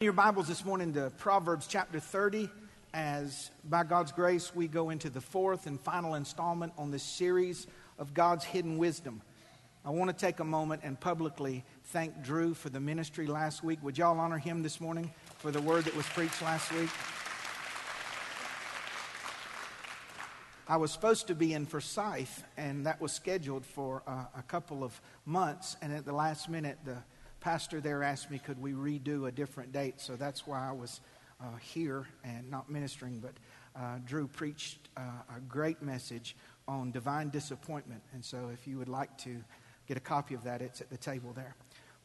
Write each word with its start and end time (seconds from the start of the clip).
Your 0.00 0.12
Bibles 0.12 0.46
this 0.46 0.64
morning 0.64 0.92
to 0.92 1.10
Proverbs 1.18 1.66
chapter 1.66 1.98
30, 1.98 2.48
as 2.94 3.50
by 3.64 3.82
God's 3.82 4.12
grace 4.12 4.54
we 4.54 4.68
go 4.68 4.90
into 4.90 5.10
the 5.10 5.20
fourth 5.20 5.66
and 5.66 5.80
final 5.80 6.14
installment 6.14 6.72
on 6.78 6.92
this 6.92 7.02
series 7.02 7.66
of 7.98 8.14
God's 8.14 8.44
hidden 8.44 8.78
wisdom. 8.78 9.20
I 9.84 9.90
want 9.90 10.08
to 10.08 10.16
take 10.16 10.38
a 10.38 10.44
moment 10.44 10.82
and 10.84 11.00
publicly 11.00 11.64
thank 11.86 12.22
Drew 12.22 12.54
for 12.54 12.68
the 12.68 12.78
ministry 12.78 13.26
last 13.26 13.64
week. 13.64 13.80
Would 13.82 13.98
y'all 13.98 14.20
honor 14.20 14.38
him 14.38 14.62
this 14.62 14.80
morning 14.80 15.12
for 15.38 15.50
the 15.50 15.60
word 15.60 15.84
that 15.86 15.96
was 15.96 16.06
preached 16.06 16.42
last 16.42 16.72
week? 16.72 16.90
I 20.68 20.76
was 20.76 20.92
supposed 20.92 21.26
to 21.26 21.34
be 21.34 21.54
in 21.54 21.66
Forsyth, 21.66 22.44
and 22.56 22.86
that 22.86 23.00
was 23.00 23.10
scheduled 23.10 23.66
for 23.66 24.04
uh, 24.06 24.26
a 24.36 24.42
couple 24.42 24.84
of 24.84 25.00
months, 25.26 25.76
and 25.82 25.92
at 25.92 26.04
the 26.04 26.12
last 26.12 26.48
minute, 26.48 26.78
the 26.84 26.98
pastor 27.40 27.80
there 27.80 28.02
asked 28.02 28.30
me, 28.30 28.38
could 28.38 28.60
we 28.60 28.72
redo 28.72 29.28
a 29.28 29.32
different 29.32 29.72
date? 29.72 30.00
So 30.00 30.16
that's 30.16 30.46
why 30.46 30.68
I 30.68 30.72
was 30.72 31.00
uh, 31.40 31.56
here 31.60 32.06
and 32.24 32.50
not 32.50 32.70
ministering. 32.70 33.20
But 33.20 33.32
uh, 33.80 33.98
Drew 34.04 34.26
preached 34.26 34.78
uh, 34.96 35.02
a 35.36 35.40
great 35.48 35.82
message 35.82 36.36
on 36.66 36.90
divine 36.90 37.30
disappointment. 37.30 38.02
And 38.12 38.24
so 38.24 38.50
if 38.52 38.66
you 38.66 38.78
would 38.78 38.88
like 38.88 39.16
to 39.18 39.36
get 39.86 39.96
a 39.96 40.00
copy 40.00 40.34
of 40.34 40.44
that, 40.44 40.60
it's 40.62 40.80
at 40.80 40.90
the 40.90 40.96
table 40.96 41.32
there. 41.34 41.54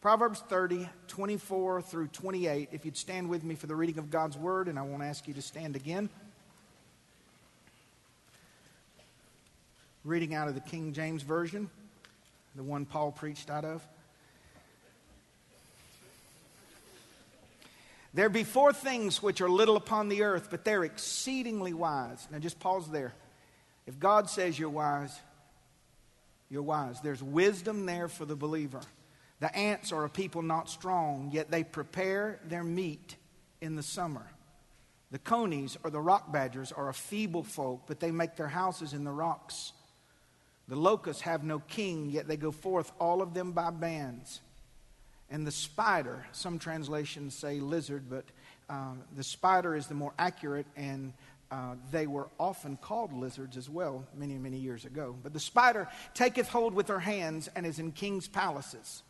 Proverbs 0.01 0.43
30, 0.49 0.87
24 1.07 1.81
through 1.81 2.07
28. 2.07 2.69
If 2.71 2.85
you'd 2.85 2.97
stand 2.97 3.29
with 3.29 3.43
me 3.43 3.55
for 3.55 3.67
the 3.67 3.75
reading 3.75 3.97
of 3.97 4.11
God's 4.11 4.37
word, 4.37 4.67
and 4.67 4.77
I 4.77 4.81
won't 4.81 5.03
ask 5.03 5.27
you 5.27 5.33
to 5.33 5.41
stand 5.41 5.75
again. 5.75 6.09
Reading 10.03 10.33
out 10.33 10.49
of 10.49 10.55
the 10.55 10.61
King 10.61 10.91
James 10.91 11.23
Version, 11.23 11.69
the 12.55 12.63
one 12.63 12.85
Paul 12.85 13.13
preached 13.13 13.49
out 13.49 13.63
of. 13.63 13.81
There 18.13 18.29
be 18.29 18.43
four 18.43 18.73
things 18.73 19.23
which 19.23 19.41
are 19.41 19.49
little 19.49 19.75
upon 19.75 20.07
the 20.07 20.23
earth, 20.23 20.49
but 20.51 20.63
they're 20.63 20.83
exceedingly 20.83 21.73
wise. 21.73 22.27
Now 22.31 22.39
just 22.39 22.59
pause 22.59 22.89
there. 22.89 23.13
If 23.87 23.99
God 23.99 24.29
says 24.29 24.57
you're 24.57 24.69
wise, 24.69 25.19
you're 26.49 26.61
wise. 26.61 27.01
There's 27.01 27.23
wisdom 27.23 27.85
there 27.85 28.07
for 28.07 28.25
the 28.25 28.35
believer. 28.35 28.81
The 29.39 29.53
ants 29.55 29.91
are 29.91 30.05
a 30.05 30.09
people 30.09 30.43
not 30.43 30.69
strong, 30.69 31.31
yet 31.33 31.49
they 31.49 31.63
prepare 31.63 32.39
their 32.45 32.63
meat 32.63 33.15
in 33.61 33.75
the 33.75 33.83
summer. 33.83 34.25
The 35.11 35.19
conies 35.19 35.77
or 35.83 35.89
the 35.89 35.99
rock 35.99 36.31
badgers 36.31 36.71
are 36.71 36.89
a 36.89 36.93
feeble 36.93 37.43
folk, 37.43 37.83
but 37.87 37.99
they 37.99 38.11
make 38.11 38.35
their 38.35 38.47
houses 38.47 38.93
in 38.93 39.03
the 39.03 39.11
rocks. 39.11 39.73
The 40.67 40.75
locusts 40.75 41.23
have 41.23 41.43
no 41.43 41.59
king, 41.59 42.09
yet 42.09 42.27
they 42.27 42.37
go 42.37 42.51
forth, 42.51 42.91
all 42.99 43.21
of 43.21 43.33
them 43.33 43.51
by 43.51 43.71
bands. 43.71 44.41
And 45.33 45.47
the 45.47 45.51
spider, 45.51 46.23
some 46.31 46.59
translations 46.59 47.33
say 47.33 47.59
lizard, 47.59 48.03
but 48.07 48.23
um, 48.69 49.01
the 49.17 49.23
spider 49.23 49.75
is 49.75 49.87
the 49.87 49.95
more 49.95 50.13
accurate, 50.19 50.67
and 50.75 51.11
uh, 51.49 51.73
they 51.91 52.05
were 52.05 52.27
often 52.39 52.77
called 52.77 53.11
lizards 53.11 53.57
as 53.57 53.67
well 53.67 54.05
many, 54.15 54.35
many 54.35 54.57
years 54.57 54.85
ago. 54.85 55.15
But 55.23 55.33
the 55.33 55.39
spider 55.39 55.87
taketh 56.13 56.49
hold 56.49 56.75
with 56.75 56.87
her 56.87 56.99
hands 56.99 57.49
and 57.55 57.65
is 57.65 57.79
in 57.79 57.93
king's 57.93 58.27
palaces. 58.27 59.01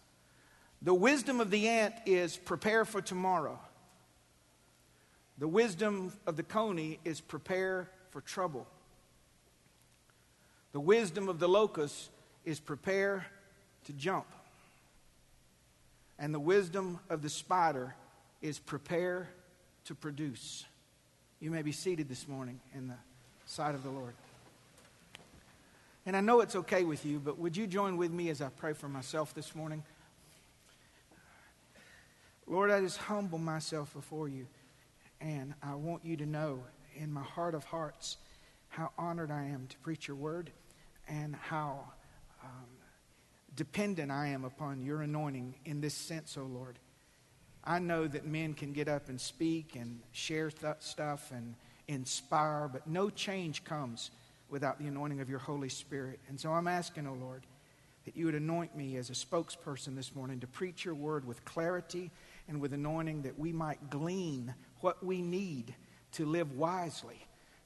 The 0.82 0.94
wisdom 0.94 1.42
of 1.42 1.52
the 1.52 1.68
ant 1.68 1.96
is 2.06 2.38
prepare 2.38 2.86
for 2.86 3.02
tomorrow. 3.02 3.60
The 5.40 5.48
wisdom 5.50 6.14
of 6.26 6.38
the 6.38 6.44
coney 6.44 7.00
is 7.04 7.20
prepare 7.20 7.90
for 8.12 8.22
trouble. 8.22 8.66
The 10.72 10.80
wisdom 10.80 11.28
of 11.28 11.40
the 11.40 11.50
locust 11.50 12.12
is 12.46 12.62
prepare 12.62 13.26
to 13.84 13.92
jump. 13.92 14.26
And 16.20 16.34
the 16.34 16.40
wisdom 16.40 17.00
of 17.10 17.22
the 17.22 17.30
spider 17.30 17.96
is 18.42 18.60
prepare 18.60 19.30
to 19.86 19.96
produce. 19.96 20.66
You 21.40 21.52
may 21.52 21.62
be 21.62 21.72
seated 21.72 22.08
this 22.08 22.28
morning 22.28 22.60
in 22.74 22.88
the 22.88 22.96
sight 23.46 23.76
of 23.76 23.84
the 23.84 23.90
Lord. 23.90 24.14
And 26.06 26.18
I 26.18 26.22
know 26.22 26.42
it's 26.42 26.56
okay 26.56 26.84
with 26.84 27.06
you, 27.06 27.20
but 27.20 27.38
would 27.40 27.56
you 27.56 27.66
join 27.66 27.98
with 27.98 28.12
me 28.12 28.30
as 28.30 28.42
I 28.42 28.50
pray 28.50 28.74
for 28.74 28.90
myself 28.90 29.34
this 29.34 29.56
morning? 29.56 29.84
Lord, 32.46 32.72
I 32.72 32.82
just 32.82 32.98
humble 32.98 33.38
myself 33.38 33.94
before 33.94 34.28
you, 34.28 34.48
and 35.22 35.54
I 35.64 35.76
want 35.76 36.04
you 36.04 36.18
to 36.18 36.26
know 36.26 36.60
in 36.96 37.12
my 37.12 37.24
heart 37.24 37.56
of 37.56 37.64
hearts 37.64 38.18
how 38.68 38.92
honored 38.98 39.32
I 39.32 39.46
am 39.46 39.68
to 39.70 39.78
preach 39.78 40.08
your 40.08 40.18
word 40.18 40.52
and 41.08 41.36
how 41.36 41.86
um, 42.44 42.66
dependent 43.56 44.12
I 44.12 44.28
am 44.28 44.44
upon 44.44 44.82
your 44.82 45.02
anointing 45.02 45.56
in 45.66 45.82
this 45.82 45.94
sense, 45.94 46.38
O 46.38 46.42
oh 46.42 46.46
Lord. 46.46 46.80
I 47.64 47.80
know 47.80 48.08
that 48.08 48.26
men 48.26 48.54
can 48.54 48.74
get 48.74 48.88
up 48.88 49.10
and 49.10 49.20
speak 49.20 49.76
and 49.76 50.02
share 50.12 50.52
th- 50.52 50.76
stuff 50.80 51.32
and 51.32 51.56
inspire, 51.88 52.70
but 52.72 52.88
no 52.88 53.10
change 53.10 53.64
comes 53.64 54.12
without 54.50 54.80
the 54.80 54.88
anointing 54.88 55.22
of 55.22 55.30
your 55.30 55.40
Holy 55.40 55.70
Spirit. 55.70 56.20
And 56.28 56.40
so 56.40 56.52
I'm 56.52 56.68
asking, 56.68 57.08
O 57.08 57.12
oh 57.12 57.14
Lord, 57.14 57.44
that 58.06 58.18
you 58.18 58.26
would 58.26 58.36
anoint 58.36 58.76
me 58.76 58.98
as 58.98 59.10
a 59.10 59.14
spokesperson 59.14 59.96
this 59.96 60.14
morning 60.14 60.42
to 60.42 60.48
preach 60.48 60.84
your 60.84 60.96
word 60.96 61.26
with 61.26 61.46
clarity 61.46 62.12
and 62.50 62.60
with 62.60 62.74
anointing 62.74 63.22
that 63.22 63.40
we 63.40 63.54
might 63.54 63.90
glean 63.90 64.54
what 64.82 65.04
we 65.06 65.22
need 65.22 65.74
to 66.14 66.26
live 66.26 66.52
wisely. 66.58 67.26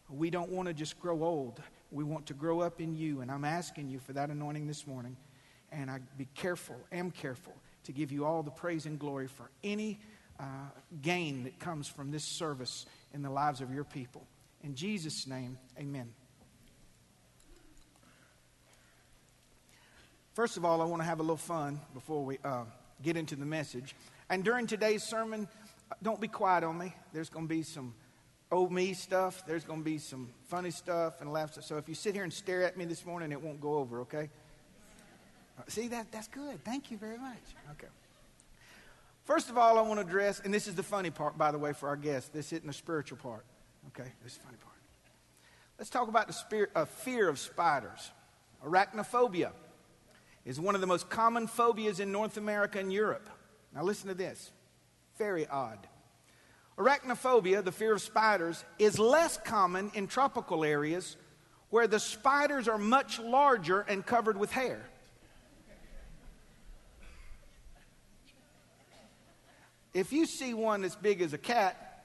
We 0.09 0.29
don't 0.29 0.51
want 0.51 0.67
to 0.67 0.73
just 0.73 0.99
grow 0.99 1.23
old. 1.23 1.61
We 1.91 2.03
want 2.03 2.27
to 2.27 2.33
grow 2.33 2.61
up 2.61 2.79
in 2.79 2.93
you. 2.93 3.21
And 3.21 3.31
I'm 3.31 3.43
asking 3.43 3.89
you 3.89 3.99
for 3.99 4.13
that 4.13 4.29
anointing 4.29 4.67
this 4.67 4.85
morning 4.85 5.17
and 5.71 5.89
I 5.89 5.99
be 6.17 6.27
careful, 6.35 6.75
am 6.91 7.11
careful 7.11 7.53
to 7.85 7.91
give 7.91 8.11
you 8.11 8.25
all 8.25 8.43
the 8.43 8.51
praise 8.51 8.85
and 8.85 8.99
glory 8.99 9.27
for 9.27 9.49
any 9.63 9.99
uh, 10.39 10.43
gain 11.01 11.43
that 11.43 11.59
comes 11.59 11.87
from 11.87 12.11
this 12.11 12.23
service 12.23 12.85
in 13.13 13.21
the 13.21 13.29
lives 13.29 13.61
of 13.61 13.73
your 13.73 13.83
people. 13.83 14.25
In 14.63 14.75
Jesus' 14.75 15.27
name, 15.27 15.57
amen. 15.79 16.09
First 20.33 20.57
of 20.57 20.65
all, 20.65 20.81
I 20.81 20.85
want 20.85 21.01
to 21.01 21.07
have 21.07 21.19
a 21.19 21.23
little 21.23 21.35
fun 21.35 21.79
before 21.93 22.23
we 22.23 22.37
uh, 22.43 22.65
get 23.01 23.17
into 23.17 23.35
the 23.35 23.45
message. 23.45 23.95
And 24.29 24.43
during 24.43 24.67
today's 24.67 25.03
sermon, 25.03 25.47
uh, 25.91 25.95
don't 26.03 26.21
be 26.21 26.27
quiet 26.27 26.63
on 26.63 26.77
me. 26.77 26.93
There's 27.13 27.29
going 27.29 27.47
to 27.47 27.49
be 27.49 27.63
some 27.63 27.95
old 28.51 28.71
me 28.71 28.93
stuff. 28.93 29.43
There's 29.47 29.63
going 29.63 29.79
to 29.79 29.85
be 29.85 29.97
some 29.97 30.29
funny 30.47 30.71
stuff 30.71 31.21
and 31.21 31.31
laughs. 31.33 31.57
So 31.65 31.77
if 31.77 31.89
you 31.89 31.95
sit 31.95 32.13
here 32.13 32.23
and 32.23 32.31
stare 32.31 32.63
at 32.63 32.77
me 32.77 32.85
this 32.85 33.05
morning, 33.05 33.31
it 33.31 33.41
won't 33.41 33.59
go 33.59 33.75
over, 33.75 34.01
okay? 34.01 34.29
See, 35.67 35.87
that, 35.89 36.11
that's 36.11 36.27
good. 36.27 36.63
Thank 36.63 36.91
you 36.91 36.97
very 36.97 37.17
much. 37.17 37.37
Okay. 37.71 37.87
First 39.25 39.49
of 39.49 39.57
all, 39.57 39.77
I 39.77 39.81
want 39.81 39.99
to 39.99 40.05
address, 40.05 40.41
and 40.45 40.53
this 40.53 40.67
is 40.67 40.75
the 40.75 40.83
funny 40.83 41.09
part, 41.09 41.37
by 41.37 41.51
the 41.51 41.57
way, 41.57 41.73
for 41.73 41.89
our 41.89 41.97
guests. 41.97 42.29
This 42.29 42.53
isn't 42.53 42.65
the 42.65 42.73
spiritual 42.73 43.17
part. 43.17 43.43
Okay, 43.87 44.09
this 44.23 44.33
is 44.33 44.37
the 44.37 44.45
funny 44.45 44.57
part. 44.63 44.75
Let's 45.77 45.89
talk 45.89 46.07
about 46.07 46.27
the 46.27 46.33
spirit, 46.33 46.69
uh, 46.75 46.85
fear 46.85 47.27
of 47.27 47.37
spiders. 47.37 48.11
Arachnophobia 48.65 49.51
is 50.45 50.59
one 50.59 50.75
of 50.75 50.81
the 50.81 50.87
most 50.87 51.09
common 51.09 51.47
phobias 51.47 51.99
in 51.99 52.11
North 52.11 52.37
America 52.37 52.79
and 52.79 52.91
Europe. 52.91 53.29
Now, 53.75 53.83
listen 53.83 54.07
to 54.07 54.15
this. 54.15 54.51
Very 55.17 55.45
odd. 55.45 55.79
Arachnophobia, 56.77 57.63
the 57.63 57.71
fear 57.71 57.93
of 57.93 58.01
spiders, 58.01 58.63
is 58.79 58.97
less 58.97 59.37
common 59.37 59.91
in 59.93 60.07
tropical 60.07 60.63
areas 60.63 61.17
where 61.69 61.87
the 61.87 61.99
spiders 61.99 62.67
are 62.67 62.77
much 62.77 63.19
larger 63.19 63.81
and 63.81 64.05
covered 64.05 64.37
with 64.37 64.51
hair. 64.51 64.81
If 69.97 70.13
you 70.13 70.27
see 70.27 70.53
one 70.53 70.83
as 70.83 70.95
big 70.95 71.23
as 71.23 71.33
a 71.33 71.39
cat 71.39 72.03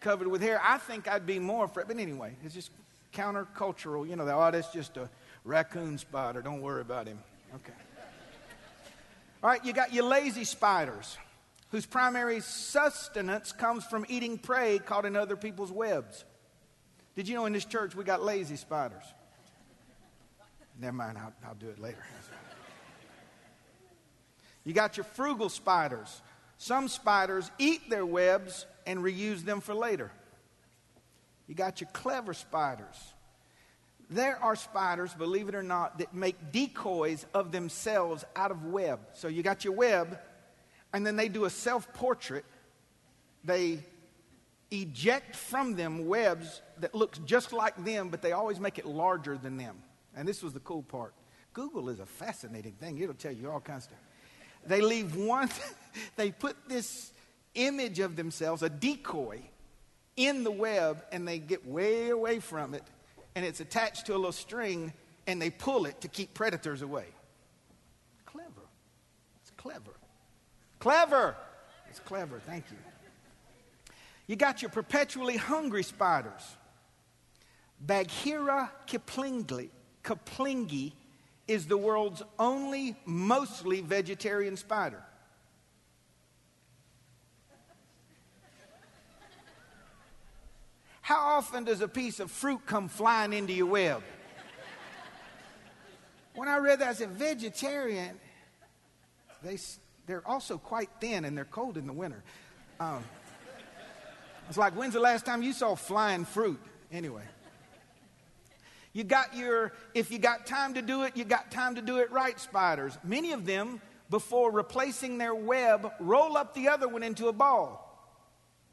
covered 0.00 0.26
with 0.26 0.42
hair, 0.42 0.60
I 0.60 0.78
think 0.78 1.06
I'd 1.06 1.26
be 1.26 1.38
more 1.38 1.66
afraid. 1.66 1.86
But 1.86 1.96
anyway, 1.96 2.34
it's 2.44 2.54
just 2.54 2.72
countercultural. 3.14 4.08
You 4.08 4.16
know, 4.16 4.28
oh, 4.28 4.50
that's 4.50 4.72
just 4.72 4.96
a 4.96 5.08
baboon 5.46 5.98
spider. 5.98 6.42
Don't 6.42 6.60
worry 6.60 6.80
about 6.80 7.06
him. 7.06 7.20
Okay. 7.54 7.72
All 9.44 9.50
right, 9.50 9.64
you 9.64 9.72
got 9.72 9.92
your 9.92 10.06
lazy 10.06 10.42
spiders, 10.42 11.16
whose 11.70 11.86
primary 11.86 12.40
sustenance 12.40 13.52
comes 13.52 13.84
from 13.84 14.04
eating 14.08 14.36
prey 14.36 14.80
caught 14.80 15.04
in 15.04 15.14
other 15.14 15.36
people's 15.36 15.70
webs. 15.70 16.24
Did 17.14 17.28
you 17.28 17.36
know 17.36 17.46
in 17.46 17.52
this 17.52 17.64
church 17.64 17.94
we 17.94 18.02
got 18.02 18.24
lazy 18.24 18.56
spiders? 18.56 19.04
Never 20.80 20.96
mind, 20.96 21.16
I'll, 21.16 21.32
I'll 21.46 21.54
do 21.54 21.68
it 21.68 21.78
later. 21.78 22.04
You 24.64 24.72
got 24.72 24.96
your 24.96 25.04
frugal 25.04 25.48
spiders, 25.48 26.20
some 26.58 26.88
spiders 26.88 27.50
eat 27.58 27.88
their 27.88 28.04
webs 28.04 28.66
and 28.84 28.98
reuse 29.00 29.44
them 29.44 29.60
for 29.60 29.74
later. 29.74 30.10
You 31.46 31.54
got 31.54 31.80
your 31.80 31.88
clever 31.92 32.34
spiders. 32.34 32.96
There 34.10 34.42
are 34.42 34.56
spiders, 34.56 35.14
believe 35.14 35.48
it 35.48 35.54
or 35.54 35.62
not, 35.62 35.98
that 35.98 36.14
make 36.14 36.50
decoys 36.50 37.26
of 37.32 37.52
themselves 37.52 38.24
out 38.34 38.50
of 38.50 38.64
web. 38.64 39.00
So 39.14 39.28
you 39.28 39.42
got 39.42 39.64
your 39.64 39.74
web, 39.74 40.18
and 40.92 41.06
then 41.06 41.14
they 41.14 41.28
do 41.28 41.44
a 41.44 41.50
self 41.50 41.92
portrait. 41.92 42.44
They 43.44 43.78
eject 44.70 45.36
from 45.36 45.76
them 45.76 46.06
webs 46.06 46.60
that 46.80 46.94
looks 46.94 47.18
just 47.24 47.52
like 47.52 47.82
them, 47.84 48.08
but 48.08 48.20
they 48.20 48.32
always 48.32 48.58
make 48.58 48.78
it 48.78 48.86
larger 48.86 49.38
than 49.38 49.56
them. 49.56 49.76
And 50.16 50.26
this 50.26 50.42
was 50.42 50.52
the 50.52 50.60
cool 50.60 50.82
part. 50.82 51.14
Google 51.52 51.88
is 51.88 52.00
a 52.00 52.06
fascinating 52.06 52.72
thing. 52.72 52.98
It'll 52.98 53.14
tell 53.14 53.32
you 53.32 53.50
all 53.50 53.60
kinds 53.60 53.84
of 53.84 53.90
stuff. 53.90 54.07
They 54.66 54.80
leave 54.80 55.16
one, 55.16 55.48
they 56.16 56.30
put 56.30 56.56
this 56.68 57.12
image 57.54 57.98
of 57.98 58.16
themselves, 58.16 58.62
a 58.62 58.68
decoy, 58.68 59.42
in 60.16 60.42
the 60.42 60.50
web, 60.50 61.04
and 61.12 61.26
they 61.26 61.38
get 61.38 61.66
way 61.66 62.10
away 62.10 62.40
from 62.40 62.74
it, 62.74 62.82
and 63.34 63.44
it's 63.44 63.60
attached 63.60 64.06
to 64.06 64.12
a 64.14 64.16
little 64.16 64.32
string, 64.32 64.92
and 65.26 65.40
they 65.40 65.50
pull 65.50 65.86
it 65.86 66.00
to 66.00 66.08
keep 66.08 66.34
predators 66.34 66.82
away. 66.82 67.06
Clever. 68.26 68.66
It's 69.40 69.52
clever. 69.56 69.92
Clever. 70.80 71.36
It's 71.88 72.00
clever. 72.00 72.40
Thank 72.40 72.64
you. 72.70 72.76
You 74.26 74.36
got 74.36 74.60
your 74.60 74.70
perpetually 74.70 75.36
hungry 75.36 75.82
spiders. 75.82 76.42
Bagheera 77.80 78.72
kiplingi, 78.86 79.70
kiplingi 80.02 80.92
is 81.48 81.66
the 81.66 81.78
world's 81.78 82.22
only 82.38 82.94
mostly 83.06 83.80
vegetarian 83.80 84.56
spider. 84.56 85.02
How 91.00 91.38
often 91.38 91.64
does 91.64 91.80
a 91.80 91.88
piece 91.88 92.20
of 92.20 92.30
fruit 92.30 92.66
come 92.66 92.88
flying 92.88 93.32
into 93.32 93.54
your 93.54 93.66
web? 93.66 94.02
When 96.34 96.48
I 96.48 96.58
read 96.58 96.80
that, 96.80 96.88
I 96.88 96.92
said, 96.92 97.12
vegetarian, 97.12 98.20
they, 99.42 99.56
they're 100.06 100.26
also 100.28 100.58
quite 100.58 100.90
thin 101.00 101.24
and 101.24 101.34
they're 101.34 101.46
cold 101.46 101.78
in 101.78 101.86
the 101.86 101.94
winter. 101.94 102.22
Um, 102.78 103.02
it's 104.50 104.58
like, 104.58 104.74
when's 104.74 104.92
the 104.92 105.00
last 105.00 105.24
time 105.24 105.42
you 105.42 105.54
saw 105.54 105.74
flying 105.74 106.26
fruit? 106.26 106.60
Anyway. 106.92 107.24
You 108.98 109.04
got 109.04 109.36
your, 109.36 109.70
if 109.94 110.10
you 110.10 110.18
got 110.18 110.44
time 110.44 110.74
to 110.74 110.82
do 110.82 111.04
it, 111.04 111.16
you 111.16 111.22
got 111.22 111.52
time 111.52 111.76
to 111.76 111.80
do 111.80 111.98
it 111.98 112.10
right, 112.10 112.36
spiders. 112.40 112.98
Many 113.04 113.30
of 113.30 113.46
them, 113.46 113.80
before 114.10 114.50
replacing 114.50 115.18
their 115.18 115.36
web, 115.36 115.92
roll 116.00 116.36
up 116.36 116.52
the 116.52 116.66
other 116.66 116.88
one 116.88 117.04
into 117.04 117.28
a 117.28 117.32
ball. 117.32 117.84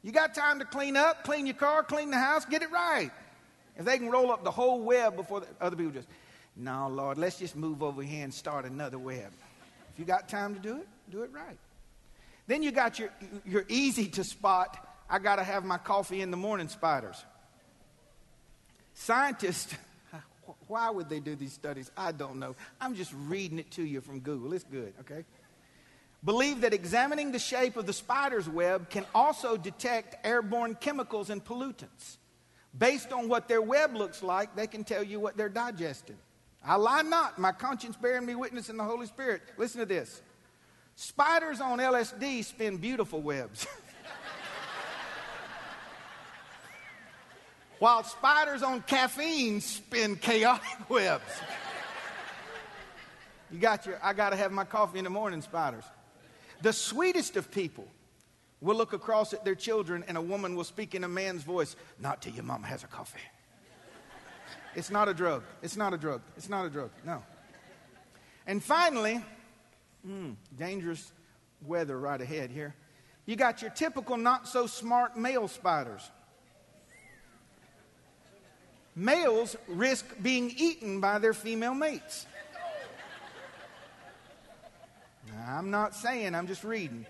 You 0.02 0.10
got 0.10 0.34
time 0.34 0.58
to 0.58 0.64
clean 0.64 0.96
up, 0.96 1.22
clean 1.22 1.46
your 1.46 1.54
car, 1.54 1.84
clean 1.84 2.10
the 2.10 2.18
house, 2.18 2.44
get 2.44 2.62
it 2.62 2.72
right. 2.72 3.12
If 3.76 3.84
they 3.84 3.98
can 3.98 4.10
roll 4.10 4.32
up 4.32 4.42
the 4.42 4.50
whole 4.50 4.80
web 4.80 5.14
before 5.14 5.42
the, 5.42 5.46
other 5.60 5.76
people 5.76 5.92
just, 5.92 6.08
no, 6.56 6.88
Lord, 6.88 7.18
let's 7.18 7.38
just 7.38 7.54
move 7.54 7.80
over 7.84 8.02
here 8.02 8.24
and 8.24 8.34
start 8.34 8.64
another 8.64 8.98
web. 8.98 9.30
If 9.92 10.00
you 10.00 10.04
got 10.04 10.28
time 10.28 10.56
to 10.56 10.60
do 10.60 10.78
it, 10.78 10.88
do 11.08 11.22
it 11.22 11.30
right. 11.32 11.56
Then 12.48 12.64
you 12.64 12.72
got 12.72 12.98
your, 12.98 13.10
your 13.44 13.64
easy 13.68 14.08
to 14.08 14.24
spot, 14.24 14.76
I 15.08 15.20
got 15.20 15.36
to 15.36 15.44
have 15.44 15.64
my 15.64 15.78
coffee 15.78 16.20
in 16.20 16.32
the 16.32 16.36
morning 16.36 16.66
spiders. 16.66 17.24
Scientists, 18.94 19.72
why 20.68 20.90
would 20.90 21.08
they 21.08 21.20
do 21.20 21.36
these 21.36 21.52
studies? 21.52 21.90
I 21.96 22.12
don't 22.12 22.38
know. 22.38 22.56
I'm 22.80 22.94
just 22.94 23.12
reading 23.14 23.58
it 23.58 23.70
to 23.72 23.82
you 23.82 24.00
from 24.00 24.20
Google. 24.20 24.52
It's 24.52 24.64
good, 24.64 24.92
okay? 25.00 25.24
believe 26.26 26.62
that 26.62 26.74
examining 26.74 27.30
the 27.30 27.38
shape 27.38 27.76
of 27.76 27.86
the 27.86 27.92
spider's 27.92 28.48
web 28.48 28.90
can 28.90 29.06
also 29.14 29.56
detect 29.56 30.16
airborne 30.26 30.74
chemicals 30.74 31.30
and 31.30 31.42
pollutants. 31.42 32.18
Based 32.76 33.12
on 33.12 33.28
what 33.28 33.48
their 33.48 33.62
web 33.62 33.94
looks 33.94 34.22
like, 34.22 34.54
they 34.54 34.66
can 34.66 34.84
tell 34.84 35.02
you 35.02 35.20
what 35.20 35.36
they're 35.36 35.48
digesting. 35.48 36.16
I 36.64 36.74
lie 36.74 37.02
not, 37.02 37.38
my 37.38 37.52
conscience 37.52 37.96
bearing 37.96 38.26
me 38.26 38.34
witness 38.34 38.68
in 38.68 38.76
the 38.76 38.84
Holy 38.84 39.06
Spirit. 39.06 39.40
Listen 39.56 39.78
to 39.80 39.86
this. 39.86 40.20
Spiders 40.96 41.60
on 41.60 41.78
LSD 41.78 42.44
spin 42.44 42.76
beautiful 42.76 43.22
webs. 43.22 43.66
While 47.78 48.04
spiders 48.04 48.62
on 48.62 48.82
caffeine 48.82 49.60
spin 49.60 50.16
chaotic 50.16 50.62
webs. 50.88 51.24
You 53.50 53.58
got 53.58 53.86
your, 53.86 53.98
I 54.02 54.12
got 54.12 54.30
to 54.30 54.36
have 54.36 54.50
my 54.50 54.64
coffee 54.64 54.98
in 54.98 55.04
the 55.04 55.10
morning, 55.10 55.40
spiders. 55.42 55.84
The 56.62 56.72
sweetest 56.72 57.36
of 57.36 57.50
people 57.50 57.86
will 58.60 58.76
look 58.76 58.92
across 58.92 59.32
at 59.32 59.44
their 59.44 59.54
children 59.54 60.04
and 60.08 60.16
a 60.16 60.20
woman 60.20 60.56
will 60.56 60.64
speak 60.64 60.94
in 60.94 61.04
a 61.04 61.08
man's 61.08 61.42
voice, 61.42 61.76
Not 62.00 62.22
till 62.22 62.32
your 62.32 62.44
mom 62.44 62.62
has 62.62 62.82
a 62.82 62.86
coffee. 62.86 63.20
It's 64.74 64.90
not 64.90 65.08
a 65.08 65.14
drug. 65.14 65.42
It's 65.62 65.76
not 65.76 65.94
a 65.94 65.98
drug. 65.98 66.20
It's 66.36 66.48
not 66.48 66.66
a 66.66 66.70
drug. 66.70 66.90
No. 67.04 67.22
And 68.46 68.62
finally, 68.62 69.24
mm, 70.06 70.36
dangerous 70.56 71.12
weather 71.62 71.98
right 71.98 72.20
ahead 72.20 72.50
here. 72.50 72.74
You 73.24 73.36
got 73.36 73.62
your 73.62 73.70
typical 73.70 74.16
not 74.16 74.46
so 74.46 74.66
smart 74.66 75.16
male 75.16 75.48
spiders. 75.48 76.10
Males 78.98 79.56
risk 79.68 80.06
being 80.22 80.50
eaten 80.56 81.00
by 81.02 81.18
their 81.18 81.34
female 81.34 81.74
mates. 81.74 82.24
I'm 85.46 85.70
not 85.70 85.94
saying, 85.94 86.34
I'm 86.34 86.46
just 86.46 86.64
reading. 86.64 87.04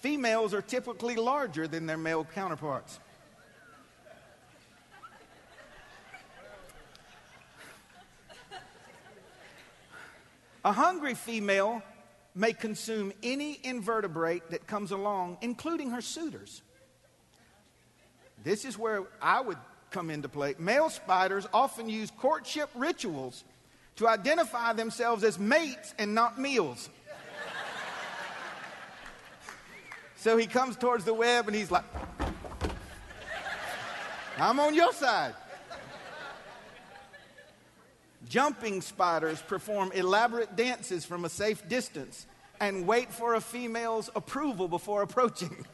Females 0.00 0.52
are 0.52 0.60
typically 0.62 1.16
larger 1.16 1.66
than 1.66 1.86
their 1.86 1.96
male 1.96 2.24
counterparts. 2.24 3.00
A 10.64 10.72
hungry 10.72 11.14
female 11.14 11.82
may 12.34 12.52
consume 12.52 13.12
any 13.22 13.58
invertebrate 13.64 14.50
that 14.50 14.66
comes 14.66 14.92
along, 14.92 15.38
including 15.40 15.90
her 15.90 16.02
suitors. 16.02 16.60
This 18.44 18.64
is 18.66 18.76
where 18.78 19.04
I 19.22 19.40
would 19.40 19.56
come 19.90 20.10
into 20.10 20.28
play. 20.28 20.54
Male 20.58 20.90
spiders 20.90 21.46
often 21.52 21.88
use 21.88 22.10
courtship 22.18 22.70
rituals 22.74 23.44
to 23.96 24.08
identify 24.08 24.72
themselves 24.72 25.24
as 25.24 25.38
mates 25.38 25.94
and 25.98 26.14
not 26.14 26.38
meals. 26.38 26.88
So 30.16 30.36
he 30.36 30.46
comes 30.46 30.76
towards 30.76 31.04
the 31.04 31.14
web 31.14 31.46
and 31.46 31.56
he's 31.56 31.70
like, 31.70 31.84
I'm 34.38 34.60
on 34.60 34.74
your 34.74 34.92
side. 34.92 35.34
Jumping 38.28 38.82
spiders 38.82 39.40
perform 39.40 39.90
elaborate 39.92 40.54
dances 40.54 41.04
from 41.04 41.24
a 41.24 41.28
safe 41.28 41.68
distance 41.68 42.26
and 42.60 42.86
wait 42.86 43.12
for 43.12 43.34
a 43.34 43.40
female's 43.40 44.10
approval 44.14 44.68
before 44.68 45.02
approaching. 45.02 45.64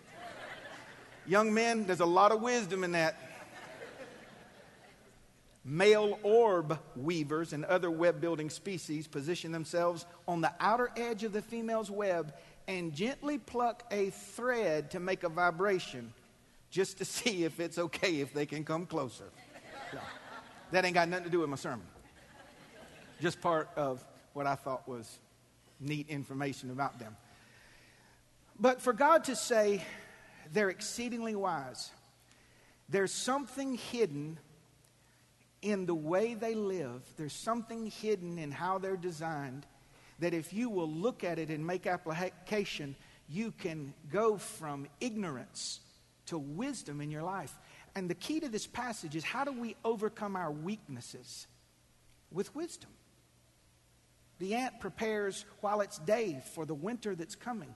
Young 1.26 1.52
men, 1.52 1.86
there's 1.86 2.00
a 2.00 2.06
lot 2.06 2.30
of 2.30 2.42
wisdom 2.42 2.84
in 2.84 2.92
that. 2.92 3.18
Male 5.64 6.18
orb 6.22 6.78
weavers 6.94 7.54
and 7.54 7.64
other 7.64 7.90
web 7.90 8.20
building 8.20 8.50
species 8.50 9.06
position 9.06 9.50
themselves 9.50 10.04
on 10.28 10.42
the 10.42 10.52
outer 10.60 10.90
edge 10.96 11.24
of 11.24 11.32
the 11.32 11.40
female's 11.40 11.90
web 11.90 12.34
and 12.68 12.94
gently 12.94 13.38
pluck 13.38 13.82
a 13.90 14.10
thread 14.10 14.90
to 14.90 15.00
make 15.00 15.22
a 15.22 15.28
vibration 15.28 16.12
just 16.70 16.98
to 16.98 17.04
see 17.06 17.44
if 17.44 17.60
it's 17.60 17.78
okay 17.78 18.20
if 18.20 18.34
they 18.34 18.44
can 18.44 18.64
come 18.64 18.84
closer. 18.84 19.30
that 20.70 20.84
ain't 20.84 20.94
got 20.94 21.08
nothing 21.08 21.24
to 21.24 21.30
do 21.30 21.40
with 21.40 21.48
my 21.48 21.56
sermon. 21.56 21.86
Just 23.22 23.40
part 23.40 23.70
of 23.76 24.04
what 24.34 24.46
I 24.46 24.56
thought 24.56 24.86
was 24.86 25.18
neat 25.80 26.08
information 26.08 26.70
about 26.70 26.98
them. 26.98 27.16
But 28.58 28.82
for 28.82 28.92
God 28.92 29.24
to 29.24 29.36
say 29.36 29.82
they're 30.52 30.70
exceedingly 30.70 31.34
wise, 31.34 31.90
there's 32.88 33.12
something 33.12 33.74
hidden 33.74 34.38
in 35.64 35.86
the 35.86 35.94
way 35.94 36.34
they 36.34 36.54
live, 36.54 37.02
there's 37.16 37.32
something 37.32 37.86
hidden 37.86 38.38
in 38.38 38.52
how 38.52 38.76
they're 38.76 38.98
designed 38.98 39.66
that 40.18 40.34
if 40.34 40.52
you 40.52 40.68
will 40.68 40.88
look 40.88 41.24
at 41.24 41.38
it 41.38 41.48
and 41.48 41.66
make 41.66 41.86
application, 41.86 42.94
you 43.28 43.50
can 43.50 43.94
go 44.12 44.36
from 44.36 44.86
ignorance 45.00 45.80
to 46.26 46.36
wisdom 46.36 47.00
in 47.00 47.10
your 47.10 47.22
life. 47.22 47.52
And 47.96 48.10
the 48.10 48.14
key 48.14 48.40
to 48.40 48.48
this 48.48 48.66
passage 48.66 49.16
is 49.16 49.24
how 49.24 49.44
do 49.44 49.52
we 49.52 49.74
overcome 49.84 50.36
our 50.36 50.52
weaknesses? 50.52 51.46
With 52.30 52.54
wisdom. 52.54 52.90
The 54.40 54.54
ant 54.54 54.80
prepares 54.80 55.46
while 55.62 55.80
it's 55.80 55.98
day 55.98 56.42
for 56.54 56.66
the 56.66 56.74
winter 56.74 57.14
that's 57.14 57.36
coming. 57.36 57.72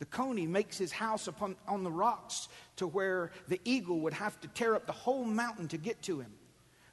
The 0.00 0.06
coney 0.06 0.46
makes 0.46 0.76
his 0.76 0.92
house 0.92 1.28
upon, 1.28 1.56
on 1.66 1.82
the 1.82 1.90
rocks 1.90 2.48
to 2.76 2.86
where 2.86 3.30
the 3.48 3.60
eagle 3.64 4.00
would 4.00 4.12
have 4.12 4.38
to 4.40 4.48
tear 4.48 4.74
up 4.74 4.86
the 4.86 4.92
whole 4.92 5.24
mountain 5.24 5.68
to 5.68 5.78
get 5.78 6.02
to 6.02 6.20
him. 6.20 6.32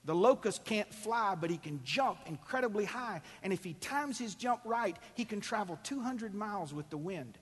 The 0.05 0.15
locust 0.15 0.63
can't 0.63 0.91
fly, 0.93 1.35
but 1.39 1.49
he 1.49 1.57
can 1.57 1.81
jump 1.83 2.19
incredibly 2.25 2.85
high. 2.85 3.21
And 3.43 3.51
if 3.51 3.63
he 3.63 3.73
times 3.73 4.17
his 4.17 4.33
jump 4.33 4.61
right, 4.63 4.95
he 5.13 5.25
can 5.25 5.41
travel 5.41 5.77
200 5.83 6.33
miles 6.33 6.73
with 6.73 6.89
the 6.89 6.97
wind. 6.97 7.37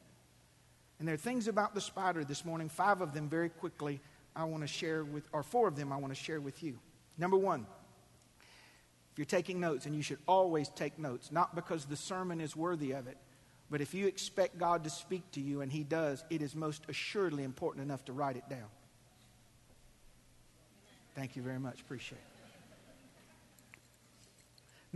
And 0.99 1.07
there 1.07 1.15
are 1.15 1.19
things 1.19 1.47
about 1.47 1.75
the 1.75 1.81
spider 1.81 2.23
this 2.23 2.43
morning, 2.43 2.69
five 2.69 3.01
of 3.01 3.13
them 3.13 3.29
very 3.29 3.49
quickly, 3.49 4.01
I 4.35 4.43
want 4.45 4.63
to 4.63 4.67
share 4.67 5.03
with, 5.03 5.27
or 5.33 5.43
four 5.43 5.67
of 5.67 5.75
them 5.75 5.91
I 5.91 5.97
want 5.97 6.13
to 6.13 6.19
share 6.19 6.39
with 6.39 6.63
you. 6.63 6.79
Number 7.17 7.37
one, 7.37 7.65
if 9.11 9.17
you're 9.17 9.25
taking 9.25 9.59
notes, 9.59 9.85
and 9.85 9.95
you 9.95 10.03
should 10.03 10.19
always 10.27 10.69
take 10.69 10.99
notes, 10.99 11.31
not 11.31 11.55
because 11.55 11.85
the 11.85 11.95
sermon 11.95 12.39
is 12.39 12.55
worthy 12.55 12.91
of 12.91 13.07
it, 13.07 13.17
but 13.69 13.81
if 13.81 13.93
you 13.93 14.07
expect 14.07 14.57
God 14.57 14.83
to 14.83 14.89
speak 14.89 15.29
to 15.31 15.41
you, 15.41 15.61
and 15.61 15.71
He 15.71 15.83
does, 15.83 16.23
it 16.29 16.41
is 16.41 16.55
most 16.55 16.83
assuredly 16.87 17.43
important 17.43 17.83
enough 17.83 18.05
to 18.05 18.13
write 18.13 18.37
it 18.37 18.47
down. 18.49 18.69
Thank 21.15 21.35
you 21.35 21.41
very 21.41 21.59
much. 21.59 21.81
Appreciate 21.81 22.19
it. 22.19 22.36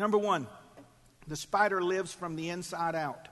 Number 0.02 0.18
one, 0.18 0.48
the 1.28 1.36
spider 1.36 1.80
lives 1.80 2.12
from 2.12 2.36
the 2.36 2.50
inside 2.50 2.96
out. 2.96 3.28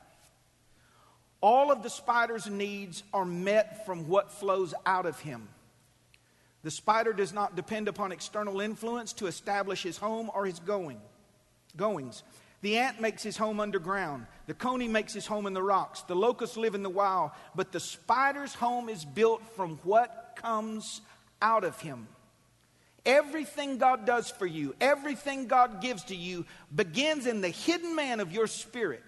All 1.42 1.72
of 1.72 1.82
the 1.82 1.90
spider's 1.90 2.46
needs 2.46 3.02
are 3.12 3.26
met 3.26 3.88
from 3.88 4.08
what 4.08 4.32
flows 4.32 4.76
out 4.86 5.08
of 5.08 5.20
him. 5.20 5.50
The 6.62 6.70
spider 6.70 7.12
does 7.12 7.34
not 7.34 7.56
depend 7.56 7.88
upon 7.88 8.12
external 8.12 8.62
influence 8.62 9.14
to 9.14 9.26
establish 9.26 9.82
his 9.82 9.98
home 9.98 10.30
or 10.32 10.46
his 10.46 10.60
going, 10.60 11.02
goings. 11.76 12.22
The 12.62 12.78
ant 12.78 13.02
makes 13.02 13.24
his 13.24 13.36
home 13.36 13.60
underground. 13.60 14.28
The 14.46 14.54
coney 14.54 14.88
makes 14.88 15.12
his 15.12 15.26
home 15.26 15.48
in 15.48 15.56
the 15.56 15.64
rocks. 15.64 16.04
The 16.04 16.16
locusts 16.16 16.56
live 16.56 16.76
in 16.76 16.84
the 16.84 16.90
wild. 16.92 17.32
But 17.56 17.72
the 17.72 17.80
spider's 17.80 18.54
home 18.54 18.90
is 18.90 19.06
built 19.06 19.42
from 19.56 19.78
what 19.78 20.38
comes 20.40 21.02
out 21.42 21.64
of 21.64 21.82
him. 21.82 22.08
Everything 23.06 23.77
God 23.77 24.06
does 24.06 24.29
for 24.29 24.46
you, 24.46 24.75
everything 24.82 25.48
God 25.48 25.82
gives 25.82 26.03
to 26.06 26.15
you, 26.15 26.46
begins 26.74 27.25
in 27.25 27.41
the 27.41 27.50
hidden 27.50 27.96
man 27.96 28.20
of 28.20 28.32
your 28.32 28.48
spirit. 28.48 29.03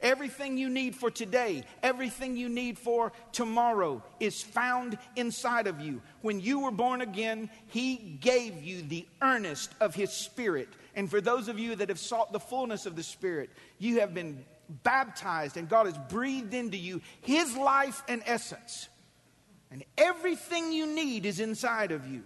Everything 0.00 0.56
you 0.56 0.68
need 0.68 0.94
for 0.94 1.10
today, 1.10 1.64
everything 1.82 2.36
you 2.36 2.48
need 2.48 2.78
for 2.78 3.12
tomorrow 3.32 4.00
is 4.20 4.40
found 4.40 4.96
inside 5.16 5.66
of 5.66 5.80
you. 5.80 6.00
When 6.20 6.40
you 6.40 6.60
were 6.60 6.70
born 6.70 7.00
again, 7.00 7.50
He 7.66 7.96
gave 7.96 8.62
you 8.62 8.82
the 8.82 9.08
earnest 9.20 9.72
of 9.80 9.96
His 9.96 10.12
Spirit. 10.12 10.68
And 10.94 11.10
for 11.10 11.20
those 11.20 11.48
of 11.48 11.58
you 11.58 11.74
that 11.74 11.88
have 11.88 11.98
sought 11.98 12.32
the 12.32 12.38
fullness 12.38 12.86
of 12.86 12.94
the 12.94 13.02
Spirit, 13.02 13.50
you 13.78 13.98
have 13.98 14.14
been 14.14 14.44
baptized 14.84 15.56
and 15.56 15.68
God 15.68 15.86
has 15.86 15.98
breathed 16.08 16.54
into 16.54 16.76
you 16.76 17.00
His 17.22 17.56
life 17.56 18.00
and 18.06 18.22
essence. 18.24 18.88
And 19.72 19.84
everything 19.96 20.72
you 20.72 20.86
need 20.86 21.26
is 21.26 21.40
inside 21.40 21.90
of 21.90 22.06
you 22.06 22.22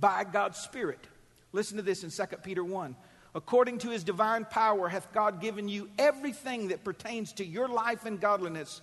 by 0.00 0.24
God's 0.24 0.58
Spirit. 0.58 1.00
Listen 1.52 1.76
to 1.76 1.82
this 1.82 2.04
in 2.04 2.10
2 2.10 2.36
Peter 2.42 2.64
1. 2.64 2.96
According 3.34 3.78
to 3.78 3.90
his 3.90 4.02
divine 4.02 4.46
power, 4.46 4.88
hath 4.88 5.12
God 5.12 5.40
given 5.40 5.68
you 5.68 5.90
everything 5.98 6.68
that 6.68 6.84
pertains 6.84 7.34
to 7.34 7.44
your 7.44 7.68
life 7.68 8.06
and 8.06 8.20
godliness 8.20 8.80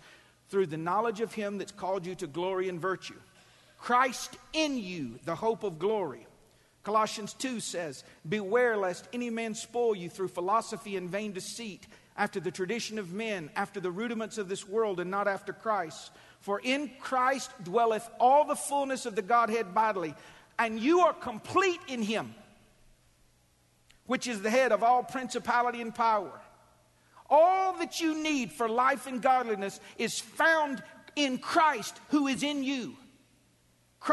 through 0.49 0.67
the 0.67 0.77
knowledge 0.77 1.21
of 1.21 1.33
him 1.33 1.57
that's 1.57 1.71
called 1.71 2.05
you 2.05 2.13
to 2.15 2.27
glory 2.27 2.69
and 2.69 2.79
virtue. 2.79 3.19
Christ 3.79 4.37
in 4.53 4.77
you, 4.77 5.19
the 5.25 5.35
hope 5.35 5.63
of 5.63 5.79
glory. 5.79 6.27
Colossians 6.83 7.33
2 7.33 7.59
says, 7.59 8.03
Beware 8.27 8.77
lest 8.77 9.07
any 9.11 9.29
man 9.29 9.55
spoil 9.55 9.95
you 9.95 10.09
through 10.09 10.27
philosophy 10.27 10.97
and 10.97 11.09
vain 11.09 11.31
deceit, 11.31 11.87
after 12.15 12.39
the 12.39 12.51
tradition 12.51 12.99
of 12.99 13.11
men, 13.11 13.49
after 13.55 13.79
the 13.79 13.89
rudiments 13.89 14.37
of 14.37 14.47
this 14.47 14.67
world, 14.67 14.99
and 14.99 15.09
not 15.09 15.27
after 15.27 15.51
Christ. 15.51 16.11
For 16.41 16.59
in 16.59 16.91
Christ 16.99 17.51
dwelleth 17.63 18.07
all 18.19 18.45
the 18.45 18.55
fullness 18.55 19.05
of 19.05 19.15
the 19.15 19.21
Godhead 19.21 19.73
bodily, 19.73 20.13
and 20.63 20.79
you 20.79 21.01
are 21.01 21.13
complete 21.13 21.81
in 21.87 22.01
him 22.01 22.33
which 24.05 24.27
is 24.27 24.41
the 24.41 24.49
head 24.49 24.71
of 24.71 24.83
all 24.83 25.03
principality 25.03 25.81
and 25.81 25.93
power. 25.93 26.41
All 27.29 27.73
that 27.77 28.01
you 28.01 28.21
need 28.21 28.51
for 28.51 28.67
life 28.67 29.07
and 29.07 29.21
godliness 29.21 29.79
is 29.97 30.19
found 30.19 30.83
in 31.15 31.37
Christ 31.37 31.99
who 32.09 32.27
is 32.27 32.43
in 32.43 32.63
you. 32.63 32.95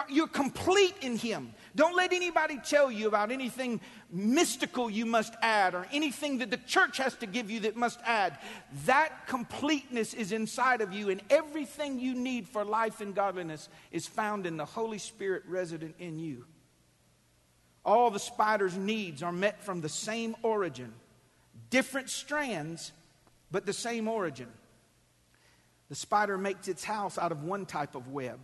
You're 0.08 0.28
complete 0.28 0.94
in 1.00 1.16
Him. 1.16 1.52
Don't 1.76 1.96
let 1.96 2.12
anybody 2.12 2.58
tell 2.58 2.90
you 2.90 3.08
about 3.08 3.30
anything 3.30 3.80
mystical 4.10 4.90
you 4.90 5.06
must 5.06 5.34
add 5.40 5.74
or 5.74 5.86
anything 5.92 6.38
that 6.38 6.50
the 6.50 6.56
church 6.56 6.98
has 6.98 7.14
to 7.16 7.26
give 7.26 7.50
you 7.50 7.60
that 7.60 7.76
must 7.76 8.00
add. 8.04 8.38
That 8.86 9.26
completeness 9.26 10.14
is 10.14 10.32
inside 10.32 10.80
of 10.80 10.92
you, 10.92 11.10
and 11.10 11.22
everything 11.30 12.00
you 12.00 12.14
need 12.14 12.48
for 12.48 12.64
life 12.64 13.00
and 13.00 13.14
godliness 13.14 13.68
is 13.92 14.06
found 14.06 14.46
in 14.46 14.56
the 14.56 14.64
Holy 14.64 14.98
Spirit 14.98 15.44
resident 15.46 15.94
in 15.98 16.18
you. 16.18 16.44
All 17.84 18.10
the 18.10 18.18
spider's 18.18 18.76
needs 18.76 19.22
are 19.22 19.32
met 19.32 19.62
from 19.62 19.80
the 19.80 19.88
same 19.88 20.36
origin, 20.42 20.92
different 21.70 22.10
strands, 22.10 22.92
but 23.50 23.64
the 23.64 23.72
same 23.72 24.06
origin. 24.06 24.48
The 25.88 25.94
spider 25.94 26.36
makes 26.38 26.68
its 26.68 26.84
house 26.84 27.18
out 27.18 27.32
of 27.32 27.42
one 27.42 27.66
type 27.66 27.94
of 27.94 28.08
web, 28.08 28.38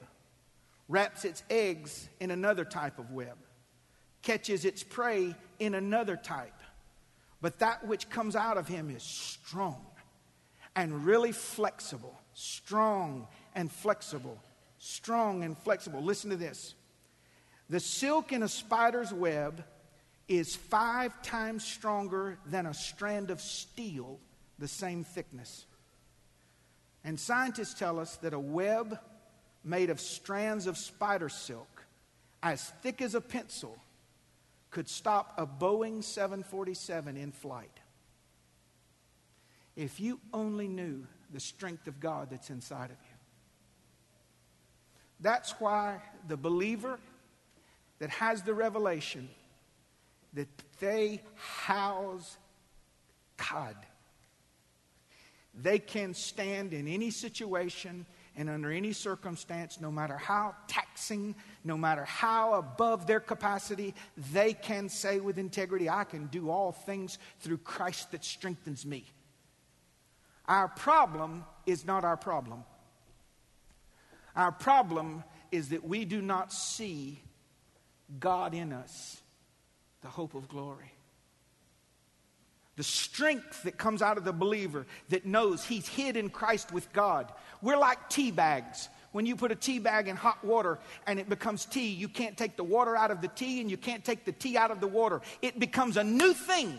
wraps 0.89 1.25
its 1.25 1.43
eggs 1.51 2.09
in 2.21 2.31
another 2.31 2.65
type 2.65 2.99
of 2.99 3.11
web, 3.11 3.37
catches 4.23 4.65
its 4.65 4.83
prey 4.83 5.35
in 5.59 5.75
another 5.75 6.17
type. 6.17 6.53
But 7.41 7.59
that 7.59 7.87
which 7.87 8.09
comes 8.09 8.35
out 8.35 8.57
of 8.57 8.67
him 8.69 8.91
is 8.91 9.03
strong 9.03 9.85
and 10.75 11.05
really 11.05 11.33
flexible. 11.33 12.15
Strong 12.35 13.27
and 13.55 13.71
flexible. 13.71 14.39
Strong 14.79 15.43
and 15.43 15.57
flexible. 15.57 16.03
Listen 16.03 16.31
to 16.31 16.37
this. 16.37 16.75
The 17.69 17.81
silk 17.81 18.33
in 18.33 18.43
a 18.43 18.49
spider's 18.49 19.13
web 19.13 19.65
is 20.29 20.55
five 20.55 21.21
times 21.23 21.65
stronger 21.65 22.39
than 22.47 22.67
a 22.67 22.75
strand 22.75 23.31
of 23.31 23.41
steel 23.41 24.19
the 24.59 24.69
same 24.69 25.05
thickness. 25.05 25.67
And 27.05 27.19
scientists 27.19 27.75
tell 27.75 27.99
us 27.99 28.17
that 28.19 28.35
a 28.35 28.39
web 28.39 28.99
made 29.67 29.91
of 29.91 30.01
strands 30.01 30.67
of 30.67 30.79
spider 30.79 31.29
silk, 31.29 31.85
as 32.43 32.71
thick 32.83 33.03
as 33.03 33.15
a 33.15 33.21
pencil, 33.21 33.77
could 34.71 34.89
stop 34.89 35.35
a 35.37 35.47
Boeing 35.47 36.03
747 36.03 37.17
in 37.17 37.33
flight. 37.33 37.71
If 39.75 40.01
you 40.01 40.21
only 40.33 40.69
knew 40.69 41.07
the 41.33 41.41
strength 41.41 41.87
of 41.87 42.01
God 42.01 42.29
that's 42.31 42.51
inside 42.51 42.91
of 42.91 42.91
you. 42.91 43.17
That's 45.21 45.53
why 45.53 46.01
the 46.29 46.37
believer 46.37 46.99
that 47.99 48.11
has 48.11 48.43
the 48.43 48.55
revelation 48.55 49.29
that 50.35 50.49
they 50.79 51.23
house 51.35 52.37
God. 53.37 53.77
They 55.55 55.79
can 55.79 56.13
stand 56.13 56.75
in 56.75 56.87
any 56.87 57.11
situation 57.11 58.05
and 58.37 58.51
under 58.51 58.71
any 58.71 58.93
circumstance, 58.93 59.81
no 59.81 59.91
matter 59.91 60.17
how 60.17 60.55
taxing, 60.69 61.35
no 61.65 61.77
matter 61.77 62.05
how 62.05 62.55
above 62.55 63.07
their 63.07 63.21
capacity, 63.21 63.95
they 64.33 64.53
can 64.53 64.89
say 64.89 65.21
with 65.21 65.39
integrity, 65.39 65.89
I 65.89 66.05
can 66.05 66.27
do 66.27 66.51
all 66.51 66.73
things 66.73 67.19
through 67.41 67.59
Christ 67.59 68.13
that 68.13 68.25
strengthens 68.25 68.85
me. 68.85 69.07
Our 70.47 70.69
problem 70.69 71.45
is 71.65 71.87
not 71.87 72.05
our 72.05 72.17
problem. 72.17 72.65
Our 74.37 74.53
problem 74.53 75.25
is 75.51 75.71
that 75.71 75.83
we 75.83 76.05
do 76.05 76.21
not 76.21 76.53
see 76.53 77.23
God 78.21 78.53
in 78.53 78.73
us, 78.73 79.23
the 80.03 80.09
hope 80.09 80.35
of 80.35 80.47
glory. 80.47 80.93
The 82.77 82.83
strength 82.83 83.63
that 83.63 83.79
comes 83.79 84.03
out 84.03 84.19
of 84.19 84.25
the 84.25 84.33
believer 84.33 84.87
that 85.09 85.25
knows 85.25 85.65
he's 85.65 85.89
hid 85.89 86.17
in 86.17 86.29
Christ 86.29 86.73
with 86.73 86.93
God. 86.93 87.33
We're 87.63 87.79
like 87.79 88.09
tea 88.11 88.31
bags. 88.31 88.89
When 89.13 89.25
you 89.25 89.35
put 89.35 89.51
a 89.51 89.55
tea 89.55 89.79
bag 89.79 90.09
in 90.09 90.17
hot 90.17 90.45
water 90.45 90.79
and 91.07 91.19
it 91.19 91.29
becomes 91.29 91.65
tea, 91.65 91.89
you 91.89 92.07
can't 92.07 92.37
take 92.37 92.57
the 92.57 92.65
water 92.65 92.95
out 92.95 93.11
of 93.11 93.23
the 93.23 93.29
tea 93.29 93.63
and 93.63 93.71
you 93.71 93.79
can't 93.79 94.05
take 94.05 94.27
the 94.27 94.33
tea 94.33 94.59
out 94.59 94.71
of 94.71 94.79
the 94.79 94.87
water. 94.87 95.23
It 95.41 95.59
becomes 95.59 95.97
a 95.97 96.05
new 96.05 96.35
thing. 96.35 96.79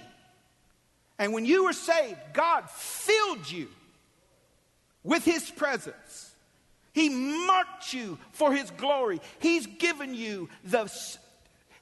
And 1.18 1.34
when 1.34 1.46
you 1.46 1.64
were 1.64 1.74
saved, 1.74 2.20
God 2.34 2.70
filled 2.70 3.50
you 3.50 3.70
with 5.04 5.26
His 5.26 5.50
presence. 5.50 6.32
He 6.94 7.10
marked 7.10 7.92
you 7.92 8.20
for 8.34 8.54
His 8.54 8.70
glory. 8.72 9.20
He's 9.40 9.66
given 9.66 10.14
you 10.14 10.50
the, 10.64 10.92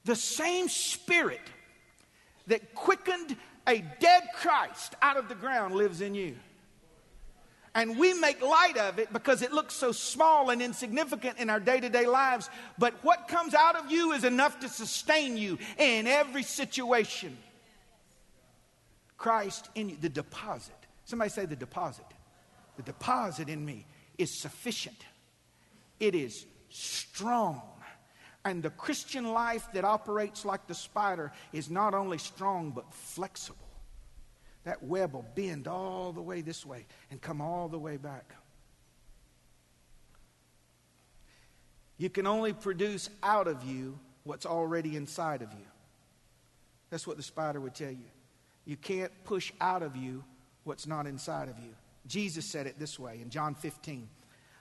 the 0.06 0.16
same 0.16 0.70
Spirit 0.70 1.42
that 2.48 2.76
quickened 2.76 3.36
a 3.68 3.84
dead 4.00 4.24
Christ 4.36 4.96
out 5.02 5.18
of 5.18 5.30
the 5.30 5.36
ground 5.36 5.76
lives 5.76 6.02
in 6.02 6.16
you. 6.16 6.36
And 7.74 7.98
we 8.00 8.14
make 8.14 8.42
light 8.42 8.78
of 8.78 9.00
it 9.00 9.12
because 9.12 9.42
it 9.42 9.52
looks 9.52 9.74
so 9.74 9.92
small 9.92 10.50
and 10.50 10.62
insignificant 10.62 11.40
in 11.40 11.50
our 11.50 11.60
day 11.60 11.82
to 11.82 11.90
day 11.90 12.08
lives. 12.08 12.50
But 12.78 12.94
what 13.04 13.28
comes 13.28 13.54
out 13.54 13.76
of 13.76 13.92
you 13.92 14.14
is 14.14 14.24
enough 14.24 14.62
to 14.62 14.70
sustain 14.70 15.36
you 15.36 15.58
in 15.78 16.08
every 16.08 16.44
situation. 16.44 17.38
Christ 19.18 19.70
in 19.76 19.90
you, 19.90 19.98
the 20.00 20.08
deposit. 20.08 20.74
Somebody 21.04 21.30
say 21.30 21.46
the 21.46 21.56
deposit. 21.58 22.06
The 22.78 22.84
deposit 22.84 23.50
in 23.50 23.66
me 23.66 23.86
is 24.18 24.32
sufficient, 24.32 25.06
it 26.00 26.16
is 26.16 26.46
strong. 26.70 27.62
And 28.46 28.62
the 28.62 28.70
Christian 28.70 29.34
life 29.34 29.68
that 29.74 29.84
operates 29.84 30.46
like 30.46 30.68
the 30.68 30.76
spider 30.76 31.32
is 31.52 31.70
not 31.70 31.96
only 31.96 32.20
strong 32.20 32.72
but 32.72 32.94
flexible. 32.94 33.58
That 34.64 34.84
web 34.84 35.14
will 35.14 35.26
bend 35.36 35.68
all 35.68 36.12
the 36.12 36.22
way 36.22 36.42
this 36.42 36.66
way 36.66 36.86
and 37.10 37.20
come 37.20 37.42
all 37.42 37.68
the 37.68 37.80
way 37.80 37.98
back. 37.98 38.36
You 41.98 42.10
can 42.10 42.28
only 42.28 42.54
produce 42.54 43.10
out 43.24 43.48
of 43.48 43.64
you 43.64 43.98
what's 44.24 44.46
already 44.46 44.96
inside 44.96 45.42
of 45.42 45.52
you. 45.52 45.66
That's 46.90 47.08
what 47.08 47.18
the 47.18 47.24
spider 47.24 47.60
would 47.60 47.74
tell 47.74 47.92
you. 47.92 48.10
You 48.66 48.76
can't 48.76 49.12
push 49.24 49.52
out 49.60 49.82
of 49.82 49.96
you 49.96 50.24
what's 50.66 50.86
not 50.88 51.08
inside 51.08 51.50
of 51.50 51.58
you. 51.60 51.74
Jesus 52.08 52.46
said 52.46 52.68
it 52.68 52.78
this 52.78 53.00
way 53.00 53.20
in 53.22 53.30
John 53.30 53.56
15. 53.56 54.08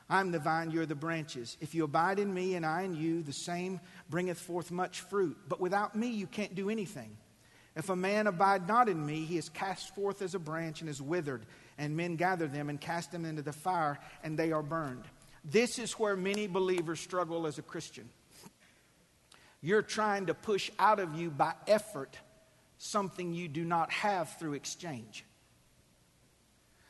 I'm 0.08 0.32
the 0.32 0.38
vine, 0.38 0.70
you're 0.70 0.86
the 0.86 0.94
branches. 0.94 1.56
If 1.60 1.74
you 1.74 1.84
abide 1.84 2.18
in 2.18 2.32
me 2.32 2.56
and 2.56 2.66
I 2.66 2.82
in 2.82 2.94
you, 2.94 3.22
the 3.22 3.32
same 3.32 3.80
bringeth 4.10 4.38
forth 4.38 4.70
much 4.70 5.00
fruit. 5.00 5.36
But 5.48 5.60
without 5.60 5.96
me, 5.96 6.08
you 6.08 6.26
can't 6.26 6.54
do 6.54 6.68
anything. 6.68 7.16
If 7.74 7.88
a 7.88 7.96
man 7.96 8.26
abide 8.26 8.68
not 8.68 8.88
in 8.88 9.04
me, 9.04 9.24
he 9.24 9.38
is 9.38 9.48
cast 9.48 9.94
forth 9.94 10.22
as 10.22 10.34
a 10.34 10.38
branch 10.38 10.80
and 10.80 10.88
is 10.88 11.02
withered, 11.02 11.44
and 11.78 11.96
men 11.96 12.16
gather 12.16 12.46
them 12.46 12.68
and 12.68 12.80
cast 12.80 13.10
them 13.10 13.24
into 13.24 13.42
the 13.42 13.52
fire, 13.52 13.98
and 14.22 14.38
they 14.38 14.52
are 14.52 14.62
burned. 14.62 15.04
This 15.44 15.78
is 15.78 15.92
where 15.92 16.16
many 16.16 16.46
believers 16.46 17.00
struggle 17.00 17.46
as 17.46 17.58
a 17.58 17.62
Christian. 17.62 18.08
You're 19.60 19.82
trying 19.82 20.26
to 20.26 20.34
push 20.34 20.70
out 20.78 21.00
of 21.00 21.18
you 21.18 21.30
by 21.30 21.54
effort 21.66 22.18
something 22.78 23.32
you 23.32 23.48
do 23.48 23.64
not 23.64 23.90
have 23.90 24.38
through 24.38 24.54
exchange. 24.54 25.24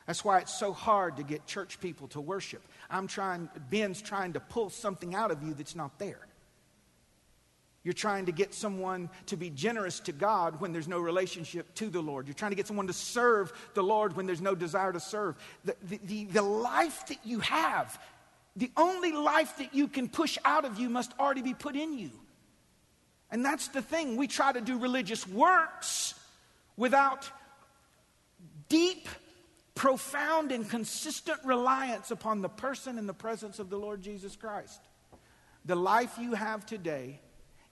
That's 0.05 0.23
why 0.23 0.39
it's 0.39 0.53
so 0.53 0.71
hard 0.71 1.17
to 1.17 1.23
get 1.23 1.47
church 1.47 1.79
people 1.79 2.07
to 2.09 2.21
worship. 2.21 2.61
I'm 2.89 3.07
trying, 3.07 3.49
Ben's 3.69 4.01
trying 4.01 4.33
to 4.33 4.39
pull 4.39 4.69
something 4.69 5.15
out 5.15 5.31
of 5.31 5.41
you 5.41 5.53
that's 5.53 5.75
not 5.75 5.97
there. 5.97 6.27
You're 7.85 7.93
trying 7.93 8.25
to 8.25 8.31
get 8.31 8.53
someone 8.53 9.11
to 9.27 9.37
be 9.37 9.51
generous 9.51 9.99
to 10.01 10.11
God 10.11 10.59
when 10.59 10.73
there's 10.73 10.87
no 10.87 10.99
relationship 10.99 11.71
to 11.75 11.87
the 11.87 12.01
Lord. 12.01 12.27
You're 12.27 12.33
trying 12.33 12.49
to 12.49 12.55
get 12.55 12.65
someone 12.65 12.87
to 12.87 12.93
serve 12.93 13.53
the 13.75 13.83
Lord 13.83 14.15
when 14.15 14.25
there's 14.25 14.41
no 14.41 14.55
desire 14.55 14.91
to 14.91 14.99
serve. 14.99 15.35
The, 15.63 15.75
the, 15.83 15.99
the, 16.03 16.23
the, 16.25 16.41
life 16.41 17.05
that 17.07 17.19
you 17.23 17.41
have, 17.41 17.99
the 18.55 18.71
only 18.75 19.11
life 19.11 19.57
that 19.59 19.75
you 19.75 19.87
can 19.87 20.09
push 20.09 20.39
out 20.43 20.65
of 20.65 20.79
you 20.79 20.89
must 20.89 21.13
already 21.19 21.43
be 21.43 21.53
put 21.53 21.75
in 21.75 21.95
you. 21.95 22.09
And 23.29 23.45
that's 23.45 23.67
the 23.67 23.83
thing. 23.83 24.17
We 24.17 24.27
try 24.27 24.51
to 24.51 24.61
do 24.61 24.79
religious 24.79 25.27
works 25.27 26.15
without 26.77 27.29
deep, 28.67 29.07
profound, 29.75 30.53
and 30.53 30.67
consistent 30.69 31.37
reliance 31.43 32.09
upon 32.09 32.41
the 32.41 32.49
person 32.49 32.97
and 32.97 33.07
the 33.07 33.13
presence 33.13 33.59
of 33.59 33.69
the 33.69 33.77
Lord 33.77 34.01
Jesus 34.01 34.35
Christ. 34.35 34.79
The 35.65 35.75
life 35.75 36.17
you 36.19 36.33
have 36.33 36.65
today 36.65 37.19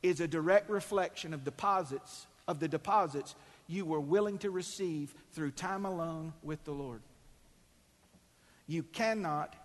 is 0.01 0.19
a 0.19 0.27
direct 0.27 0.69
reflection 0.69 1.33
of 1.33 1.45
deposits 1.45 2.27
of 2.47 2.59
the 2.59 2.67
deposits 2.67 3.35
you 3.67 3.85
were 3.85 4.01
willing 4.01 4.37
to 4.39 4.51
receive 4.51 5.13
through 5.31 5.51
time 5.51 5.85
alone 5.85 6.33
with 6.43 6.61
the 6.65 6.71
Lord. 6.71 7.01
You 8.67 8.83
cannot 8.83 9.55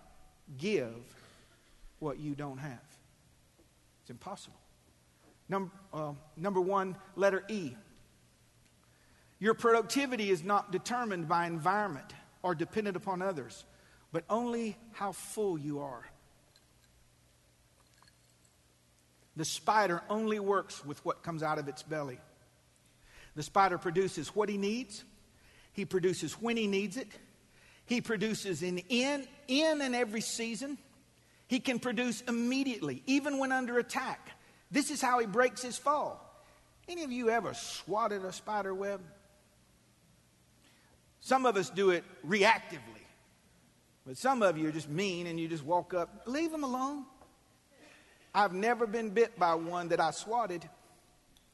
give 0.57 0.95
what 1.99 2.19
you 2.19 2.35
don't 2.35 2.57
have. 2.57 2.79
It's 4.01 4.09
impossible. 4.09 4.55
Number, 5.49 5.71
uh, 5.93 6.13
number 6.37 6.61
one, 6.61 6.95
letter 7.17 7.43
E. 7.49 7.73
Your 9.39 9.53
productivity 9.53 10.29
is 10.29 10.43
not 10.43 10.71
determined 10.71 11.27
by 11.27 11.47
environment 11.47 12.13
or 12.41 12.55
dependent 12.55 12.95
upon 12.95 13.21
others, 13.21 13.65
but 14.11 14.23
only 14.29 14.77
how 14.93 15.11
full 15.11 15.57
you 15.57 15.79
are. 15.79 16.05
The 19.35 19.45
spider 19.45 20.01
only 20.09 20.39
works 20.39 20.83
with 20.85 21.03
what 21.05 21.23
comes 21.23 21.43
out 21.43 21.59
of 21.59 21.67
its 21.67 21.83
belly. 21.83 22.19
The 23.35 23.43
spider 23.43 23.77
produces 23.77 24.35
what 24.35 24.49
he 24.49 24.57
needs, 24.57 25.03
he 25.71 25.85
produces 25.85 26.33
when 26.33 26.57
he 26.57 26.67
needs 26.67 26.97
it, 26.97 27.07
he 27.85 28.01
produces 28.01 28.61
in, 28.61 28.79
in, 28.89 29.27
in 29.47 29.81
and 29.81 29.95
every 29.95 30.21
season. 30.21 30.77
He 31.47 31.59
can 31.59 31.79
produce 31.79 32.21
immediately, 32.27 33.01
even 33.07 33.39
when 33.39 33.51
under 33.51 33.79
attack. 33.79 34.29
This 34.69 34.91
is 34.91 35.01
how 35.01 35.17
he 35.17 35.25
breaks 35.25 35.63
his 35.63 35.77
fall. 35.77 36.43
Any 36.87 37.03
of 37.03 37.11
you 37.11 37.29
ever 37.29 37.53
swatted 37.53 38.23
a 38.23 38.31
spider 38.31 38.73
web? 38.73 39.01
Some 41.29 41.45
of 41.45 41.57
us 41.57 41.69
do 41.69 41.91
it 41.91 42.03
reactively, 42.27 43.05
but 44.03 44.17
some 44.17 44.41
of 44.41 44.57
you 44.57 44.67
are 44.67 44.71
just 44.71 44.89
mean 44.89 45.27
and 45.27 45.39
you 45.39 45.47
just 45.47 45.63
walk 45.63 45.93
up, 45.93 46.23
leave 46.25 46.49
them 46.49 46.63
alone. 46.63 47.05
I've 48.33 48.51
never 48.51 48.87
been 48.87 49.11
bit 49.11 49.37
by 49.37 49.53
one 49.53 49.89
that 49.89 49.99
I 49.99 50.09
swatted. 50.09 50.67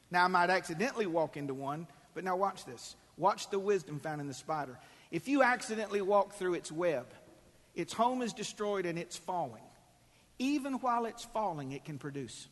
Now, 0.09 0.23
I 0.23 0.27
might 0.27 0.49
accidentally 0.49 1.07
walk 1.07 1.35
into 1.35 1.53
one, 1.53 1.87
but 2.13 2.23
now 2.23 2.37
watch 2.37 2.63
this. 2.63 2.95
Watch 3.17 3.49
the 3.49 3.59
wisdom 3.59 3.99
found 3.99 4.21
in 4.21 4.27
the 4.27 4.33
spider. 4.33 4.79
If 5.11 5.27
you 5.27 5.43
accidentally 5.43 6.01
walk 6.01 6.35
through 6.35 6.53
its 6.53 6.71
web, 6.71 7.07
its 7.75 7.91
home 7.91 8.21
is 8.21 8.31
destroyed 8.31 8.85
and 8.85 8.97
it's 8.97 9.17
falling. 9.17 9.63
Even 10.39 10.75
while 10.75 11.03
it's 11.03 11.25
falling, 11.25 11.73
it 11.73 11.83
can 11.83 11.97
produce. 11.97 12.47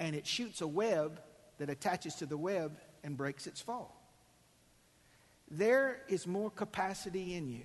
And 0.00 0.16
it 0.16 0.26
shoots 0.26 0.60
a 0.60 0.66
web 0.66 1.20
that 1.58 1.70
attaches 1.70 2.16
to 2.16 2.26
the 2.26 2.36
web 2.36 2.76
and 3.04 3.16
breaks 3.16 3.46
its 3.46 3.60
fall. 3.60 3.99
There 5.50 6.02
is 6.08 6.26
more 6.26 6.50
capacity 6.50 7.34
in 7.34 7.48
you. 7.48 7.64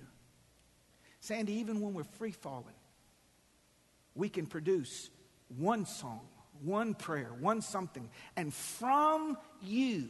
Sandy, 1.20 1.54
even 1.54 1.82
when 1.82 1.94
we're 1.94 2.04
free 2.04 2.32
falling, 2.32 2.76
we 4.16 4.30
can 4.30 4.46
produce 4.46 5.10
one 5.58 5.86
song, 5.86 6.22
one 6.64 6.94
prayer, 6.94 7.32
one 7.40 7.62
something. 7.62 8.10
And 8.36 8.54
from 8.54 9.38
you, 9.62 10.10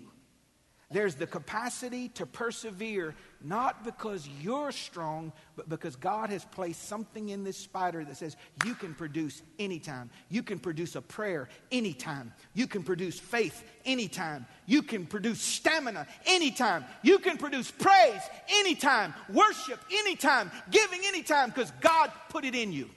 there's 0.92 1.16
the 1.16 1.26
capacity 1.26 2.10
to 2.10 2.28
persevere, 2.28 3.16
not 3.42 3.84
because 3.84 4.30
you're 4.42 4.72
strong, 4.72 5.34
but 5.56 5.68
because 5.68 5.96
God 5.96 6.30
has 6.30 6.46
placed 6.46 6.88
something 6.88 7.30
in 7.30 7.44
this 7.44 7.58
spider 7.58 8.06
that 8.06 8.18
says 8.18 8.38
you 8.66 8.76
can 8.76 8.94
produce 8.94 9.42
anytime. 9.58 10.12
You 10.30 10.44
can 10.44 10.60
produce 10.60 10.96
a 10.96 11.02
prayer 11.02 11.50
anytime. 11.72 12.32
You 12.54 12.68
can 12.68 12.84
produce 12.84 13.20
faith 13.20 13.64
anytime. 13.84 14.46
You 14.68 14.84
can 14.84 15.08
produce 15.08 15.42
stamina 15.42 16.06
anytime. 16.28 16.86
You 17.02 17.18
can 17.18 17.38
produce 17.38 17.72
praise 17.72 18.22
anytime, 18.48 19.16
worship 19.34 19.80
anytime, 19.92 20.52
giving 20.70 21.02
anytime, 21.06 21.50
because 21.50 21.72
God 21.82 22.12
put 22.30 22.46
it 22.46 22.54
in 22.54 22.72
you. 22.72 22.90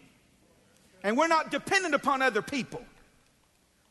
And 1.02 1.16
we're 1.16 1.28
not 1.28 1.50
dependent 1.50 1.94
upon 1.94 2.20
other 2.20 2.42
people. 2.42 2.82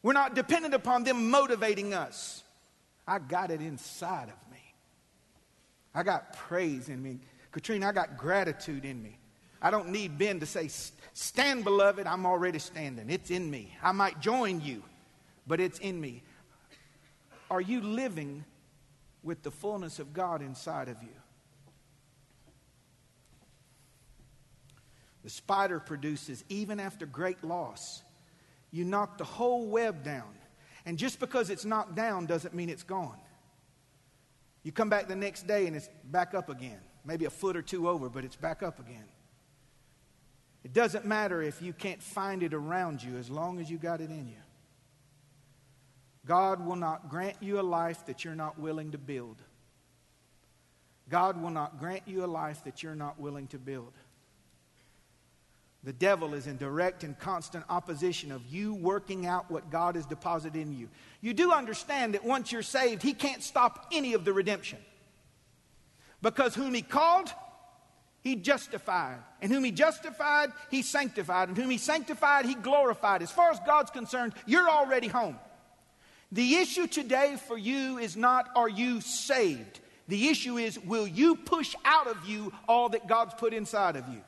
We're 0.03 0.13
not 0.13 0.35
dependent 0.35 0.75
upon 0.75 1.03
them 1.03 1.31
motivating 1.31 1.95
us. 1.95 2.43
I 3.07 3.19
got 3.19 3.51
it 3.51 3.61
inside 3.61 4.29
of 4.29 4.51
me. 4.51 4.59
I 5.95 6.03
got 6.03 6.33
praise 6.33 6.89
in 6.89 7.01
me. 7.01 7.19
Katrina, 7.51 7.87
I 7.87 7.91
got 7.91 8.17
gratitude 8.17 8.85
in 8.85 9.01
me. 9.01 9.17
I 9.61 9.71
don't 9.71 9.89
need 9.89 10.17
Ben 10.17 10.39
to 10.41 10.45
say, 10.45 10.69
Stand, 11.13 11.63
beloved, 11.63 12.05
I'm 12.05 12.25
already 12.25 12.59
standing. 12.59 13.09
It's 13.09 13.31
in 13.31 13.49
me. 13.49 13.75
I 13.81 13.91
might 13.91 14.19
join 14.19 14.61
you, 14.61 14.83
but 15.47 15.59
it's 15.59 15.79
in 15.79 15.99
me. 15.99 16.21
Are 17.49 17.61
you 17.61 17.81
living 17.81 18.43
with 19.23 19.41
the 19.41 19.51
fullness 19.51 19.99
of 19.99 20.13
God 20.13 20.41
inside 20.41 20.89
of 20.89 21.01
you? 21.01 21.09
The 25.23 25.29
spider 25.29 25.79
produces 25.79 26.43
even 26.49 26.79
after 26.79 27.05
great 27.05 27.43
loss. 27.43 28.03
You 28.71 28.85
knock 28.85 29.17
the 29.17 29.23
whole 29.23 29.65
web 29.65 30.03
down. 30.03 30.35
And 30.87 30.97
just 30.97 31.19
because 31.19 31.49
it's 31.49 31.65
knocked 31.65 31.95
down 31.95 32.27
doesn't 32.27 32.53
mean 32.53 32.69
it's 32.69 32.83
gone. 32.83 33.17
You 34.63 34.71
come 34.71 34.87
back 34.87 35.09
the 35.09 35.17
next 35.17 35.45
day 35.45 35.67
and 35.67 35.75
it's 35.75 35.89
back 36.05 36.33
up 36.33 36.47
again. 36.47 36.79
Maybe 37.03 37.25
a 37.25 37.29
foot 37.29 37.57
or 37.57 37.61
two 37.61 37.89
over, 37.89 38.07
but 38.07 38.23
it's 38.23 38.37
back 38.37 38.63
up 38.63 38.79
again. 38.79 39.03
It 40.63 40.71
doesn't 40.71 41.05
matter 41.05 41.41
if 41.41 41.61
you 41.61 41.73
can't 41.73 42.01
find 42.01 42.41
it 42.41 42.53
around 42.53 43.03
you 43.03 43.17
as 43.17 43.29
long 43.29 43.59
as 43.59 43.69
you 43.69 43.77
got 43.77 43.99
it 43.99 44.09
in 44.11 44.29
you. 44.29 44.41
God 46.25 46.65
will 46.65 46.77
not 46.77 47.09
grant 47.09 47.35
you 47.41 47.59
a 47.59 47.61
life 47.61 48.05
that 48.05 48.23
you're 48.23 48.33
not 48.33 48.57
willing 48.57 48.91
to 48.91 48.97
build. 48.97 49.41
God 51.09 51.41
will 51.41 51.49
not 51.49 51.79
grant 51.79 52.03
you 52.05 52.23
a 52.23 52.27
life 52.27 52.63
that 52.63 52.81
you're 52.81 52.95
not 52.95 53.19
willing 53.19 53.47
to 53.47 53.57
build. 53.57 53.91
The 55.83 55.93
devil 55.93 56.33
is 56.33 56.47
in 56.47 56.57
direct 56.57 57.03
and 57.03 57.17
constant 57.17 57.63
opposition 57.69 58.31
of 58.31 58.45
you 58.47 58.73
working 58.73 59.25
out 59.25 59.49
what 59.49 59.69
God 59.69 59.95
has 59.95 60.05
deposited 60.05 60.59
in 60.59 60.73
you. 60.73 60.89
You 61.21 61.33
do 61.33 61.51
understand 61.51 62.13
that 62.13 62.25
once 62.25 62.51
you're 62.51 62.61
saved, 62.61 63.03
he 63.03 63.13
can't 63.13 63.43
stop 63.43 63.87
any 63.91 64.13
of 64.13 64.25
the 64.25 64.33
redemption. 64.33 64.79
Because 66.21 66.55
whom 66.55 66.73
he 66.73 66.81
called, 66.81 67.31
he 68.21 68.35
justified. 68.35 69.19
And 69.41 69.51
whom 69.51 69.63
he 69.63 69.71
justified, 69.71 70.51
he 70.71 70.81
sanctified. 70.81 71.49
And 71.49 71.57
whom 71.57 71.69
he 71.69 71.77
sanctified, 71.77 72.45
he 72.45 72.55
glorified. 72.55 73.21
As 73.21 73.31
far 73.31 73.51
as 73.51 73.59
God's 73.65 73.91
concerned, 73.91 74.33
you're 74.45 74.69
already 74.69 75.07
home. 75.07 75.37
The 76.31 76.55
issue 76.55 76.87
today 76.87 77.37
for 77.47 77.57
you 77.57 77.99
is 77.99 78.17
not 78.17 78.49
are 78.55 78.67
you 78.67 78.99
saved? 78.99 79.79
The 80.07 80.27
issue 80.27 80.57
is 80.57 80.77
will 80.79 81.07
you 81.07 81.35
push 81.35 81.75
out 81.85 82.07
of 82.07 82.27
you 82.27 82.51
all 82.67 82.89
that 82.89 83.07
God's 83.07 83.33
put 83.35 83.53
inside 83.53 83.95
of 83.95 84.07
you? 84.09 84.21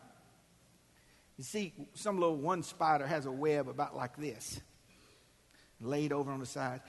You 1.39 1.45
see, 1.45 1.71
some 1.93 2.19
little 2.19 2.35
one 2.35 2.63
spider 2.63 3.07
has 3.07 3.25
a 3.25 3.31
web 3.31 3.69
about 3.69 3.95
like 3.95 4.17
this, 4.17 4.59
laid 5.79 6.11
over 6.11 6.33
on 6.33 6.41
the 6.41 6.45
side. 6.45 6.81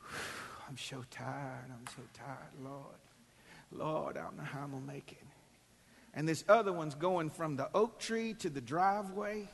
I'm 0.68 0.78
so 0.78 1.02
tired. 1.10 1.64
I'm 1.68 1.84
so 1.96 2.02
tired, 2.14 2.62
Lord. 2.62 2.94
Lord, 3.72 4.16
I 4.16 4.22
don't 4.22 4.36
know 4.36 4.44
how 4.44 4.60
I'm 4.60 4.70
going 4.70 4.86
to 4.86 4.92
make 4.92 5.10
it. 5.10 5.26
And 6.14 6.28
this 6.28 6.44
other 6.48 6.72
one's 6.72 6.94
going 6.94 7.28
from 7.28 7.56
the 7.56 7.68
oak 7.74 7.98
tree 7.98 8.34
to 8.34 8.48
the 8.48 8.60
driveway. 8.60 9.48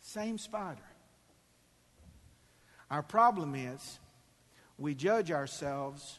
Same 0.00 0.38
spider. 0.38 0.80
Our 2.90 3.02
problem 3.02 3.54
is 3.54 3.98
we 4.78 4.94
judge 4.94 5.30
ourselves 5.30 6.18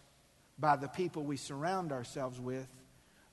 by 0.60 0.76
the 0.76 0.90
people 0.90 1.24
we 1.24 1.38
surround 1.38 1.92
ourselves 1.92 2.40
with, 2.40 2.68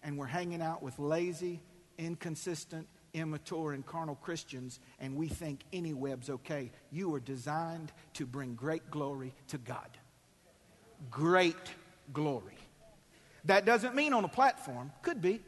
and 0.03 0.17
we're 0.17 0.25
hanging 0.25 0.63
out 0.63 0.83
with 0.83 0.99
lazy, 0.99 1.61
inconsistent, 1.99 2.89
immature 3.15 3.73
and 3.73 3.85
carnal 3.85 4.17
Christians 4.17 4.81
and 4.99 5.17
we 5.17 5.29
think 5.29 5.61
any 5.73 5.93
web's 5.93 6.31
okay. 6.31 6.71
You 6.91 7.15
are 7.15 7.21
designed 7.21 7.93
to 8.15 8.27
bring 8.27 8.55
great 8.55 8.91
glory 8.91 9.35
to 9.49 9.59
God. 9.59 9.99
Great 11.11 11.57
glory. 12.13 12.57
That 13.45 13.65
doesn't 13.65 13.95
mean 13.95 14.13
on 14.13 14.25
a 14.25 14.29
platform, 14.29 14.93
could 15.03 15.21
be. 15.21 15.41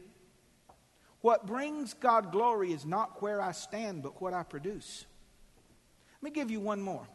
What 1.21 1.47
brings 1.47 1.93
God 1.93 2.31
glory 2.31 2.71
is 2.71 2.85
not 2.85 3.21
where 3.21 3.41
I 3.41 3.51
stand, 3.51 4.03
but 4.03 4.21
what 4.21 4.33
I 4.33 4.43
produce. 4.43 5.05
Let 6.21 6.23
me 6.23 6.29
give 6.31 6.51
you 6.51 6.59
one 6.59 6.81
more. 6.81 7.07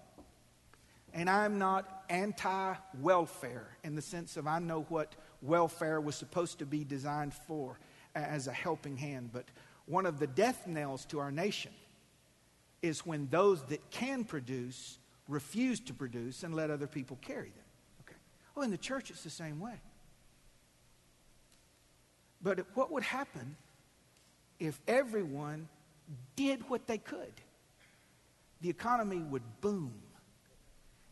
And 1.12 1.28
I'm 1.28 1.58
not 1.58 2.04
anti 2.08 2.74
welfare 3.00 3.76
in 3.84 3.94
the 3.94 4.02
sense 4.02 4.36
of 4.36 4.46
I 4.46 4.58
know 4.58 4.86
what 4.88 5.14
welfare 5.42 6.00
was 6.00 6.16
supposed 6.16 6.58
to 6.58 6.66
be 6.66 6.84
designed 6.84 7.34
for 7.34 7.78
as 8.14 8.46
a 8.46 8.52
helping 8.52 8.96
hand. 8.96 9.30
But 9.32 9.46
one 9.90 10.06
of 10.06 10.18
the 10.18 10.26
death 10.26 10.66
knells 10.66 11.04
to 11.06 11.18
our 11.18 11.32
nation 11.32 11.72
is 12.80 13.04
when 13.04 13.28
those 13.30 13.62
that 13.64 13.90
can 13.90 14.24
produce 14.24 14.98
refuse 15.28 15.80
to 15.80 15.94
produce 15.94 16.42
and 16.42 16.54
let 16.54 16.70
other 16.70 16.86
people 16.86 17.18
carry 17.22 17.50
them. 17.50 17.64
Okay. 18.02 18.16
Oh, 18.56 18.62
in 18.62 18.70
the 18.70 18.78
church, 18.78 19.10
it's 19.10 19.22
the 19.22 19.30
same 19.30 19.60
way. 19.60 19.74
But 22.42 22.66
what 22.74 22.90
would 22.90 23.02
happen 23.02 23.56
if 24.58 24.78
everyone 24.88 25.68
did 26.36 26.68
what 26.68 26.86
they 26.86 26.98
could? 26.98 27.32
The 28.60 28.70
economy 28.70 29.18
would 29.18 29.42
boom. 29.60 29.92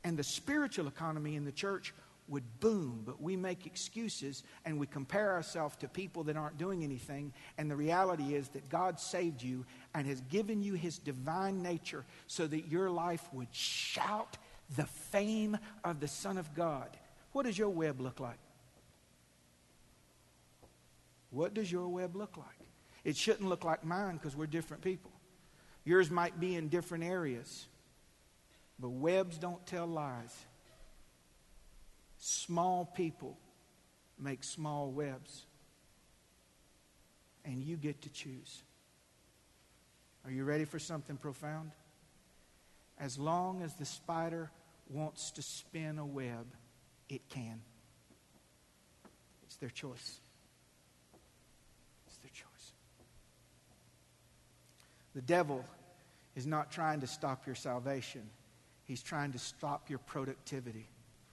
And 0.04 0.16
the 0.16 0.24
spiritual 0.24 0.88
economy 0.88 1.36
in 1.36 1.44
the 1.44 1.52
church 1.52 1.94
would 2.28 2.60
boom, 2.60 3.02
but 3.04 3.20
we 3.20 3.36
make 3.36 3.66
excuses 3.66 4.42
and 4.64 4.78
we 4.78 4.86
compare 4.86 5.32
ourselves 5.32 5.76
to 5.76 5.88
people 5.88 6.24
that 6.24 6.36
aren't 6.36 6.58
doing 6.58 6.84
anything. 6.84 7.32
And 7.56 7.70
the 7.70 7.76
reality 7.76 8.34
is 8.34 8.48
that 8.50 8.68
God 8.68 9.00
saved 9.00 9.42
you 9.42 9.64
and 9.94 10.06
has 10.06 10.20
given 10.22 10.62
you 10.62 10.74
his 10.74 10.98
divine 10.98 11.62
nature 11.62 12.04
so 12.26 12.46
that 12.46 12.68
your 12.68 12.90
life 12.90 13.26
would 13.32 13.52
shout 13.52 14.36
the 14.76 14.86
fame 14.86 15.56
of 15.84 16.00
the 16.00 16.08
Son 16.08 16.38
of 16.38 16.54
God. 16.54 16.96
What 17.32 17.46
does 17.46 17.58
your 17.58 17.70
web 17.70 18.00
look 18.00 18.20
like? 18.20 18.38
What 21.30 21.54
does 21.54 21.70
your 21.70 21.88
web 21.88 22.16
look 22.16 22.36
like? 22.36 22.46
It 23.04 23.16
shouldn't 23.16 23.48
look 23.48 23.64
like 23.64 23.84
mine 23.84 24.16
because 24.16 24.36
we're 24.36 24.46
different 24.46 24.82
people. 24.82 25.10
Yours 25.84 26.10
might 26.10 26.38
be 26.38 26.56
in 26.56 26.68
different 26.68 27.04
areas, 27.04 27.66
but 28.78 28.90
webs 28.90 29.38
don't 29.38 29.64
tell 29.66 29.86
lies. 29.86 30.34
Small 32.18 32.84
people 32.84 33.38
make 34.18 34.42
small 34.42 34.90
webs, 34.90 35.46
and 37.44 37.62
you 37.62 37.76
get 37.76 38.02
to 38.02 38.10
choose. 38.10 38.62
Are 40.24 40.30
you 40.30 40.44
ready 40.44 40.64
for 40.64 40.78
something 40.78 41.16
profound? 41.16 41.70
As 42.98 43.18
long 43.18 43.62
as 43.62 43.74
the 43.74 43.84
spider 43.84 44.50
wants 44.90 45.30
to 45.32 45.42
spin 45.42 45.98
a 45.98 46.04
web, 46.04 46.46
it 47.08 47.28
can. 47.28 47.60
It's 49.44 49.56
their 49.56 49.70
choice. 49.70 50.20
It's 52.06 52.18
their 52.18 52.30
choice. 52.30 52.72
The 55.14 55.22
devil 55.22 55.64
is 56.34 56.46
not 56.46 56.70
trying 56.70 57.00
to 57.00 57.06
stop 57.06 57.46
your 57.46 57.54
salvation, 57.54 58.28
he's 58.84 59.02
trying 59.02 59.32
to 59.32 59.38
stop 59.38 59.88
your 59.88 60.00
productivity. 60.00 60.88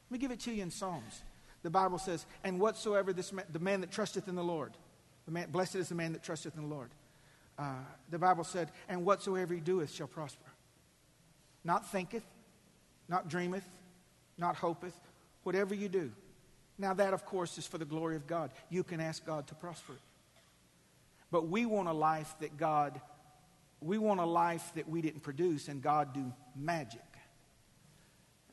Let 0.09 0.11
me 0.11 0.17
give 0.19 0.31
it 0.31 0.39
to 0.41 0.51
you 0.51 0.63
in 0.63 0.71
Psalms. 0.71 1.23
The 1.63 1.69
Bible 1.69 1.97
says, 1.97 2.25
And 2.43 2.59
whatsoever 2.59 3.11
this 3.11 3.33
man, 3.33 3.45
the 3.51 3.59
man 3.59 3.81
that 3.81 3.91
trusteth 3.91 4.27
in 4.27 4.35
the 4.35 4.43
Lord, 4.43 4.73
the 5.25 5.31
man, 5.31 5.49
blessed 5.49 5.75
is 5.75 5.89
the 5.89 5.95
man 5.95 6.13
that 6.13 6.23
trusteth 6.23 6.55
in 6.55 6.69
the 6.69 6.75
Lord. 6.75 6.89
Uh, 7.57 7.73
the 8.11 8.19
Bible 8.19 8.43
said, 8.43 8.69
And 8.87 9.03
whatsoever 9.03 9.53
he 9.53 9.59
doeth 9.59 9.91
shall 9.91 10.07
prosper. 10.07 10.51
Not 11.63 11.89
thinketh, 11.91 12.25
not 13.07 13.29
dreameth, 13.29 13.67
not 14.37 14.55
hopeth, 14.55 14.95
whatever 15.43 15.73
you 15.73 15.89
do. 15.89 16.11
Now, 16.77 16.93
that, 16.93 17.13
of 17.13 17.25
course, 17.25 17.57
is 17.57 17.65
for 17.65 17.77
the 17.77 17.85
glory 17.85 18.15
of 18.15 18.27
God. 18.27 18.51
You 18.69 18.83
can 18.83 18.99
ask 18.99 19.25
God 19.25 19.47
to 19.47 19.55
prosper 19.55 19.93
it. 19.93 19.99
But 21.31 21.47
we 21.47 21.65
want 21.65 21.87
a 21.87 21.93
life 21.93 22.35
that 22.41 22.57
God, 22.57 22.99
we 23.81 23.97
want 23.97 24.19
a 24.19 24.25
life 24.25 24.71
that 24.75 24.87
we 24.87 25.01
didn't 25.01 25.23
produce 25.23 25.67
and 25.67 25.81
God 25.81 26.13
do 26.13 26.31
magic. 26.55 27.01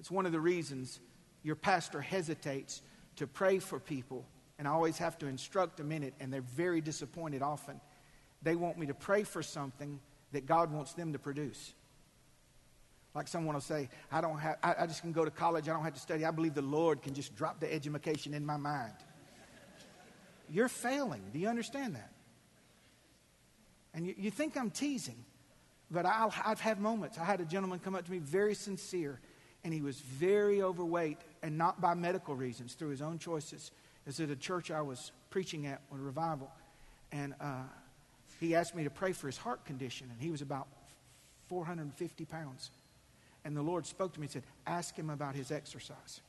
It's 0.00 0.10
one 0.10 0.24
of 0.24 0.32
the 0.32 0.40
reasons 0.40 1.00
your 1.42 1.56
pastor 1.56 2.00
hesitates 2.00 2.82
to 3.16 3.26
pray 3.26 3.58
for 3.58 3.78
people, 3.78 4.24
and 4.58 4.66
I 4.66 4.70
always 4.70 4.98
have 4.98 5.18
to 5.18 5.26
instruct 5.26 5.76
them 5.76 5.92
in 5.92 6.02
it, 6.02 6.14
and 6.20 6.32
they're 6.32 6.40
very 6.40 6.80
disappointed 6.80 7.42
often. 7.42 7.80
They 8.42 8.56
want 8.56 8.78
me 8.78 8.86
to 8.86 8.94
pray 8.94 9.22
for 9.22 9.42
something 9.42 10.00
that 10.32 10.46
God 10.46 10.72
wants 10.72 10.94
them 10.94 11.12
to 11.12 11.18
produce. 11.18 11.74
Like 13.14 13.28
someone 13.28 13.54
will 13.54 13.60
say, 13.60 13.90
I 14.10 14.20
don't 14.20 14.38
have, 14.38 14.56
I, 14.62 14.74
I 14.80 14.86
just 14.86 15.02
can 15.02 15.12
go 15.12 15.24
to 15.24 15.30
college, 15.30 15.68
I 15.68 15.72
don't 15.72 15.84
have 15.84 15.94
to 15.94 16.00
study. 16.00 16.24
I 16.24 16.30
believe 16.30 16.54
the 16.54 16.62
Lord 16.62 17.02
can 17.02 17.12
just 17.12 17.36
drop 17.36 17.60
the 17.60 17.72
education 17.72 18.32
in 18.32 18.46
my 18.46 18.56
mind. 18.56 18.94
You're 20.48 20.68
failing. 20.68 21.22
Do 21.32 21.38
you 21.38 21.48
understand 21.48 21.94
that? 21.94 22.10
And 23.94 24.06
you, 24.06 24.14
you 24.16 24.30
think 24.30 24.56
I'm 24.56 24.70
teasing, 24.70 25.24
but 25.90 26.06
I'll, 26.06 26.32
I've 26.44 26.60
had 26.60 26.80
moments. 26.80 27.18
I 27.18 27.24
had 27.24 27.40
a 27.40 27.44
gentleman 27.44 27.78
come 27.78 27.94
up 27.94 28.06
to 28.06 28.10
me 28.10 28.18
very 28.18 28.54
sincere 28.54 29.20
and 29.64 29.72
he 29.72 29.80
was 29.80 30.00
very 30.00 30.62
overweight, 30.62 31.18
and 31.42 31.56
not 31.56 31.80
by 31.80 31.94
medical 31.94 32.34
reasons, 32.34 32.74
through 32.74 32.90
his 32.90 33.02
own 33.02 33.18
choices. 33.18 33.70
Is 34.06 34.18
at 34.18 34.30
a 34.30 34.36
church 34.36 34.70
I 34.72 34.82
was 34.82 35.12
preaching 35.30 35.66
at 35.66 35.80
with 35.90 36.00
revival, 36.00 36.50
and 37.12 37.34
uh, 37.40 37.62
he 38.40 38.56
asked 38.56 38.74
me 38.74 38.82
to 38.84 38.90
pray 38.90 39.12
for 39.12 39.28
his 39.28 39.36
heart 39.36 39.64
condition, 39.64 40.08
and 40.10 40.20
he 40.20 40.30
was 40.30 40.42
about 40.42 40.66
450 41.46 42.24
pounds. 42.24 42.70
And 43.44 43.56
the 43.56 43.62
Lord 43.62 43.86
spoke 43.86 44.12
to 44.14 44.20
me 44.20 44.24
and 44.24 44.32
said, 44.32 44.42
Ask 44.66 44.96
him 44.96 45.10
about 45.10 45.34
his 45.34 45.52
exercise. 45.52 46.20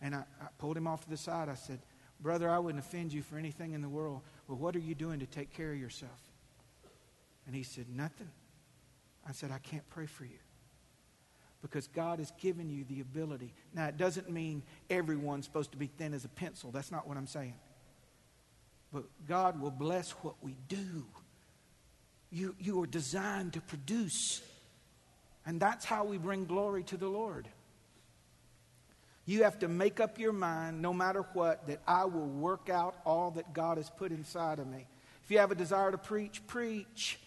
And 0.00 0.16
I, 0.16 0.24
I, 0.40 0.46
pulled 0.58 0.76
him 0.76 0.88
off 0.88 1.04
to 1.04 1.10
the 1.10 1.16
side. 1.16 1.48
I 1.48 1.54
said, 1.54 1.78
Brother, 2.20 2.50
I 2.50 2.58
wouldn't 2.58 2.84
offend 2.84 3.12
you 3.12 3.22
for 3.22 3.38
anything 3.38 3.72
in 3.72 3.82
the 3.82 3.88
world. 3.88 4.20
Well, 4.48 4.58
what 4.58 4.74
are 4.74 4.80
you 4.80 4.96
doing 4.96 5.20
to 5.20 5.26
take 5.26 5.52
care 5.52 5.72
of 5.72 5.78
yourself? 5.78 6.18
And 7.46 7.54
he 7.54 7.62
said, 7.62 7.86
Nothing. 7.88 8.28
I 9.28 9.32
said, 9.32 9.50
I 9.50 9.58
can't 9.58 9.88
pray 9.90 10.06
for 10.06 10.24
you. 10.24 10.38
Because 11.62 11.86
God 11.86 12.18
has 12.18 12.32
given 12.40 12.68
you 12.70 12.84
the 12.84 13.00
ability. 13.00 13.54
Now, 13.72 13.86
it 13.86 13.96
doesn't 13.96 14.28
mean 14.28 14.62
everyone's 14.90 15.44
supposed 15.44 15.70
to 15.72 15.76
be 15.76 15.86
thin 15.86 16.12
as 16.12 16.24
a 16.24 16.28
pencil. 16.28 16.72
That's 16.72 16.90
not 16.90 17.06
what 17.06 17.16
I'm 17.16 17.28
saying. 17.28 17.54
But 18.92 19.04
God 19.28 19.60
will 19.60 19.70
bless 19.70 20.10
what 20.10 20.34
we 20.42 20.56
do. 20.68 21.06
You, 22.30 22.56
you 22.58 22.82
are 22.82 22.86
designed 22.86 23.52
to 23.52 23.60
produce. 23.60 24.42
And 25.46 25.60
that's 25.60 25.84
how 25.84 26.04
we 26.04 26.18
bring 26.18 26.46
glory 26.46 26.82
to 26.84 26.96
the 26.96 27.08
Lord. 27.08 27.48
You 29.24 29.44
have 29.44 29.60
to 29.60 29.68
make 29.68 30.00
up 30.00 30.18
your 30.18 30.32
mind, 30.32 30.82
no 30.82 30.92
matter 30.92 31.24
what, 31.32 31.66
that 31.68 31.80
I 31.86 32.06
will 32.06 32.26
work 32.26 32.68
out 32.68 32.96
all 33.06 33.30
that 33.32 33.52
God 33.52 33.76
has 33.76 33.88
put 33.88 34.10
inside 34.10 34.58
of 34.58 34.66
me. 34.66 34.86
If 35.24 35.30
you 35.30 35.38
have 35.38 35.52
a 35.52 35.54
desire 35.54 35.92
to 35.92 35.98
preach, 35.98 36.44
preach. 36.48 37.20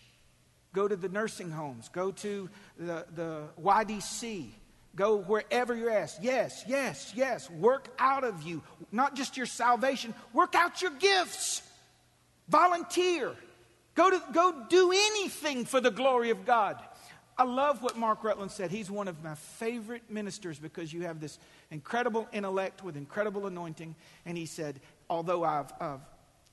Go 0.75 0.89
to 0.89 0.97
the 0.97 1.07
nursing 1.07 1.49
homes. 1.49 1.89
Go 1.89 2.11
to 2.11 2.49
the, 2.77 3.05
the 3.15 3.43
YDC. 3.63 4.49
Go 4.95 5.17
wherever 5.17 5.73
you're 5.73 5.89
asked. 5.89 6.21
Yes, 6.21 6.65
yes, 6.67 7.13
yes. 7.15 7.49
Work 7.49 7.87
out 7.97 8.25
of 8.25 8.43
you, 8.43 8.61
not 8.91 9.15
just 9.15 9.37
your 9.37 9.45
salvation, 9.45 10.13
work 10.33 10.53
out 10.53 10.81
your 10.81 10.91
gifts. 10.91 11.61
Volunteer. 12.49 13.31
Go, 13.95 14.09
to, 14.09 14.21
go 14.33 14.65
do 14.69 14.91
anything 14.91 15.63
for 15.63 15.79
the 15.79 15.91
glory 15.91 16.29
of 16.29 16.45
God. 16.45 16.77
I 17.37 17.43
love 17.43 17.81
what 17.81 17.97
Mark 17.97 18.23
Rutland 18.23 18.51
said. 18.51 18.69
He's 18.69 18.91
one 18.91 19.07
of 19.07 19.23
my 19.23 19.35
favorite 19.35 20.03
ministers 20.09 20.59
because 20.59 20.91
you 20.91 21.03
have 21.03 21.21
this 21.21 21.39
incredible 21.71 22.27
intellect 22.33 22.83
with 22.83 22.97
incredible 22.97 23.47
anointing. 23.47 23.95
And 24.25 24.37
he 24.37 24.45
said, 24.45 24.81
although 25.09 25.43
I've, 25.45 25.71
I've 25.79 25.99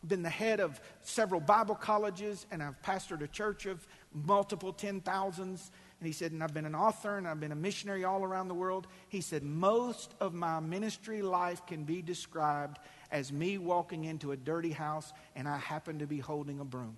been 0.06 0.22
the 0.22 0.30
head 0.30 0.60
of 0.60 0.80
several 1.02 1.40
Bible 1.40 1.74
colleges 1.74 2.46
and 2.50 2.62
I've 2.62 2.80
pastored 2.82 3.22
a 3.22 3.28
church 3.28 3.66
of 3.66 3.86
multiple 4.14 4.72
ten 4.72 5.00
thousands. 5.00 5.70
And 6.00 6.06
he 6.06 6.12
said, 6.12 6.32
and 6.32 6.42
I've 6.42 6.52
been 6.52 6.66
an 6.66 6.74
author 6.74 7.16
and 7.16 7.28
I've 7.28 7.38
been 7.38 7.52
a 7.52 7.56
missionary 7.56 8.04
all 8.04 8.24
around 8.24 8.48
the 8.48 8.54
world. 8.54 8.88
He 9.08 9.20
said, 9.20 9.44
most 9.44 10.12
of 10.20 10.34
my 10.34 10.58
ministry 10.58 11.22
life 11.22 11.64
can 11.64 11.84
be 11.84 12.02
described 12.02 12.78
as 13.12 13.30
me 13.30 13.56
walking 13.56 14.04
into 14.04 14.32
a 14.32 14.36
dirty 14.36 14.72
house 14.72 15.12
and 15.36 15.48
I 15.48 15.58
happen 15.58 16.00
to 16.00 16.06
be 16.06 16.18
holding 16.18 16.58
a 16.58 16.64
broom. 16.64 16.96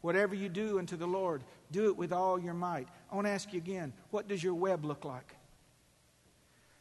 Whatever 0.00 0.34
you 0.34 0.48
do 0.48 0.80
unto 0.80 0.96
the 0.96 1.06
Lord, 1.06 1.44
do 1.70 1.86
it 1.86 1.96
with 1.96 2.12
all 2.12 2.40
your 2.40 2.54
might. 2.54 2.88
I 3.12 3.14
want 3.14 3.28
to 3.28 3.30
ask 3.30 3.52
you 3.52 3.58
again 3.58 3.92
what 4.10 4.26
does 4.26 4.42
your 4.42 4.54
web 4.54 4.84
look 4.84 5.04
like? 5.04 5.36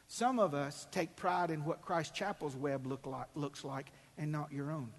Some 0.08 0.40
of 0.40 0.56
us 0.56 0.88
take 0.90 1.16
pride 1.16 1.52
in 1.52 1.64
what 1.64 1.84
Christ 1.84 2.16
Chapel's 2.16 2.56
web 2.56 2.88
look 2.88 3.06
like, 3.06 3.28
looks 3.36 3.64
like 3.64 3.92
and 4.18 4.32
not 4.32 4.52
your 4.52 4.72
own. 4.72 4.90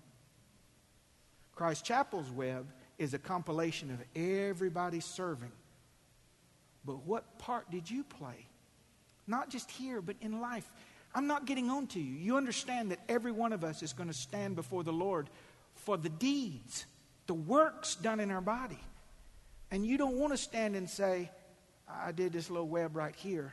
Christ 1.61 1.85
Chapel's 1.85 2.31
web 2.31 2.67
is 2.97 3.13
a 3.13 3.19
compilation 3.19 3.91
of 3.91 3.99
everybody 4.17 4.99
serving. 4.99 5.53
But 6.87 7.05
what 7.05 7.39
part 7.39 7.71
did 7.71 7.91
you 7.91 8.03
play? 8.03 8.47
Not 9.27 9.51
just 9.51 9.71
here, 9.71 10.01
but 10.01 10.17
in 10.23 10.41
life. 10.41 10.67
I'm 11.15 11.27
not 11.27 11.45
getting 11.45 11.69
on 11.69 11.87
to 11.89 12.01
you. 12.01 12.15
You 12.15 12.39
understand 12.39 12.93
that 12.93 13.01
every 13.11 13.31
one 13.31 13.53
of 13.53 13.63
us 13.63 13.83
is 13.83 13.93
going 13.93 14.09
to 14.09 14.15
stand 14.15 14.57
before 14.57 14.83
the 14.83 14.93
Lord 14.95 15.29
for 15.75 15.99
the 15.99 16.09
deeds, 16.09 16.87
the 17.27 17.35
works 17.35 17.95
done 17.95 18.21
in 18.21 18.31
our 18.31 18.41
body. 18.41 18.81
And 19.71 19.85
you 19.85 19.99
don't 19.99 20.17
want 20.17 20.33
to 20.33 20.39
stand 20.39 20.77
and 20.77 20.89
say, 20.89 21.31
I 21.87 22.13
did 22.13 22.33
this 22.33 22.49
little 22.49 22.69
web 22.69 22.97
right 22.97 23.15
here. 23.15 23.53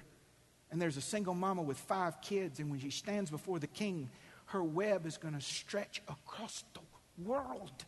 And 0.71 0.81
there's 0.81 0.95
a 0.95 1.01
single 1.01 1.35
mama 1.35 1.61
with 1.61 1.77
five 1.77 2.21
kids, 2.21 2.61
and 2.61 2.71
when 2.71 2.79
she 2.79 2.89
stands 2.89 3.29
before 3.29 3.59
the 3.59 3.67
king, 3.67 4.09
her 4.45 4.63
web 4.63 5.05
is 5.05 5.17
going 5.17 5.33
to 5.33 5.41
stretch 5.41 6.01
across 6.07 6.63
the 6.73 6.79
world. 7.21 7.83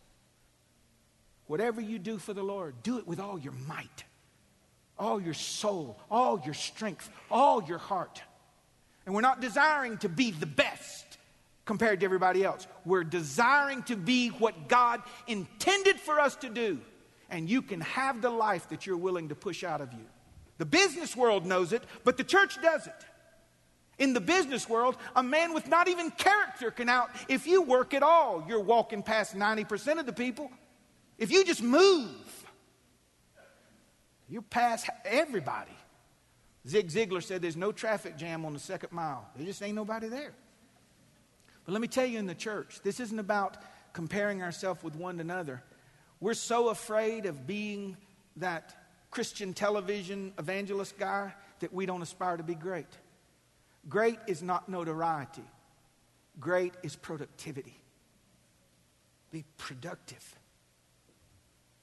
Whatever 1.50 1.82
you 1.82 1.98
do 1.98 2.20
for 2.20 2.32
the 2.32 2.44
Lord, 2.44 2.76
do 2.84 3.00
it 3.00 3.08
with 3.08 3.20
all 3.20 3.40
your 3.40 3.54
might, 3.68 4.04
all 5.00 5.20
your 5.20 5.34
soul, 5.34 6.00
all 6.12 6.40
your 6.46 6.54
strength, 6.54 7.10
all 7.32 7.64
your 7.64 7.80
heart. 7.80 8.22
And 9.04 9.16
we're 9.16 9.22
not 9.22 9.42
desiring 9.42 9.98
to 9.98 10.10
be 10.10 10.30
the 10.30 10.46
best 10.46 11.18
compared 11.66 12.02
to 12.02 12.06
everybody 12.06 12.44
else. 12.44 12.68
We're 12.86 13.04
desiring 13.04 13.82
to 13.84 13.96
be 13.96 14.30
what 14.30 14.68
God 14.68 15.02
intended 15.26 16.00
for 16.00 16.20
us 16.20 16.36
to 16.36 16.50
do. 16.50 16.82
And 17.32 17.50
you 17.50 17.64
can 17.64 17.82
have 17.82 18.22
the 18.22 18.30
life 18.30 18.70
that 18.70 18.86
you're 18.86 18.96
willing 18.96 19.30
to 19.30 19.36
push 19.36 19.64
out 19.64 19.82
of 19.82 19.92
you. 19.92 20.06
The 20.60 20.66
business 20.66 21.18
world 21.18 21.48
knows 21.48 21.74
it, 21.74 21.82
but 22.04 22.18
the 22.18 22.24
church 22.24 22.62
doesn't. 22.62 22.94
In 23.98 24.14
the 24.14 24.22
business 24.22 24.70
world, 24.70 24.98
a 25.16 25.24
man 25.24 25.56
with 25.56 25.68
not 25.68 25.88
even 25.88 26.12
character 26.12 26.70
can 26.70 26.90
out. 26.90 27.10
If 27.28 27.48
you 27.48 27.64
work 27.64 27.96
at 27.96 28.04
all, 28.04 28.46
you're 28.48 28.62
walking 28.62 29.02
past 29.02 29.36
90% 29.36 30.00
of 30.00 30.06
the 30.06 30.14
people. 30.14 30.52
If 31.20 31.32
you 31.32 31.44
just 31.44 31.62
move, 31.62 32.10
you 34.30 34.42
pass 34.42 34.90
everybody. 35.04 35.72
Zig 36.66 36.88
Ziglar 36.88 37.22
said 37.22 37.42
there's 37.42 37.58
no 37.58 37.74
traffic 37.74 38.18
jam 38.18 38.46
on 38.46 38.54
the 38.54 38.60
second 38.60 38.94
mile. 38.94 39.28
There 39.36 39.46
just 39.46 39.62
ain't 39.62 39.76
nobody 39.76 40.08
there. 40.08 40.32
But 41.66 41.74
let 41.74 41.82
me 41.82 41.90
tell 41.90 42.06
you 42.06 42.20
in 42.20 42.26
the 42.26 42.36
church, 42.36 42.80
this 42.84 43.02
isn't 43.02 43.20
about 43.20 43.58
comparing 43.92 44.42
ourselves 44.42 44.82
with 44.82 44.96
one 44.96 45.20
another. 45.20 45.62
We're 46.22 46.34
so 46.34 46.70
afraid 46.70 47.26
of 47.26 47.46
being 47.46 47.98
that 48.38 48.76
Christian 49.12 49.54
television 49.54 50.34
evangelist 50.40 50.98
guy 50.98 51.34
that 51.60 51.74
we 51.74 51.86
don't 51.86 52.02
aspire 52.02 52.38
to 52.38 52.44
be 52.44 52.56
great. 52.56 52.88
Great 53.90 54.20
is 54.28 54.42
not 54.42 54.70
notoriety, 54.70 55.44
great 56.40 56.74
is 56.82 56.96
productivity. 56.96 57.76
Be 59.32 59.44
productive. 59.58 60.39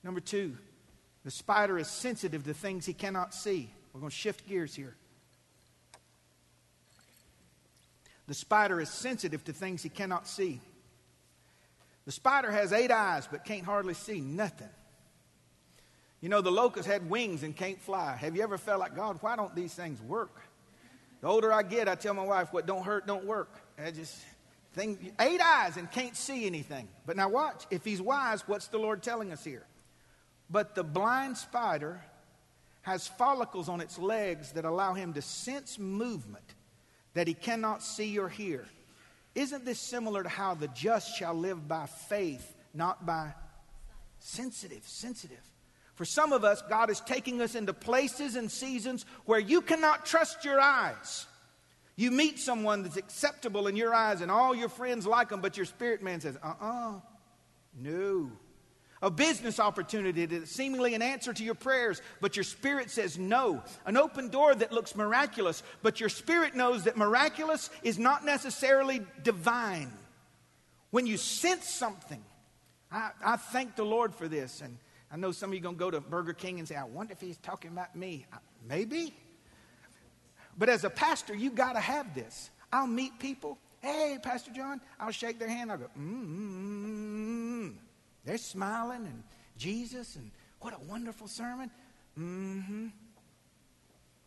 Number 0.07 0.21
two, 0.21 0.57
the 1.25 1.33
spider 1.33 1.77
is 1.81 1.89
sensitive 1.89 2.45
to 2.45 2.55
things 2.55 2.87
he 2.87 2.93
cannot 2.93 3.35
see. 3.35 3.69
We're 3.93 3.99
going 3.99 4.11
to 4.11 4.17
shift 4.17 4.49
gears 4.49 4.73
here. 4.73 4.95
The 8.29 8.35
spider 8.35 8.81
is 8.81 8.89
sensitive 8.89 9.43
to 9.47 9.53
things 9.53 9.83
he 9.83 9.89
cannot 9.89 10.29
see. 10.29 10.61
The 12.05 12.13
spider 12.13 12.53
has 12.53 12.73
eight 12.73 12.93
eyes 12.93 13.27
but 13.29 13.45
can't 13.45 13.65
hardly 13.65 13.95
see 13.95 14.21
nothing. 14.21 14.69
You 16.21 16.29
know, 16.29 16.41
the 16.41 16.53
locust 16.53 16.87
had 16.89 17.11
wings 17.11 17.43
and 17.43 17.57
can't 17.57 17.81
fly. 17.81 18.15
Have 18.15 18.37
you 18.37 18.45
ever 18.45 18.59
felt 18.59 18.79
like, 18.79 18.95
God, 18.95 19.19
why 19.23 19.35
don't 19.35 19.57
these 19.57 19.75
things 19.75 20.01
work? 20.01 20.41
The 21.21 21.27
older 21.27 21.53
I 21.53 21.65
get, 21.65 21.89
I 21.89 21.97
tell 21.97 22.15
my 22.15 22.23
wife, 22.23 22.53
what 22.53 22.65
don't 22.65 22.85
hurt 22.85 23.09
don't 23.09 23.25
work. 23.25 23.59
I 23.77 23.91
just 23.91 24.17
think 24.73 25.15
eight 25.19 25.41
eyes 25.41 25.77
and 25.77 25.91
can't 25.91 26.17
see 26.17 26.47
anything. 26.47 26.87
But 27.07 27.17
now 27.17 27.29
watch, 27.29 27.65
if 27.73 27.85
he's 27.85 28.01
wise, 28.01 28.47
what's 28.47 28.69
the 28.69 28.79
Lord 28.79 29.03
telling 29.03 29.33
us 29.33 29.43
here? 29.43 29.67
But 30.49 30.75
the 30.75 30.85
blind 30.85 31.37
spider 31.37 32.01
has 32.83 33.09
follicles 33.09 33.69
on 33.69 33.81
its 33.81 33.99
legs 33.99 34.53
that 34.53 34.65
allow 34.65 34.95
him 34.95 35.13
to 35.15 35.23
sense 35.23 35.79
movement 35.79 36.55
that 37.15 37.27
he 37.27 37.35
cannot 37.35 37.83
see 37.83 38.19
or 38.19 38.29
hear. 38.29 38.65
Isn't 39.35 39.65
this 39.65 39.81
similar 39.81 40.23
to 40.23 40.29
how 40.29 40.55
the 40.55 40.69
just 40.69 41.17
shall 41.17 41.35
live 41.35 41.67
by 41.67 41.87
faith, 41.87 42.55
not 42.73 43.05
by 43.05 43.35
sensitive, 44.21 44.87
sensitive? 44.87 45.43
For 45.95 46.05
some 46.05 46.33
of 46.33 46.45
us, 46.45 46.63
God 46.69 46.91
is 46.91 47.01
taking 47.01 47.41
us 47.41 47.55
into 47.55 47.73
places 47.73 48.37
and 48.37 48.51
seasons 48.51 49.05
where 49.25 49.41
you 49.41 49.63
cannot 49.63 50.07
trust 50.07 50.45
your 50.45 50.61
eyes. 50.61 51.27
You 51.97 52.11
meet 52.11 52.39
someone 52.39 52.83
that's 52.83 52.99
acceptable 52.99 53.67
in 53.67 53.77
your 53.77 53.95
eyes 53.95 54.21
and 54.21 54.31
all 54.31 54.55
your 54.55 54.69
friends 54.69 55.07
like 55.07 55.31
them, 55.31 55.41
but 55.41 55.57
your 55.57 55.67
spirit 55.67 56.03
man 56.03 56.21
says, 56.21 56.37
uh 56.43 56.53
uh-uh, 56.61 56.97
uh, 56.97 57.01
no 57.79 58.31
a 59.03 59.11
business 59.11 59.61
opportunity 59.61 60.27
that's 60.27 60.51
seemingly 60.51 60.95
an 60.95 61.03
answer 61.03 61.33
to 61.33 61.45
your 61.45 61.55
prayers, 61.55 62.01
but 62.21 62.37
your 62.37 62.45
spirit 62.45 62.91
says 62.91 63.19
no. 63.19 63.63
An 63.85 63.97
open 63.97 64.29
door 64.29 64.55
that 64.55 64.73
looks 64.73 64.97
miraculous, 64.97 65.63
but 65.83 66.01
your 66.01 66.09
spirit 66.09 66.55
knows 66.55 66.85
that 66.85 66.97
miraculous 66.97 67.71
is 67.83 67.99
not 67.99 68.25
necessarily 68.25 69.03
divine. 69.23 69.93
When 70.91 71.07
you 71.07 71.17
sense 71.17 71.69
something, 71.69 72.23
I, 72.91 73.11
I 73.25 73.37
thank 73.37 73.77
the 73.77 73.85
Lord 73.85 74.15
for 74.15 74.29
this. 74.29 74.63
And 74.63 74.79
I 75.13 75.17
know 75.17 75.33
some 75.33 75.51
of 75.51 75.55
you 75.55 75.61
are 75.61 75.63
going 75.63 75.75
to 75.75 75.79
go 75.79 75.91
to 75.91 76.01
Burger 76.01 76.33
King 76.33 76.59
and 76.59 76.67
say, 76.67 76.77
I 76.77 76.85
wonder 76.85 77.13
if 77.13 77.21
he's 77.21 77.39
talking 77.39 77.71
about 77.71 77.95
me. 77.95 78.27
Maybe. 78.67 79.15
But 80.57 80.69
as 80.69 80.85
a 80.85 80.91
pastor, 80.91 81.35
you 81.35 81.51
got 81.51 81.75
to 81.75 81.81
have 81.81 82.15
this. 82.15 82.51
I'll 82.73 82.87
meet 82.87 83.19
people. 83.19 83.59
Hey, 83.83 84.19
Pastor 84.23 84.51
John. 84.53 84.81
I'll 84.99 85.13
shake 85.13 85.39
their 85.39 85.49
hand. 85.49 85.71
I'll 85.71 85.79
go, 85.79 85.85
mm-hmm. 85.85 87.26
They're 88.27 88.37
smiling 88.37 89.07
and 89.07 89.23
Jesus 89.57 90.17
and 90.17 90.31
what 90.61 90.75
a 90.75 90.85
wonderful 90.87 91.29
sermon. 91.29 91.71
Mm-hmm. 92.19 92.89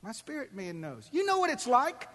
My 0.01 0.13
spirit 0.13 0.55
man 0.55 0.79
knows. 0.79 1.07
You 1.11 1.25
know 1.25 1.39
what 1.39 1.49
it's 1.49 1.67
like. 1.67 2.07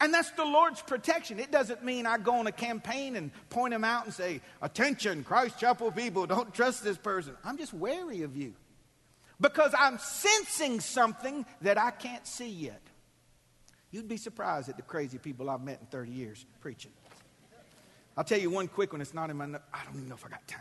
And 0.00 0.12
that's 0.12 0.30
the 0.32 0.44
Lord's 0.44 0.82
protection. 0.82 1.38
It 1.38 1.52
doesn't 1.52 1.84
mean 1.84 2.06
I 2.06 2.18
go 2.18 2.34
on 2.34 2.48
a 2.48 2.52
campaign 2.52 3.14
and 3.14 3.30
point 3.50 3.72
them 3.72 3.84
out 3.84 4.04
and 4.04 4.12
say, 4.12 4.40
Attention, 4.60 5.22
Christ 5.22 5.60
Chapel 5.60 5.92
people, 5.92 6.26
don't 6.26 6.52
trust 6.52 6.82
this 6.82 6.98
person. 6.98 7.34
I'm 7.44 7.56
just 7.56 7.72
wary 7.72 8.22
of 8.22 8.36
you 8.36 8.54
because 9.40 9.72
I'm 9.78 9.98
sensing 9.98 10.80
something 10.80 11.46
that 11.60 11.78
I 11.78 11.92
can't 11.92 12.26
see 12.26 12.48
yet. 12.48 12.80
You'd 13.92 14.08
be 14.08 14.16
surprised 14.16 14.68
at 14.70 14.76
the 14.76 14.82
crazy 14.82 15.18
people 15.18 15.50
I've 15.50 15.62
met 15.62 15.78
in 15.80 15.86
30 15.86 16.10
years 16.10 16.46
preaching. 16.60 16.92
I'll 18.16 18.24
tell 18.24 18.40
you 18.40 18.50
one 18.50 18.66
quick 18.68 18.92
one. 18.92 19.00
It's 19.02 19.14
not 19.14 19.30
in 19.30 19.36
my. 19.36 19.44
I 19.44 19.84
don't 19.84 19.96
even 19.96 20.08
know 20.08 20.16
if 20.16 20.24
I 20.26 20.30
got 20.30 20.46
time. 20.48 20.60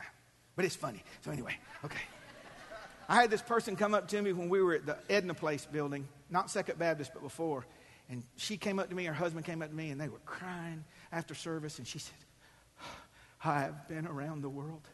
But 0.55 0.65
it's 0.65 0.75
funny. 0.75 1.03
So, 1.21 1.31
anyway, 1.31 1.55
okay. 1.85 2.01
I 3.07 3.15
had 3.15 3.29
this 3.29 3.41
person 3.41 3.75
come 3.75 3.93
up 3.93 4.07
to 4.09 4.21
me 4.21 4.31
when 4.33 4.49
we 4.49 4.61
were 4.61 4.75
at 4.75 4.85
the 4.85 4.97
Edna 5.09 5.33
Place 5.33 5.65
building, 5.65 6.07
not 6.29 6.49
Second 6.49 6.79
Baptist, 6.79 7.11
but 7.13 7.21
before. 7.21 7.65
And 8.09 8.23
she 8.35 8.57
came 8.57 8.79
up 8.79 8.89
to 8.89 8.95
me, 8.95 9.05
her 9.05 9.13
husband 9.13 9.45
came 9.45 9.61
up 9.61 9.69
to 9.69 9.75
me, 9.75 9.89
and 9.89 9.99
they 9.99 10.09
were 10.09 10.19
crying 10.25 10.83
after 11.11 11.33
service. 11.33 11.77
And 11.77 11.87
she 11.87 11.99
said, 11.99 12.15
I 13.43 13.61
have 13.61 13.87
been 13.87 14.05
around 14.05 14.41
the 14.41 14.49
world. 14.49 14.87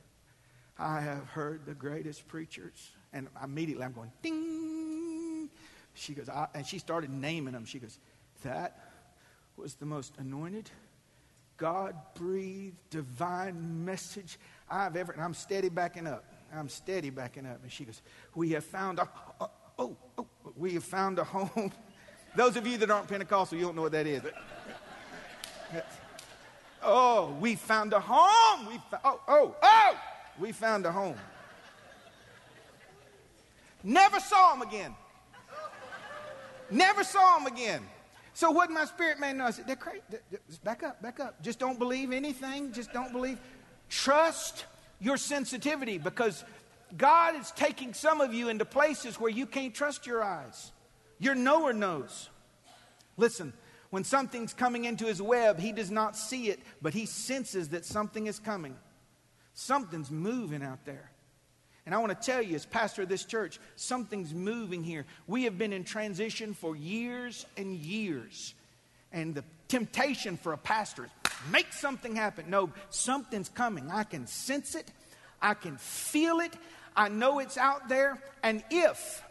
I 0.79 1.01
have 1.01 1.27
heard 1.29 1.65
the 1.65 1.73
greatest 1.73 2.27
preachers. 2.27 2.91
And 3.13 3.27
immediately 3.43 3.83
I'm 3.83 3.93
going, 3.93 4.11
ding. 4.21 5.49
She 5.93 6.13
goes, 6.13 6.29
and 6.53 6.65
she 6.65 6.77
started 6.77 7.09
naming 7.09 7.53
them. 7.53 7.65
She 7.65 7.79
goes, 7.79 7.97
That 8.43 8.79
was 9.55 9.75
the 9.75 9.85
most 9.85 10.13
anointed, 10.19 10.69
God 11.57 11.95
breathed, 12.13 12.77
divine 12.89 13.83
message 13.83 14.37
I've 14.69 14.95
ever, 14.95 15.11
and 15.11 15.21
I'm 15.21 15.33
steady 15.33 15.69
backing 15.69 16.07
up. 16.07 16.23
I'm 16.53 16.69
steady 16.69 17.09
backing 17.09 17.45
up. 17.45 17.59
And 17.63 17.71
she 17.71 17.83
goes, 17.83 18.01
We 18.35 18.51
have 18.51 18.63
found 18.63 18.99
a, 18.99 19.09
oh, 19.41 19.49
oh, 19.79 19.97
oh, 20.17 20.27
we 20.55 20.73
have 20.73 20.83
found 20.83 21.19
a 21.19 21.23
home. 21.23 21.71
Those 22.35 22.55
of 22.55 22.67
you 22.67 22.77
that 22.77 22.91
aren't 22.91 23.07
Pentecostal, 23.07 23.57
you 23.57 23.65
don't 23.65 23.75
know 23.75 23.81
what 23.81 23.91
that 23.93 24.05
is. 24.05 24.21
oh, 26.83 27.35
we 27.39 27.55
found 27.55 27.93
a 27.93 27.99
home. 27.99 28.67
We 28.67 28.79
fo- 28.91 28.99
oh, 29.03 29.19
oh, 29.27 29.55
oh, 29.61 29.99
we 30.39 30.51
found 30.51 30.85
a 30.85 30.91
home. 30.91 31.15
Never 33.83 34.19
saw 34.19 34.53
him 34.53 34.61
again. 34.61 34.95
Never 36.69 37.03
saw 37.03 37.39
him 37.39 37.47
again. 37.47 37.81
So 38.37 38.51
what 38.51 38.69
my 38.69 38.85
spirit 38.85 39.19
man 39.19 39.39
know? 39.39 39.45
I 39.45 39.49
said, 39.49 39.65
they're 39.65 39.75
crazy. 39.75 40.03
Back 40.63 40.83
up, 40.83 41.01
back 41.01 41.19
up. 41.19 41.41
Just 41.41 41.57
don't 41.57 41.79
believe 41.79 42.11
anything. 42.11 42.71
Just 42.71 42.93
don't 42.93 43.11
believe. 43.11 43.39
Trust 43.89 44.65
your 44.99 45.17
sensitivity 45.17 45.97
because 45.97 46.43
God 46.95 47.35
is 47.35 47.49
taking 47.49 47.95
some 47.95 48.21
of 48.21 48.35
you 48.35 48.49
into 48.49 48.63
places 48.63 49.19
where 49.19 49.31
you 49.31 49.47
can't 49.47 49.73
trust 49.73 50.05
your 50.05 50.23
eyes. 50.23 50.71
Your 51.17 51.33
knower 51.33 51.73
knows. 51.73 52.29
Listen, 53.17 53.53
when 53.89 54.03
something's 54.03 54.53
coming 54.53 54.85
into 54.85 55.05
his 55.05 55.19
web, 55.19 55.59
he 55.59 55.71
does 55.71 55.89
not 55.89 56.15
see 56.15 56.49
it, 56.49 56.59
but 56.79 56.93
he 56.93 57.07
senses 57.07 57.69
that 57.69 57.85
something 57.85 58.27
is 58.27 58.37
coming. 58.37 58.75
Something's 59.55 60.11
moving 60.11 60.61
out 60.61 60.85
there. 60.85 61.09
And 61.87 61.95
I 61.95 61.99
want 61.99 62.09
to 62.09 62.25
tell 62.31 62.41
you, 62.41 62.53
as 62.53 62.65
pastor 62.65 63.03
of 63.03 63.07
this 63.07 63.23
church, 63.23 63.61
something's 63.77 64.33
moving 64.33 64.83
here. 64.83 65.05
We 65.25 65.45
have 65.45 65.57
been 65.57 65.71
in 65.71 65.85
transition 65.85 66.53
for 66.53 66.75
years 66.75 67.45
and 67.55 67.73
years. 67.77 68.53
And 69.13 69.33
the 69.33 69.45
temptation 69.69 70.35
for 70.35 70.51
a 70.51 70.57
pastor 70.57 71.05
is 71.05 71.11
make 71.49 71.71
something 71.71 72.13
happen. 72.13 72.49
No, 72.49 72.73
something's 72.89 73.47
coming. 73.47 73.89
I 73.89 74.03
can 74.03 74.27
sense 74.27 74.75
it, 74.75 74.91
I 75.41 75.53
can 75.53 75.77
feel 75.77 76.41
it, 76.41 76.51
I 76.93 77.07
know 77.07 77.39
it's 77.39 77.57
out 77.57 77.87
there. 77.87 78.21
And 78.43 78.65
if 78.69 79.23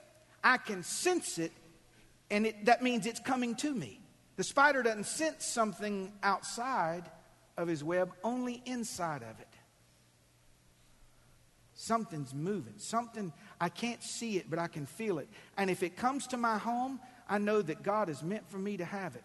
I 0.43 0.57
can 0.57 0.83
sense 0.83 1.37
it, 1.37 1.53
and 2.31 2.47
it, 2.47 2.65
that 2.65 2.83
means 2.83 3.05
it's 3.05 3.21
coming 3.21 3.55
to 3.57 3.75
me. 3.75 4.01
The 4.37 4.45
spider 4.45 4.83
doesn't 4.83 5.05
sense 5.05 5.45
something 5.45 6.11
outside 6.23 7.05
of 7.59 7.69
his 7.69 7.85
web, 7.85 8.13
only 8.25 8.63
inside 8.65 9.21
of 9.21 9.39
it. 9.41 9.56
Something's 11.77 12.35
moving. 12.35 12.73
Something, 12.79 13.33
I 13.61 13.69
can't 13.69 14.03
see 14.03 14.39
it, 14.39 14.49
but 14.49 14.59
I 14.59 14.67
can 14.67 14.87
feel 14.87 15.19
it. 15.19 15.29
And 15.59 15.71
if 15.71 15.83
it 15.83 15.95
comes 15.95 16.27
to 16.29 16.39
my 16.39 16.57
home, 16.57 16.99
I 17.29 17.37
know 17.37 17.61
that 17.61 17.83
God 17.83 18.09
is 18.09 18.23
meant 18.23 18.49
for 18.51 18.59
me 18.59 18.79
to 18.79 18.85
have 18.85 19.15
it. 19.15 19.25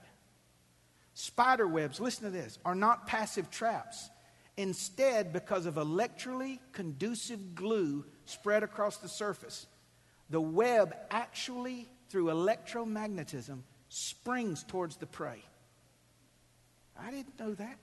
Spider 1.14 1.66
webs, 1.66 2.02
listen 2.02 2.26
to 2.26 2.30
this, 2.30 2.60
are 2.66 2.76
not 2.76 3.08
passive 3.08 3.50
traps. 3.50 4.10
Instead, 4.58 5.32
because 5.32 5.66
of 5.66 5.78
electrically 5.78 6.60
conducive 6.74 7.56
glue 7.56 8.06
spread 8.26 8.64
across 8.64 8.98
the 8.98 9.10
surface, 9.10 9.66
the 10.30 10.42
web 10.42 10.94
actually, 11.10 11.88
through 12.10 12.26
electromagnetism, 12.26 13.60
springs 13.88 14.64
towards 14.64 14.98
the 14.98 15.06
prey. 15.06 15.42
I 17.00 17.12
didn't 17.12 17.40
know 17.40 17.54
that. 17.54 17.78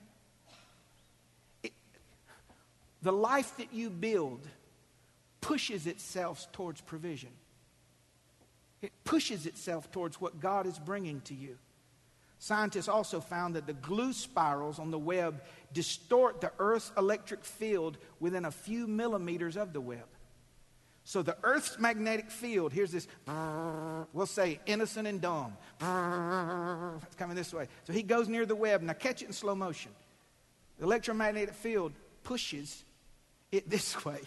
It, 1.63 1.73
the 3.01 3.11
life 3.11 3.57
that 3.57 3.73
you 3.73 3.89
build 3.89 4.47
pushes 5.41 5.87
itself 5.87 6.51
towards 6.51 6.81
provision. 6.81 7.29
It 8.81 8.91
pushes 9.03 9.45
itself 9.45 9.91
towards 9.91 10.21
what 10.21 10.39
God 10.39 10.65
is 10.65 10.79
bringing 10.79 11.21
to 11.21 11.33
you. 11.33 11.57
Scientists 12.41 12.87
also 12.87 13.19
found 13.19 13.55
that 13.55 13.67
the 13.67 13.73
glue 13.73 14.13
spirals 14.13 14.79
on 14.79 14.91
the 14.91 14.97
web 14.97 15.43
distort 15.73 16.39
the 16.39 16.51
Earth's 16.57 16.91
electric 16.97 17.43
field 17.43 17.97
within 18.21 18.45
a 18.45 18.51
few 18.51 18.87
millimeters 18.87 19.57
of 19.57 19.73
the 19.73 19.81
web. 19.81 20.05
So 21.03 21.21
the 21.21 21.35
Earth's 21.43 21.77
magnetic 21.79 22.31
field, 22.31 22.71
here's 22.71 22.91
this, 22.91 23.07
we'll 24.13 24.25
say 24.25 24.59
innocent 24.65 25.07
and 25.07 25.19
dumb. 25.19 25.57
It's 27.03 27.15
coming 27.15 27.35
this 27.35 27.53
way. 27.53 27.67
So 27.83 27.93
he 27.93 28.03
goes 28.03 28.29
near 28.29 28.45
the 28.45 28.55
web. 28.55 28.83
Now 28.83 28.93
catch 28.93 29.21
it 29.21 29.25
in 29.25 29.33
slow 29.33 29.55
motion. 29.55 29.91
The 30.77 30.85
electromagnetic 30.85 31.55
field 31.55 31.91
pushes 32.23 32.85
it 33.51 33.69
this 33.69 34.05
way, 34.05 34.21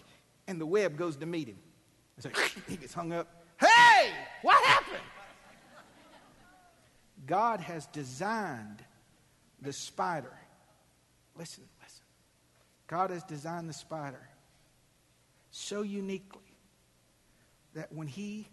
and 0.46 0.60
the 0.60 0.66
web 0.66 0.96
goes 0.96 1.16
to 1.16 1.26
meet 1.26 1.48
him. 1.48 1.58
So 2.18 2.30
he 2.68 2.76
gets 2.76 2.94
hung 2.94 3.12
up. 3.12 3.44
Hey, 3.60 4.10
what 4.42 4.62
happened? 4.64 5.02
God 7.26 7.60
has 7.60 7.86
designed 7.86 8.84
the 9.60 9.72
spider. 9.72 10.32
Listen, 11.36 11.64
listen. 11.82 12.04
God 12.86 13.10
has 13.10 13.22
designed 13.22 13.68
the 13.68 13.74
spider 13.74 14.28
so 15.50 15.82
uniquely 15.82 16.40
that 17.74 17.92
when 17.92 18.06
he 18.06 18.48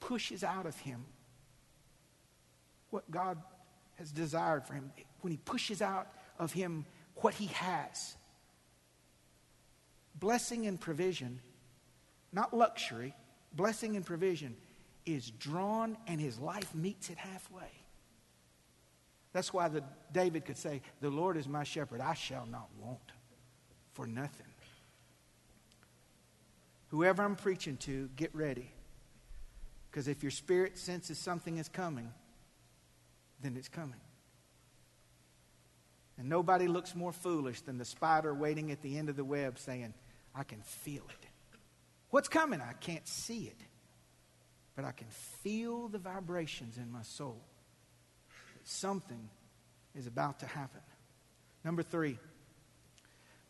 pushes 0.00 0.44
out 0.44 0.66
of 0.66 0.76
him 0.78 1.04
what 2.90 3.10
God 3.10 3.38
has 3.96 4.12
desired 4.12 4.66
for 4.66 4.74
him, 4.74 4.92
when 5.20 5.30
he 5.30 5.38
pushes 5.38 5.80
out 5.80 6.08
of 6.38 6.52
him 6.52 6.84
what 7.16 7.34
he 7.34 7.46
has, 7.46 8.16
blessing 10.24 10.66
and 10.66 10.80
provision, 10.80 11.38
not 12.32 12.56
luxury, 12.56 13.14
blessing 13.52 13.94
and 13.94 14.06
provision 14.06 14.56
is 15.04 15.30
drawn 15.32 15.98
and 16.06 16.18
his 16.18 16.38
life 16.38 16.74
meets 16.74 17.10
it 17.10 17.18
halfway. 17.18 17.70
That's 19.34 19.52
why 19.52 19.68
the, 19.68 19.84
David 20.12 20.46
could 20.46 20.56
say, 20.56 20.80
The 21.02 21.10
Lord 21.10 21.36
is 21.36 21.46
my 21.46 21.62
shepherd, 21.62 22.00
I 22.00 22.14
shall 22.14 22.46
not 22.46 22.70
want 22.80 23.12
for 23.92 24.06
nothing. 24.06 24.46
Whoever 26.88 27.22
I'm 27.22 27.36
preaching 27.36 27.76
to, 27.78 28.08
get 28.16 28.34
ready. 28.34 28.70
Because 29.90 30.08
if 30.08 30.22
your 30.22 30.30
spirit 30.32 30.78
senses 30.78 31.18
something 31.18 31.58
is 31.58 31.68
coming, 31.68 32.10
then 33.42 33.58
it's 33.58 33.68
coming. 33.68 34.00
And 36.16 36.30
nobody 36.30 36.66
looks 36.66 36.94
more 36.94 37.12
foolish 37.12 37.60
than 37.60 37.76
the 37.76 37.84
spider 37.84 38.32
waiting 38.32 38.70
at 38.70 38.80
the 38.80 38.96
end 38.96 39.10
of 39.10 39.16
the 39.16 39.24
web 39.24 39.58
saying, 39.58 39.92
I 40.34 40.44
can 40.44 40.60
feel 40.60 41.04
it. 41.08 41.26
What's 42.10 42.28
coming? 42.28 42.60
I 42.60 42.72
can't 42.74 43.06
see 43.06 43.44
it 43.44 43.60
but 44.74 44.84
I 44.84 44.92
can 44.92 45.06
feel 45.42 45.88
the 45.88 45.98
vibrations 45.98 46.76
in 46.76 46.90
my 46.90 47.02
soul. 47.02 47.40
that 48.54 48.68
Something 48.68 49.28
is 49.94 50.06
about 50.06 50.40
to 50.40 50.46
happen. 50.46 50.80
Number 51.64 51.82
three, 51.82 52.18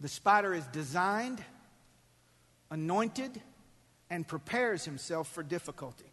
the 0.00 0.08
spider 0.08 0.54
is 0.54 0.66
designed, 0.66 1.42
anointed, 2.70 3.40
and 4.10 4.26
prepares 4.26 4.84
himself 4.84 5.28
for 5.28 5.42
difficulty. 5.42 6.04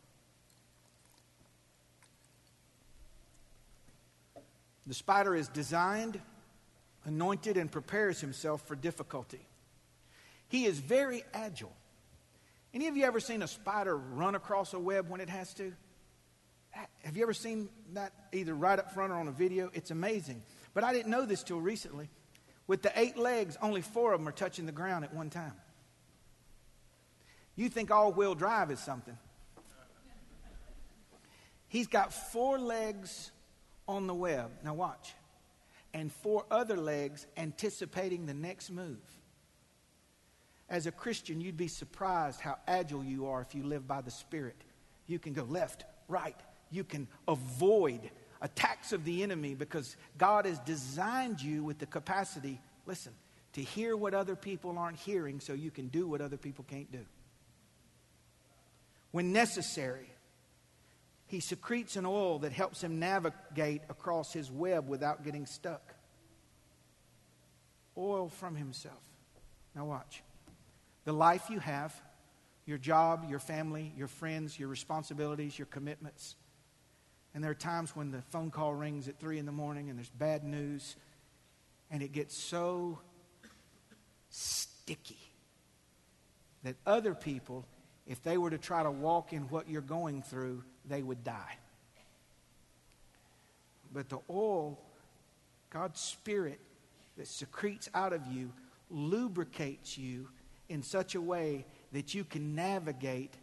The 4.87 4.93
spider 4.93 5.35
is 5.35 5.47
designed, 5.49 6.19
anointed, 7.05 7.57
and 7.57 7.71
prepares 7.71 8.21
himself 8.21 8.65
for 8.65 8.75
difficulty. 8.75 9.45
He 10.51 10.65
is 10.65 10.79
very 10.79 11.23
agile. 11.33 11.71
Any 12.73 12.87
of 12.87 12.97
you 12.97 13.05
ever 13.05 13.21
seen 13.21 13.41
a 13.41 13.47
spider 13.47 13.95
run 13.95 14.35
across 14.35 14.73
a 14.73 14.79
web 14.79 15.09
when 15.09 15.21
it 15.21 15.29
has 15.29 15.53
to? 15.53 15.71
Have 16.71 17.15
you 17.15 17.23
ever 17.23 17.33
seen 17.33 17.69
that 17.93 18.11
either 18.33 18.53
right 18.53 18.77
up 18.77 18.93
front 18.93 19.13
or 19.13 19.15
on 19.15 19.29
a 19.29 19.31
video? 19.31 19.71
It's 19.73 19.91
amazing. 19.91 20.43
But 20.73 20.83
I 20.83 20.91
didn't 20.91 21.09
know 21.09 21.25
this 21.25 21.41
till 21.41 21.61
recently. 21.61 22.09
With 22.67 22.81
the 22.81 22.91
eight 22.99 23.17
legs, 23.17 23.57
only 23.61 23.81
four 23.81 24.11
of 24.11 24.19
them 24.19 24.27
are 24.27 24.33
touching 24.33 24.65
the 24.65 24.73
ground 24.73 25.05
at 25.05 25.13
one 25.13 25.29
time. 25.29 25.53
You 27.55 27.69
think 27.69 27.89
all 27.89 28.11
wheel 28.11 28.35
drive 28.35 28.71
is 28.71 28.79
something. 28.81 29.17
He's 31.69 31.87
got 31.87 32.11
four 32.11 32.59
legs 32.59 33.31
on 33.87 34.05
the 34.05 34.13
web. 34.13 34.51
Now, 34.65 34.73
watch. 34.73 35.13
And 35.93 36.11
four 36.11 36.45
other 36.51 36.75
legs 36.75 37.25
anticipating 37.37 38.25
the 38.25 38.33
next 38.33 38.69
move 38.69 38.99
as 40.71 40.87
a 40.87 40.91
Christian, 40.91 41.41
you'd 41.41 41.57
be 41.57 41.67
surprised 41.67 42.39
how 42.39 42.55
agile 42.65 43.03
you 43.03 43.27
are 43.27 43.41
if 43.41 43.53
you 43.53 43.61
live 43.61 43.85
by 43.85 43.99
the 43.99 44.09
Spirit. 44.09 44.55
You 45.05 45.19
can 45.19 45.33
go 45.33 45.43
left, 45.43 45.83
right. 46.07 46.37
You 46.71 46.85
can 46.85 47.09
avoid 47.27 48.09
attacks 48.41 48.93
of 48.93 49.03
the 49.03 49.21
enemy 49.21 49.53
because 49.53 49.97
God 50.17 50.45
has 50.45 50.57
designed 50.59 51.41
you 51.41 51.61
with 51.65 51.77
the 51.77 51.85
capacity, 51.85 52.61
listen, 52.85 53.11
to 53.51 53.61
hear 53.61 53.97
what 53.97 54.13
other 54.13 54.37
people 54.37 54.79
aren't 54.79 54.97
hearing 54.97 55.41
so 55.41 55.51
you 55.51 55.71
can 55.71 55.89
do 55.89 56.07
what 56.07 56.21
other 56.21 56.37
people 56.37 56.65
can't 56.69 56.89
do. 56.89 57.05
When 59.11 59.33
necessary, 59.33 60.09
he 61.27 61.41
secretes 61.41 61.97
an 61.97 62.05
oil 62.05 62.39
that 62.39 62.53
helps 62.53 62.81
him 62.81 62.97
navigate 62.97 63.81
across 63.89 64.31
his 64.31 64.49
web 64.49 64.87
without 64.87 65.25
getting 65.25 65.45
stuck. 65.45 65.93
Oil 67.97 68.29
from 68.29 68.55
himself. 68.55 69.03
Now, 69.75 69.83
watch 69.83 70.23
the 71.05 71.13
life 71.13 71.49
you 71.49 71.59
have, 71.59 71.93
your 72.65 72.77
job, 72.77 73.25
your 73.29 73.39
family, 73.39 73.91
your 73.97 74.07
friends, 74.07 74.59
your 74.59 74.69
responsibilities, 74.69 75.57
your 75.57 75.65
commitments. 75.65 76.35
And 77.33 77.43
there 77.43 77.51
are 77.51 77.55
times 77.55 77.95
when 77.95 78.11
the 78.11 78.21
phone 78.29 78.51
call 78.51 78.73
rings 78.73 79.07
at 79.07 79.19
3 79.19 79.39
in 79.39 79.45
the 79.45 79.51
morning 79.51 79.89
and 79.89 79.97
there's 79.97 80.09
bad 80.09 80.43
news, 80.43 80.95
and 81.89 82.03
it 82.03 82.11
gets 82.11 82.37
so 82.37 82.99
sticky 84.29 85.17
that 86.63 86.75
other 86.85 87.15
people, 87.15 87.65
if 88.05 88.21
they 88.21 88.37
were 88.37 88.49
to 88.49 88.57
try 88.57 88.83
to 88.83 88.91
walk 88.91 89.33
in 89.33 89.43
what 89.43 89.69
you're 89.69 89.81
going 89.81 90.21
through, 90.21 90.63
they 90.87 91.01
would 91.01 91.23
die. 91.23 91.57
But 93.93 94.09
the 94.09 94.19
oil, 94.29 94.79
God's 95.69 95.99
Spirit 95.99 96.59
that 97.17 97.27
secretes 97.27 97.89
out 97.93 98.13
of 98.13 98.25
you, 98.27 98.51
lubricates 98.89 99.97
you 99.97 100.27
in 100.71 100.83
such 100.83 101.15
a 101.15 101.21
way 101.21 101.65
that 101.91 102.13
you 102.13 102.23
can 102.23 102.55
navigate 102.55 103.33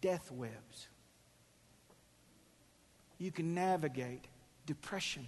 death 0.00 0.30
webs. 0.30 0.88
You 3.18 3.32
can 3.32 3.54
navigate 3.54 4.26
depression. 4.66 5.26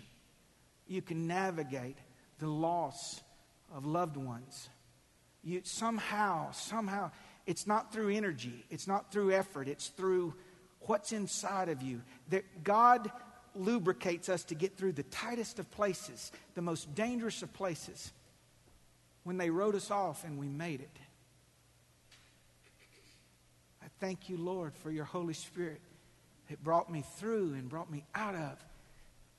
You 0.86 1.00
can 1.00 1.26
navigate 1.26 1.96
the 2.38 2.48
loss 2.48 3.22
of 3.74 3.86
loved 3.86 4.16
ones. 4.16 4.68
You 5.42 5.62
somehow, 5.64 6.52
somehow, 6.52 7.10
it's 7.46 7.66
not 7.66 7.92
through 7.92 8.10
energy, 8.10 8.64
it's 8.68 8.86
not 8.86 9.10
through 9.10 9.32
effort, 9.32 9.68
it's 9.68 9.88
through 9.88 10.34
what's 10.80 11.12
inside 11.12 11.70
of 11.70 11.80
you. 11.80 12.02
That 12.28 12.62
God 12.62 13.10
lubricates 13.54 14.28
us 14.28 14.44
to 14.44 14.54
get 14.54 14.76
through 14.76 14.92
the 14.92 15.02
tightest 15.04 15.58
of 15.58 15.70
places, 15.70 16.30
the 16.54 16.62
most 16.62 16.94
dangerous 16.94 17.42
of 17.42 17.52
places. 17.54 18.12
When 19.24 19.38
they 19.38 19.50
wrote 19.50 19.74
us 19.74 19.90
off 19.90 20.24
and 20.24 20.38
we 20.38 20.48
made 20.48 20.80
it. 20.80 20.98
Thank 24.00 24.28
you, 24.28 24.36
Lord, 24.36 24.74
for 24.76 24.90
your 24.90 25.04
Holy 25.04 25.34
Spirit 25.34 25.80
that 26.48 26.62
brought 26.62 26.90
me 26.90 27.04
through 27.16 27.54
and 27.54 27.68
brought 27.68 27.90
me 27.90 28.04
out 28.14 28.34
of 28.34 28.56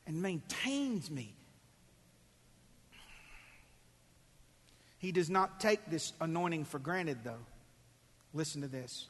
and 0.05 0.21
maintains 0.21 1.09
me. 1.09 1.33
He 4.97 5.11
does 5.13 5.29
not 5.29 5.61
take 5.61 5.85
this 5.89 6.11
anointing 6.19 6.65
for 6.65 6.77
granted, 6.77 7.19
though. 7.23 7.45
Listen 8.33 8.61
to 8.61 8.67
this. 8.67 9.07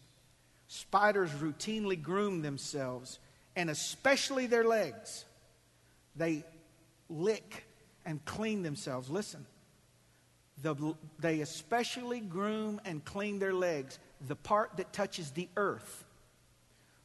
Spiders 0.67 1.31
routinely 1.31 1.99
groom 1.99 2.43
themselves, 2.43 3.17
and 3.55 3.71
especially 3.71 4.45
their 4.45 4.63
legs. 4.63 5.25
They 6.15 6.43
lick 7.09 7.65
and 8.05 8.23
clean 8.23 8.61
themselves. 8.61 9.09
Listen. 9.09 9.45
the, 10.61 10.95
they 11.17 11.41
especially 11.41 12.19
groom 12.19 12.79
and 12.85 13.03
clean 13.03 13.39
their 13.39 13.53
legs, 13.53 13.97
the 14.27 14.35
part 14.35 14.77
that 14.77 14.93
touches 14.93 15.31
the 15.31 15.47
earth, 15.55 16.05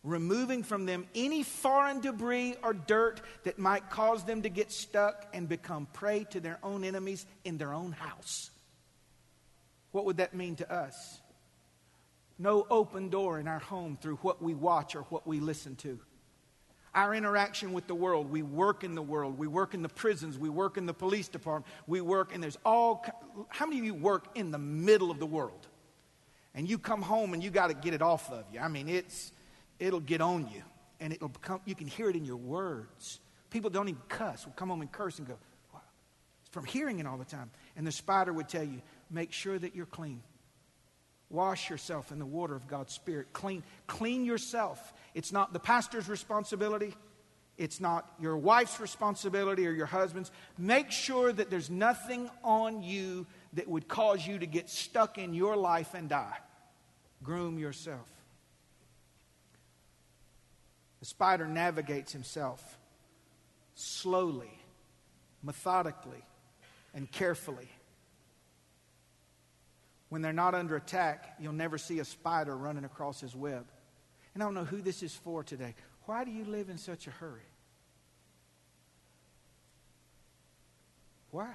removing 0.02 0.62
from 0.62 0.86
them 0.86 1.06
any 1.14 1.42
foreign 1.42 2.00
debris 2.00 2.56
or 2.62 2.72
dirt 2.72 3.20
that 3.44 3.58
might 3.58 3.90
cause 3.90 4.24
them 4.24 4.42
to 4.42 4.48
get 4.48 4.72
stuck 4.72 5.26
and 5.32 5.48
become 5.48 5.86
prey 5.92 6.24
to 6.30 6.40
their 6.40 6.58
own 6.62 6.84
enemies 6.84 7.26
in 7.44 7.58
their 7.58 7.72
own 7.72 7.92
house. 7.92 8.50
What 9.92 10.04
would 10.06 10.16
that 10.16 10.34
mean 10.34 10.56
to 10.56 10.72
us? 10.72 11.20
No 12.38 12.66
open 12.68 13.10
door 13.10 13.38
in 13.38 13.46
our 13.46 13.60
home 13.60 13.96
through 13.96 14.16
what 14.16 14.42
we 14.42 14.54
watch 14.54 14.96
or 14.96 15.02
what 15.02 15.26
we 15.26 15.38
listen 15.38 15.76
to 15.76 16.00
our 16.94 17.14
interaction 17.14 17.72
with 17.72 17.86
the 17.86 17.94
world. 17.94 18.30
We 18.30 18.42
work 18.42 18.84
in 18.84 18.94
the 18.94 19.02
world. 19.02 19.38
We 19.38 19.46
work 19.46 19.74
in 19.74 19.82
the 19.82 19.88
prisons. 19.88 20.38
We 20.38 20.48
work 20.48 20.76
in 20.76 20.86
the 20.86 20.94
police 20.94 21.28
department. 21.28 21.66
We 21.86 22.00
work, 22.00 22.32
and 22.32 22.42
there's 22.42 22.58
all. 22.64 23.04
How 23.48 23.66
many 23.66 23.80
of 23.80 23.84
you 23.84 23.94
work 23.94 24.28
in 24.34 24.50
the 24.50 24.58
middle 24.58 25.10
of 25.10 25.18
the 25.18 25.26
world? 25.26 25.66
And 26.54 26.68
you 26.68 26.78
come 26.78 27.02
home 27.02 27.34
and 27.34 27.42
you 27.42 27.50
got 27.50 27.68
to 27.68 27.74
get 27.74 27.94
it 27.94 28.02
off 28.02 28.30
of 28.30 28.44
you. 28.52 28.60
I 28.60 28.68
mean, 28.68 28.88
it's 28.88 29.32
it'll 29.78 30.00
get 30.00 30.20
on 30.20 30.48
you, 30.52 30.62
and 31.00 31.12
it'll 31.12 31.28
become. 31.28 31.60
You 31.64 31.74
can 31.74 31.86
hear 31.86 32.08
it 32.08 32.16
in 32.16 32.24
your 32.24 32.36
words. 32.36 33.20
People 33.50 33.70
don't 33.70 33.88
even 33.88 34.00
cuss. 34.08 34.44
Will 34.44 34.52
come 34.52 34.68
home 34.68 34.80
and 34.80 34.90
curse 34.90 35.18
and 35.18 35.28
go, 35.28 35.36
wow. 35.72 35.80
It's 36.40 36.52
from 36.52 36.64
hearing 36.64 36.98
it 36.98 37.06
all 37.06 37.16
the 37.16 37.24
time. 37.24 37.50
And 37.76 37.86
the 37.86 37.92
spider 37.92 38.32
would 38.32 38.48
tell 38.48 38.64
you, 38.64 38.82
make 39.10 39.32
sure 39.32 39.58
that 39.58 39.76
you're 39.76 39.86
clean. 39.86 40.22
Wash 41.30 41.70
yourself 41.70 42.12
in 42.12 42.18
the 42.18 42.26
water 42.26 42.54
of 42.54 42.66
God's 42.66 42.92
Spirit. 42.92 43.28
Clean, 43.32 43.62
clean 43.86 44.24
yourself. 44.24 44.92
It's 45.14 45.32
not 45.32 45.52
the 45.52 45.60
pastor's 45.60 46.08
responsibility. 46.08 46.94
It's 47.56 47.80
not 47.80 48.12
your 48.20 48.36
wife's 48.36 48.80
responsibility 48.80 49.66
or 49.66 49.70
your 49.70 49.86
husband's. 49.86 50.32
Make 50.58 50.90
sure 50.90 51.32
that 51.32 51.50
there's 51.50 51.70
nothing 51.70 52.28
on 52.42 52.82
you 52.82 53.26
that 53.52 53.68
would 53.68 53.86
cause 53.86 54.26
you 54.26 54.38
to 54.40 54.46
get 54.46 54.68
stuck 54.68 55.18
in 55.18 55.34
your 55.34 55.56
life 55.56 55.94
and 55.94 56.08
die. 56.08 56.36
Groom 57.24 57.58
yourself. 57.58 58.08
The 61.00 61.06
spider 61.06 61.48
navigates 61.48 62.12
himself 62.12 62.78
slowly, 63.74 64.52
methodically, 65.42 66.22
and 66.94 67.10
carefully. 67.10 67.68
When 70.10 70.22
they're 70.22 70.32
not 70.32 70.54
under 70.54 70.76
attack, 70.76 71.34
you'll 71.40 71.52
never 71.52 71.78
see 71.78 71.98
a 71.98 72.04
spider 72.04 72.56
running 72.56 72.84
across 72.84 73.20
his 73.20 73.34
web. 73.34 73.66
And 74.34 74.42
I 74.42 74.46
don't 74.46 74.54
know 74.54 74.64
who 74.64 74.80
this 74.80 75.02
is 75.02 75.14
for 75.14 75.42
today. 75.42 75.74
Why 76.04 76.24
do 76.24 76.30
you 76.30 76.44
live 76.44 76.68
in 76.68 76.78
such 76.78 77.06
a 77.06 77.10
hurry? 77.10 77.40
Why? 81.30 81.54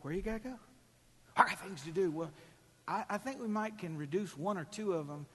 Where 0.00 0.12
you 0.12 0.20
got 0.20 0.42
to 0.42 0.48
go? 0.50 0.54
I 1.36 1.44
got 1.44 1.60
things 1.60 1.82
to 1.84 1.90
do. 1.90 2.10
Well, 2.10 2.30
I, 2.88 3.04
I 3.10 3.18
think 3.18 3.40
we 3.40 3.46
might 3.46 3.78
can 3.78 3.96
reduce 3.96 4.36
one 4.36 4.56
or 4.56 4.64
two 4.64 4.94
of 4.94 5.06
them 5.06 5.26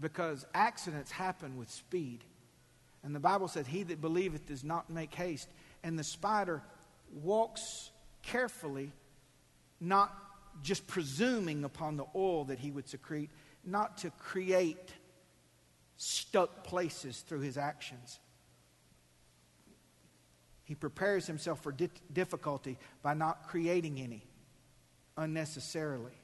because 0.00 0.46
accidents 0.54 1.10
happen 1.10 1.56
with 1.56 1.70
speed. 1.70 2.24
And 3.04 3.14
the 3.14 3.20
Bible 3.20 3.48
said, 3.48 3.66
He 3.66 3.82
that 3.84 4.00
believeth 4.00 4.46
does 4.46 4.64
not 4.64 4.90
make 4.90 5.14
haste. 5.14 5.48
And 5.84 5.98
the 5.98 6.04
spider 6.04 6.62
walks 7.12 7.90
carefully, 8.22 8.90
not 9.78 10.12
just 10.62 10.86
presuming 10.86 11.64
upon 11.64 11.96
the 11.96 12.06
oil 12.16 12.44
that 12.46 12.58
he 12.58 12.70
would 12.70 12.88
secrete, 12.88 13.30
not 13.64 13.98
to 13.98 14.10
create 14.18 14.92
stuck 15.98 16.64
places 16.64 17.20
through 17.20 17.40
his 17.40 17.58
actions. 17.58 18.18
He 20.64 20.74
prepares 20.74 21.26
himself 21.26 21.62
for 21.62 21.72
di- 21.72 21.90
difficulty 22.12 22.78
by 23.02 23.14
not 23.14 23.46
creating 23.46 24.00
any 24.00 24.24
unnecessarily. 25.16 26.18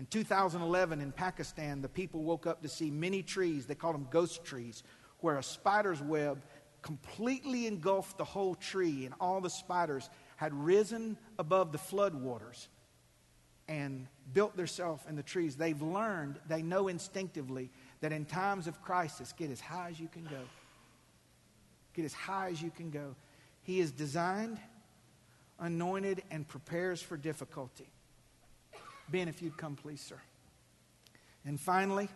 In 0.00 0.06
2011 0.06 1.02
in 1.02 1.12
Pakistan, 1.12 1.82
the 1.82 1.88
people 1.90 2.22
woke 2.22 2.46
up 2.46 2.62
to 2.62 2.70
see 2.70 2.90
many 2.90 3.22
trees, 3.22 3.66
they 3.66 3.74
called 3.74 3.94
them 3.94 4.08
ghost 4.10 4.42
trees, 4.42 4.82
where 5.18 5.36
a 5.36 5.42
spider's 5.42 6.00
web 6.00 6.42
completely 6.80 7.66
engulfed 7.66 8.16
the 8.16 8.24
whole 8.24 8.54
tree, 8.54 9.04
and 9.04 9.14
all 9.20 9.42
the 9.42 9.50
spiders 9.50 10.08
had 10.36 10.54
risen 10.54 11.18
above 11.38 11.70
the 11.70 11.76
floodwaters 11.76 12.68
and 13.68 14.06
built 14.32 14.56
themselves 14.56 15.04
in 15.06 15.16
the 15.16 15.22
trees. 15.22 15.54
They've 15.56 15.82
learned, 15.82 16.40
they 16.48 16.62
know 16.62 16.88
instinctively 16.88 17.70
that 18.00 18.10
in 18.10 18.24
times 18.24 18.66
of 18.66 18.80
crisis, 18.80 19.34
get 19.34 19.50
as 19.50 19.60
high 19.60 19.90
as 19.90 20.00
you 20.00 20.08
can 20.08 20.24
go. 20.24 20.40
Get 21.92 22.06
as 22.06 22.14
high 22.14 22.48
as 22.48 22.62
you 22.62 22.70
can 22.70 22.88
go. 22.88 23.16
He 23.64 23.80
is 23.80 23.92
designed, 23.92 24.58
anointed, 25.58 26.22
and 26.30 26.48
prepares 26.48 27.02
for 27.02 27.18
difficulty. 27.18 27.92
Ben, 29.10 29.28
if 29.28 29.42
you'd 29.42 29.56
come, 29.56 29.76
please, 29.76 30.00
sir. 30.00 30.20
And 31.44 31.58
finally, 31.58 32.08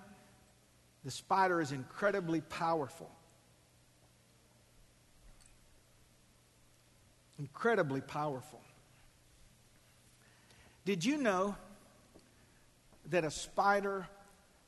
the 1.04 1.10
spider 1.10 1.60
is 1.60 1.72
incredibly 1.72 2.40
powerful. 2.40 3.10
Incredibly 7.38 8.00
powerful. 8.00 8.60
Did 10.84 11.04
you 11.04 11.16
know 11.16 11.56
that 13.10 13.24
a 13.24 13.30
spider 13.30 14.06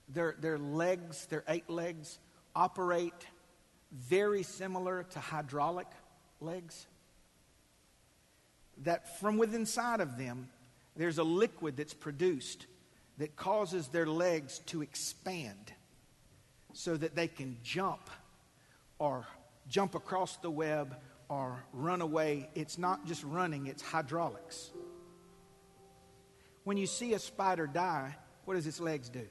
their, 0.09 0.37
their 0.41 0.59
legs, 0.59 1.27
their 1.27 1.45
eight 1.49 1.69
legs, 1.69 2.19
operate 2.55 3.27
very 3.93 4.43
similar 4.43 5.05
to 5.11 5.21
hydraulic 5.21 5.89
legs. 6.41 6.87
That 8.85 9.19
from 9.21 9.39
within 9.39 9.63
inside 9.63 10.01
of 10.01 10.19
them, 10.19 10.49
there's 10.97 11.19
a 11.19 11.25
liquid 11.25 11.77
that's 11.77 11.95
produced 11.95 12.67
that 13.19 13.37
causes 13.37 13.89
their 13.89 14.07
legs 14.07 14.61
to 14.67 14.83
expand 14.83 15.73
so 16.73 16.97
that 16.97 17.15
they 17.15 17.29
can 17.29 17.57
jump 17.63 18.11
or 18.99 19.27
jump 19.69 19.95
across 19.95 20.37
the 20.39 20.51
web 20.51 20.97
or 21.29 21.63
run 21.73 22.01
away. 22.01 22.49
It's 22.55 22.79
not 22.79 23.07
just 23.07 23.25
running, 23.25 23.67
it's 23.67 23.83
hydraulics. 23.83 24.71
When 26.65 26.77
you 26.77 26.87
see 26.87 27.15
a 27.15 27.19
spider 27.19 27.67
die, 27.67 28.17
what 28.45 28.55
does 28.55 28.67
its 28.67 28.81
legs 28.81 29.09
do? 29.09 29.27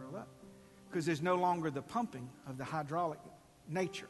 curl 0.00 0.16
up 0.16 0.28
because 0.88 1.06
there's 1.06 1.22
no 1.22 1.36
longer 1.36 1.70
the 1.70 1.82
pumping 1.82 2.28
of 2.48 2.58
the 2.58 2.64
hydraulic 2.64 3.18
nature. 3.68 4.08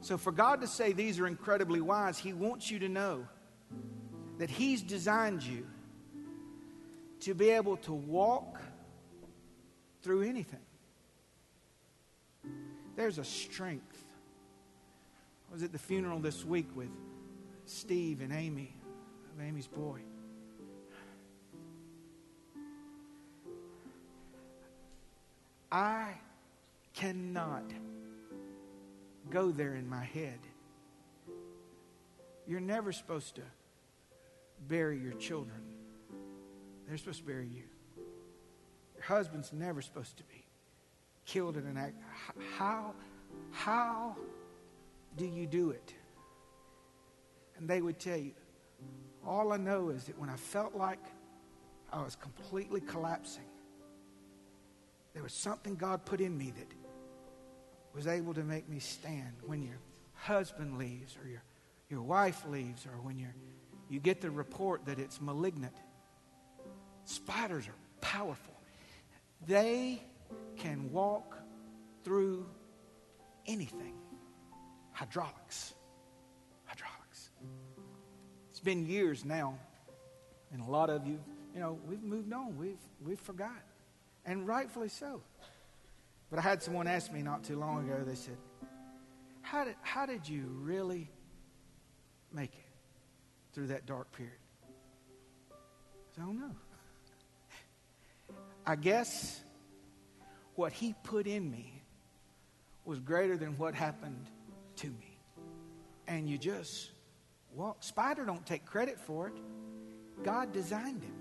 So, 0.00 0.16
for 0.16 0.32
God 0.32 0.60
to 0.60 0.66
say 0.66 0.92
these 0.92 1.18
are 1.18 1.26
incredibly 1.26 1.80
wise, 1.80 2.18
He 2.18 2.32
wants 2.32 2.70
you 2.70 2.78
to 2.80 2.88
know 2.88 3.26
that 4.38 4.50
He's 4.50 4.82
designed 4.82 5.42
you 5.42 5.66
to 7.22 7.34
be 7.34 7.50
able 7.50 7.76
to 7.76 7.92
walk 7.92 8.60
through 10.02 10.22
anything. 10.22 10.58
There's 12.96 13.18
a 13.18 13.24
strength. 13.24 14.04
I 15.48 15.52
was 15.52 15.62
at 15.62 15.70
the 15.70 15.78
funeral 15.78 16.18
this 16.18 16.44
week 16.44 16.66
with 16.74 16.90
Steve 17.64 18.20
and 18.22 18.32
Amy, 18.32 18.74
of 19.36 19.44
Amy's 19.44 19.68
boy. 19.68 20.00
I 25.70 26.14
cannot 26.92 27.64
go 29.30 29.52
there 29.52 29.74
in 29.74 29.88
my 29.88 30.04
head. 30.04 30.38
You're 32.48 32.60
never 32.60 32.90
supposed 32.92 33.36
to 33.36 33.42
bury 34.68 34.98
your 34.98 35.12
children, 35.12 35.62
they're 36.86 36.96
supposed 36.96 37.20
to 37.20 37.24
bury 37.24 37.46
you. 37.46 37.62
Your 38.94 39.04
husband's 39.04 39.52
never 39.52 39.82
supposed 39.82 40.16
to 40.18 40.24
be 40.24 40.44
killed 41.24 41.56
in 41.56 41.66
an 41.66 41.76
act. 41.76 41.94
How, 42.56 42.94
how 43.50 44.16
do 45.16 45.26
you 45.26 45.46
do 45.46 45.70
it? 45.70 45.94
And 47.56 47.68
they 47.68 47.80
would 47.80 47.98
tell 47.98 48.16
you, 48.16 48.32
all 49.26 49.52
I 49.52 49.56
know 49.56 49.90
is 49.90 50.04
that 50.04 50.18
when 50.18 50.28
I 50.28 50.36
felt 50.36 50.74
like 50.74 50.98
I 51.92 52.02
was 52.02 52.16
completely 52.16 52.80
collapsing, 52.80 53.44
there 55.14 55.22
was 55.22 55.32
something 55.32 55.76
God 55.76 56.04
put 56.04 56.20
in 56.20 56.36
me 56.36 56.52
that 56.56 56.66
was 57.94 58.06
able 58.06 58.34
to 58.34 58.42
make 58.42 58.68
me 58.68 58.78
stand 58.78 59.34
when 59.46 59.62
your 59.62 59.78
husband 60.14 60.78
leaves 60.78 61.16
or 61.22 61.28
your, 61.28 61.42
your 61.90 62.02
wife 62.02 62.44
leaves 62.48 62.86
or 62.86 63.00
when 63.02 63.18
you're, 63.18 63.34
you 63.90 64.00
get 64.00 64.20
the 64.20 64.30
report 64.30 64.86
that 64.86 64.98
it's 64.98 65.20
malignant. 65.20 65.74
Spiders 67.04 67.68
are 67.68 67.74
powerful. 68.00 68.54
They 69.46 70.02
can 70.56 70.92
walk 70.92 71.36
through 72.04 72.46
anything. 73.46 73.94
Hydraulics. 74.92 75.74
Hydraulics. 76.64 77.30
It's 78.50 78.60
been 78.60 78.86
years 78.86 79.24
now, 79.24 79.58
and 80.52 80.60
a 80.62 80.70
lot 80.70 80.90
of 80.90 81.06
you, 81.06 81.18
you 81.54 81.60
know, 81.60 81.78
we've 81.88 82.02
moved 82.02 82.32
on. 82.32 82.56
We've, 82.56 82.78
we've 83.04 83.20
forgot 83.20 83.62
and 84.24 84.46
rightfully 84.46 84.88
so. 84.88 85.22
But 86.30 86.38
I 86.38 86.42
had 86.42 86.62
someone 86.62 86.86
ask 86.86 87.12
me 87.12 87.22
not 87.22 87.44
too 87.44 87.58
long 87.58 87.88
ago, 87.88 88.02
they 88.06 88.14
said, 88.14 88.36
How 89.42 89.64
did, 89.64 89.74
how 89.82 90.06
did 90.06 90.28
you 90.28 90.44
really 90.60 91.10
make 92.32 92.54
it 92.54 92.64
through 93.52 93.66
that 93.68 93.86
dark 93.86 94.10
period? 94.12 94.34
I 94.70 96.14
said, 96.14 96.22
I 96.22 96.26
don't 96.26 96.40
know. 96.40 96.52
I 98.66 98.76
guess 98.76 99.40
what 100.54 100.72
he 100.72 100.94
put 101.04 101.26
in 101.26 101.50
me 101.50 101.82
was 102.84 102.98
greater 103.00 103.36
than 103.36 103.56
what 103.58 103.74
happened 103.74 104.26
to 104.76 104.86
me. 104.88 105.18
And 106.06 106.28
you 106.28 106.38
just 106.38 106.90
well, 107.54 107.76
Spider 107.80 108.24
don't 108.24 108.44
take 108.46 108.64
credit 108.64 108.98
for 108.98 109.28
it. 109.28 109.34
God 110.24 110.52
designed 110.52 111.02
him, 111.02 111.14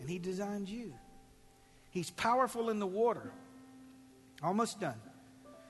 and 0.00 0.08
he 0.08 0.18
designed 0.18 0.68
you. 0.68 0.92
He's 1.90 2.10
powerful 2.10 2.68
in 2.68 2.78
the 2.78 2.86
water. 2.86 3.32
Almost 4.42 4.80
done. 4.80 5.00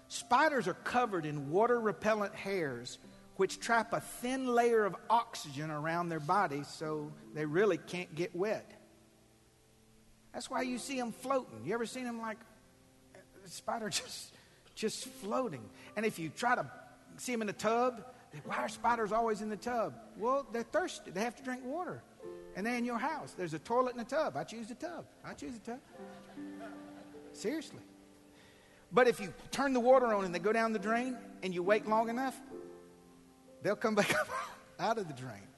Spiders 0.09 0.67
are 0.67 0.75
covered 0.75 1.25
in 1.25 1.51
water 1.51 1.81
repellent 1.81 2.35
hairs 2.35 2.99
which 3.37 3.61
trap 3.61 3.93
a 3.93 4.01
thin 4.01 4.47
layer 4.47 4.85
of 4.85 4.97
oxygen 5.11 5.71
around 5.71 6.09
their 6.09 6.21
bodies 6.21 6.67
so 6.67 7.13
they 7.35 7.45
really 7.45 7.77
can't 7.77 8.13
get 8.15 8.35
wet. 8.35 8.73
That's 10.37 10.51
why 10.51 10.61
you 10.61 10.77
see 10.77 10.99
them 10.99 11.13
floating. 11.13 11.65
You 11.65 11.73
ever 11.73 11.87
seen 11.87 12.05
them 12.05 12.21
like 12.21 12.37
a 13.15 13.49
spider 13.49 13.89
just, 14.03 14.35
just 14.75 15.07
floating? 15.07 15.63
And 15.97 16.05
if 16.05 16.19
you 16.19 16.29
try 16.29 16.55
to 16.55 16.71
see 17.17 17.33
them 17.33 17.41
in 17.41 17.49
a 17.49 17.53
the 17.53 17.59
tub, 17.59 18.05
why 18.45 18.57
are 18.57 18.69
spiders 18.69 19.13
always 19.13 19.41
in 19.41 19.49
the 19.49 19.57
tub? 19.57 19.95
Well, 20.19 20.47
they're 20.53 20.63
thirsty. 20.63 21.11
They 21.11 21.23
have 21.23 21.37
to 21.37 21.43
drink 21.43 21.63
water. 21.65 22.03
And 22.55 22.67
they're 22.67 22.77
in 22.77 22.85
your 22.85 22.99
house. 22.99 23.33
There's 23.33 23.55
a 23.55 23.59
toilet 23.59 23.93
in 23.93 23.97
the 23.97 24.05
tub. 24.05 24.37
I 24.37 24.45
choose 24.45 24.67
the 24.67 24.75
tub. 24.75 25.07
I 25.25 25.33
choose 25.33 25.55
the 25.55 25.71
tub. 25.71 25.81
Seriously. 27.33 27.81
But 28.93 29.09
if 29.09 29.19
you 29.19 29.33
turn 29.53 29.73
the 29.73 29.81
water 29.81 30.13
on 30.13 30.27
and 30.27 30.35
they 30.35 30.39
go 30.39 30.53
down 30.53 30.75
the 30.75 30.79
drain 30.79 31.17
and 31.43 31.55
you 31.55 31.63
wait 31.63 31.89
long 31.89 32.11
enough, 32.11 32.39
they'll 33.63 33.75
come 33.75 33.95
back 34.03 34.15
up 34.15 34.29
out 34.79 34.99
of 34.99 35.09
the 35.09 35.15
drain 35.15 35.49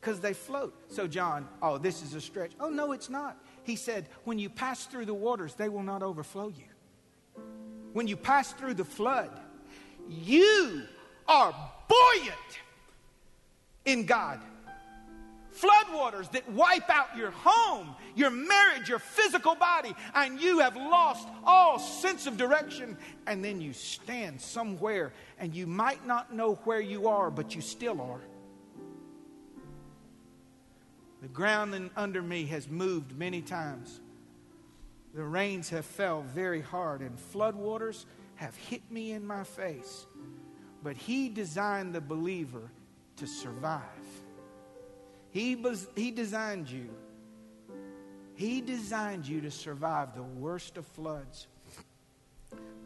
because 0.00 0.20
they 0.20 0.32
float. 0.32 0.74
So, 0.88 1.06
John, 1.06 1.46
oh, 1.62 1.78
this 1.78 2.02
is 2.02 2.14
a 2.14 2.20
stretch. 2.20 2.52
Oh, 2.58 2.70
no, 2.70 2.92
it's 2.92 3.10
not. 3.10 3.36
He 3.64 3.76
said, 3.76 4.08
when 4.24 4.38
you 4.38 4.48
pass 4.48 4.86
through 4.86 5.06
the 5.06 5.14
waters, 5.14 5.54
they 5.54 5.68
will 5.68 5.82
not 5.82 6.02
overflow 6.02 6.48
you. 6.48 7.42
When 7.92 8.06
you 8.06 8.16
pass 8.16 8.52
through 8.52 8.74
the 8.74 8.84
flood, 8.84 9.30
you 10.08 10.82
are 11.28 11.54
buoyant 11.88 12.36
in 13.84 14.06
God 14.06 14.40
floodwaters 15.60 16.30
that 16.32 16.48
wipe 16.50 16.88
out 16.88 17.16
your 17.16 17.30
home, 17.30 17.94
your 18.14 18.30
marriage, 18.30 18.88
your 18.88 18.98
physical 18.98 19.54
body, 19.54 19.94
and 20.14 20.40
you 20.40 20.60
have 20.60 20.76
lost 20.76 21.28
all 21.44 21.78
sense 21.78 22.26
of 22.26 22.36
direction. 22.36 22.96
And 23.26 23.44
then 23.44 23.60
you 23.60 23.72
stand 23.72 24.40
somewhere 24.40 25.12
and 25.38 25.54
you 25.54 25.66
might 25.66 26.06
not 26.06 26.32
know 26.32 26.54
where 26.64 26.80
you 26.80 27.08
are, 27.08 27.30
but 27.30 27.54
you 27.54 27.60
still 27.60 28.00
are. 28.00 28.20
The 31.20 31.28
ground 31.28 31.90
under 31.96 32.22
me 32.22 32.46
has 32.46 32.68
moved 32.68 33.16
many 33.16 33.42
times. 33.42 34.00
The 35.14 35.22
rains 35.22 35.68
have 35.70 35.84
fell 35.84 36.22
very 36.22 36.60
hard, 36.60 37.00
and 37.00 37.18
floodwaters 37.18 38.06
have 38.36 38.56
hit 38.56 38.82
me 38.90 39.12
in 39.12 39.26
my 39.26 39.44
face. 39.44 40.06
But 40.82 40.96
He 40.96 41.28
designed 41.28 41.94
the 41.94 42.00
believer 42.00 42.70
to 43.16 43.26
survive. 43.26 43.82
He, 45.30 45.56
was, 45.56 45.86
he 45.94 46.10
designed 46.10 46.70
you. 46.70 46.88
He 48.34 48.60
designed 48.62 49.26
you 49.26 49.42
to 49.42 49.50
survive 49.50 50.14
the 50.14 50.22
worst 50.22 50.78
of 50.78 50.86
floods. 50.86 51.46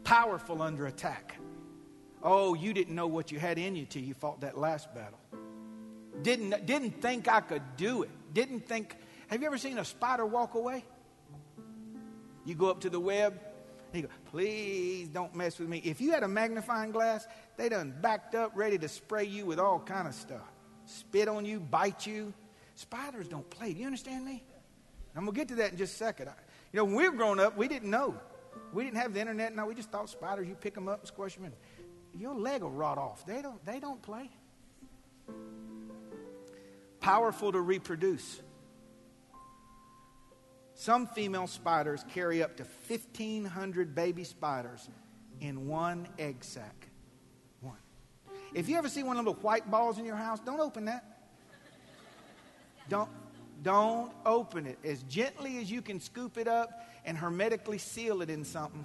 Powerful 0.03 0.61
under 0.61 0.87
attack. 0.87 1.37
Oh, 2.21 2.53
you 2.53 2.73
didn't 2.73 2.93
know 2.93 3.07
what 3.07 3.31
you 3.31 3.39
had 3.39 3.57
in 3.57 3.75
you 3.75 3.85
till 3.85 4.01
you 4.01 4.13
fought 4.13 4.41
that 4.41 4.57
last 4.57 4.93
battle. 4.93 5.19
Didn't, 6.21 6.65
didn't 6.65 7.01
think 7.01 7.27
I 7.27 7.39
could 7.39 7.63
do 7.77 8.03
it. 8.03 8.09
Didn't 8.35 8.67
think. 8.67 8.95
Have 9.29 9.41
you 9.41 9.47
ever 9.47 9.57
seen 9.57 9.79
a 9.79 9.85
spider 9.85 10.25
walk 10.25 10.53
away? 10.53 10.83
You 12.45 12.53
go 12.53 12.69
up 12.69 12.81
to 12.81 12.91
the 12.91 12.99
web, 12.99 13.39
and 13.91 14.03
you 14.03 14.07
go, 14.07 14.13
please 14.29 15.07
don't 15.07 15.33
mess 15.33 15.57
with 15.57 15.69
me. 15.69 15.81
If 15.83 16.01
you 16.01 16.11
had 16.11 16.21
a 16.21 16.27
magnifying 16.27 16.91
glass, 16.91 17.25
they 17.57 17.69
done 17.69 17.95
backed 18.01 18.35
up, 18.35 18.51
ready 18.53 18.77
to 18.77 18.89
spray 18.89 19.23
you 19.23 19.45
with 19.45 19.57
all 19.57 19.79
kind 19.79 20.07
of 20.07 20.13
stuff 20.13 20.51
spit 20.85 21.27
on 21.27 21.45
you, 21.45 21.59
bite 21.59 22.05
you. 22.05 22.33
Spiders 22.75 23.27
don't 23.27 23.49
play. 23.49 23.73
Do 23.73 23.79
you 23.79 23.85
understand 23.85 24.25
me? 24.25 24.43
I'm 25.15 25.23
going 25.23 25.33
to 25.33 25.39
get 25.39 25.47
to 25.49 25.55
that 25.55 25.71
in 25.71 25.77
just 25.77 25.93
a 25.93 25.97
second. 25.97 26.29
You 26.71 26.77
know, 26.77 26.85
when 26.85 26.95
we 26.95 27.09
were 27.09 27.15
growing 27.15 27.39
up, 27.39 27.57
we 27.57 27.67
didn't 27.67 27.89
know. 27.89 28.15
We 28.73 28.83
didn't 28.83 28.97
have 28.97 29.13
the 29.13 29.21
internet. 29.21 29.55
No, 29.55 29.65
we 29.65 29.75
just 29.75 29.91
thought 29.91 30.09
spiders, 30.09 30.47
you 30.47 30.55
pick 30.55 30.75
them 30.75 30.87
up 30.87 30.99
and 30.99 31.07
squash 31.07 31.35
them. 31.35 31.51
Your 32.17 32.35
leg 32.35 32.61
will 32.61 32.69
rot 32.69 32.97
off. 32.97 33.25
They 33.25 33.41
don't, 33.41 33.63
they 33.65 33.79
don't 33.79 34.01
play. 34.01 34.29
Powerful 37.05 37.51
to 37.51 37.61
reproduce. 37.61 38.41
Some 40.73 41.05
female 41.05 41.45
spiders 41.45 42.03
carry 42.15 42.41
up 42.41 42.57
to 42.57 42.63
1,500 42.87 43.93
baby 43.93 44.23
spiders 44.23 44.89
in 45.39 45.67
one 45.67 46.07
egg 46.17 46.43
sac. 46.43 46.87
One. 47.61 47.77
If 48.55 48.67
you 48.67 48.77
ever 48.77 48.89
see 48.89 49.03
one 49.03 49.17
of 49.17 49.25
the 49.25 49.33
white 49.33 49.69
balls 49.69 49.99
in 49.99 50.05
your 50.05 50.15
house, 50.15 50.39
don't 50.39 50.59
open 50.59 50.85
that. 50.85 51.05
Don't, 52.89 53.11
don't 53.61 54.11
open 54.25 54.65
it. 54.65 54.79
As 54.83 55.03
gently 55.03 55.59
as 55.59 55.69
you 55.69 55.83
can 55.83 55.99
scoop 55.99 56.39
it 56.39 56.47
up 56.47 56.87
and 57.05 57.15
hermetically 57.15 57.77
seal 57.77 58.23
it 58.23 58.31
in 58.31 58.43
something. 58.43 58.83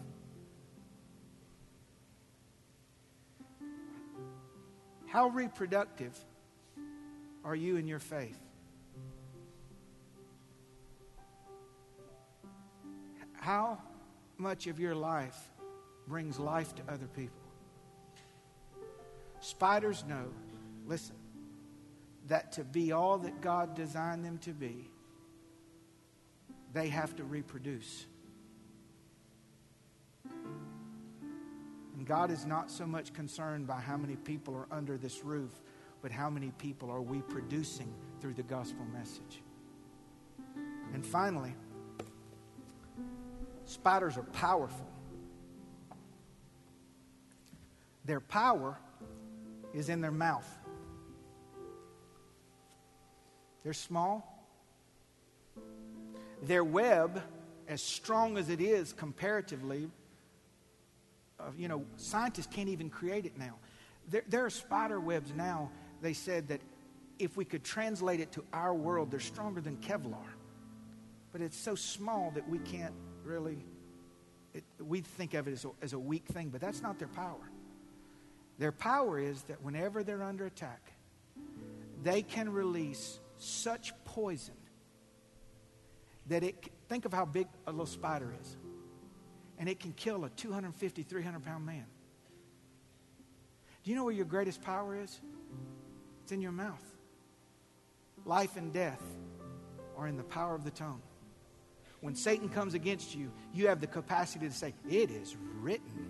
How 5.06 5.28
reproductive 5.28 6.22
are 7.44 7.54
you 7.54 7.76
in 7.76 7.86
your 7.86 7.98
faith? 7.98 8.38
How 13.32 13.78
much 14.36 14.66
of 14.66 14.78
your 14.78 14.94
life 14.94 15.38
brings 16.06 16.38
life 16.38 16.74
to 16.74 16.82
other 16.88 17.06
people? 17.06 17.40
Spiders 19.40 20.04
know, 20.06 20.26
listen, 20.86 21.16
that 22.28 22.52
to 22.52 22.64
be 22.64 22.92
all 22.92 23.18
that 23.18 23.40
God 23.40 23.74
designed 23.74 24.24
them 24.24 24.38
to 24.38 24.50
be, 24.50 24.90
they 26.72 26.88
have 26.88 27.16
to 27.16 27.24
reproduce. 27.24 28.06
And 31.96 32.06
God 32.06 32.30
is 32.30 32.46
not 32.46 32.70
so 32.70 32.86
much 32.86 33.12
concerned 33.12 33.66
by 33.66 33.80
how 33.80 33.96
many 33.96 34.16
people 34.16 34.54
are 34.54 34.66
under 34.70 34.96
this 34.96 35.24
roof, 35.24 35.50
but 36.02 36.10
how 36.10 36.30
many 36.30 36.50
people 36.58 36.90
are 36.90 37.02
we 37.02 37.20
producing 37.22 37.92
through 38.20 38.34
the 38.34 38.42
gospel 38.42 38.84
message. 38.92 39.42
And 40.92 41.04
finally, 41.04 41.54
spiders 43.64 44.16
are 44.16 44.24
powerful. 44.24 44.86
Their 48.04 48.20
power 48.20 48.76
is 49.72 49.88
in 49.88 50.00
their 50.00 50.10
mouth. 50.10 50.48
They're 53.62 53.72
small. 53.72 54.26
Their 56.42 56.64
web, 56.64 57.22
as 57.68 57.82
strong 57.82 58.38
as 58.38 58.48
it 58.48 58.60
is 58.60 58.92
comparatively, 58.92 59.90
uh, 61.38 61.44
you 61.56 61.68
know, 61.68 61.84
scientists 61.96 62.48
can't 62.50 62.68
even 62.68 62.90
create 62.90 63.26
it 63.26 63.38
now. 63.38 63.56
There, 64.08 64.24
there 64.28 64.44
are 64.44 64.50
spider 64.50 64.98
webs 64.98 65.32
now, 65.36 65.70
they 66.00 66.12
said 66.12 66.48
that 66.48 66.60
if 67.18 67.36
we 67.36 67.44
could 67.44 67.62
translate 67.62 68.20
it 68.20 68.32
to 68.32 68.44
our 68.52 68.74
world, 68.74 69.10
they're 69.10 69.20
stronger 69.20 69.60
than 69.60 69.76
Kevlar. 69.76 70.16
But 71.32 71.42
it's 71.42 71.56
so 71.56 71.74
small 71.74 72.30
that 72.34 72.48
we 72.48 72.58
can't 72.58 72.94
really, 73.24 73.64
it, 74.54 74.64
we 74.80 75.00
think 75.02 75.34
of 75.34 75.46
it 75.46 75.52
as 75.52 75.64
a, 75.64 75.70
as 75.82 75.92
a 75.92 75.98
weak 75.98 76.24
thing, 76.26 76.48
but 76.48 76.60
that's 76.60 76.82
not 76.82 76.98
their 76.98 77.08
power. 77.08 77.50
Their 78.58 78.72
power 78.72 79.18
is 79.18 79.42
that 79.44 79.62
whenever 79.62 80.02
they're 80.02 80.22
under 80.22 80.46
attack, 80.46 80.92
they 82.02 82.22
can 82.22 82.50
release 82.50 83.20
such 83.36 83.92
poison 84.04 84.54
that 86.26 86.42
it, 86.42 86.56
think 86.88 87.04
of 87.04 87.12
how 87.12 87.24
big 87.24 87.46
a 87.66 87.70
little 87.70 87.86
spider 87.86 88.34
is, 88.40 88.56
and 89.58 89.68
it 89.68 89.80
can 89.80 89.92
kill 89.92 90.24
a 90.24 90.30
250, 90.30 91.02
300 91.02 91.44
pound 91.44 91.66
man. 91.66 91.84
Do 93.82 93.90
you 93.90 93.96
know 93.96 94.04
where 94.04 94.14
your 94.14 94.26
greatest 94.26 94.62
power 94.62 94.94
is? 95.00 95.20
It's 96.30 96.34
in 96.36 96.42
your 96.42 96.52
mouth. 96.52 96.84
Life 98.24 98.56
and 98.56 98.72
death 98.72 99.02
are 99.96 100.06
in 100.06 100.16
the 100.16 100.22
power 100.22 100.54
of 100.54 100.62
the 100.62 100.70
tongue. 100.70 101.02
When 102.02 102.14
Satan 102.14 102.48
comes 102.48 102.74
against 102.74 103.16
you, 103.16 103.32
you 103.52 103.66
have 103.66 103.80
the 103.80 103.88
capacity 103.88 104.46
to 104.46 104.54
say, 104.54 104.72
It 104.88 105.10
is 105.10 105.36
written. 105.60 106.08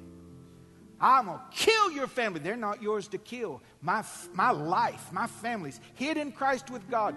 I'm 1.01 1.25
going 1.25 1.39
to 1.39 1.45
kill 1.57 1.91
your 1.93 2.07
family. 2.07 2.41
They're 2.41 2.55
not 2.55 2.83
yours 2.83 3.09
to 3.09 3.17
kill. 3.17 3.63
My, 3.81 4.05
my 4.35 4.51
life, 4.51 5.11
my 5.11 5.27
family's 5.27 5.81
hid 5.95 6.19
in 6.19 6.33
Christ 6.33 6.69
with 6.69 6.87
God. 6.91 7.15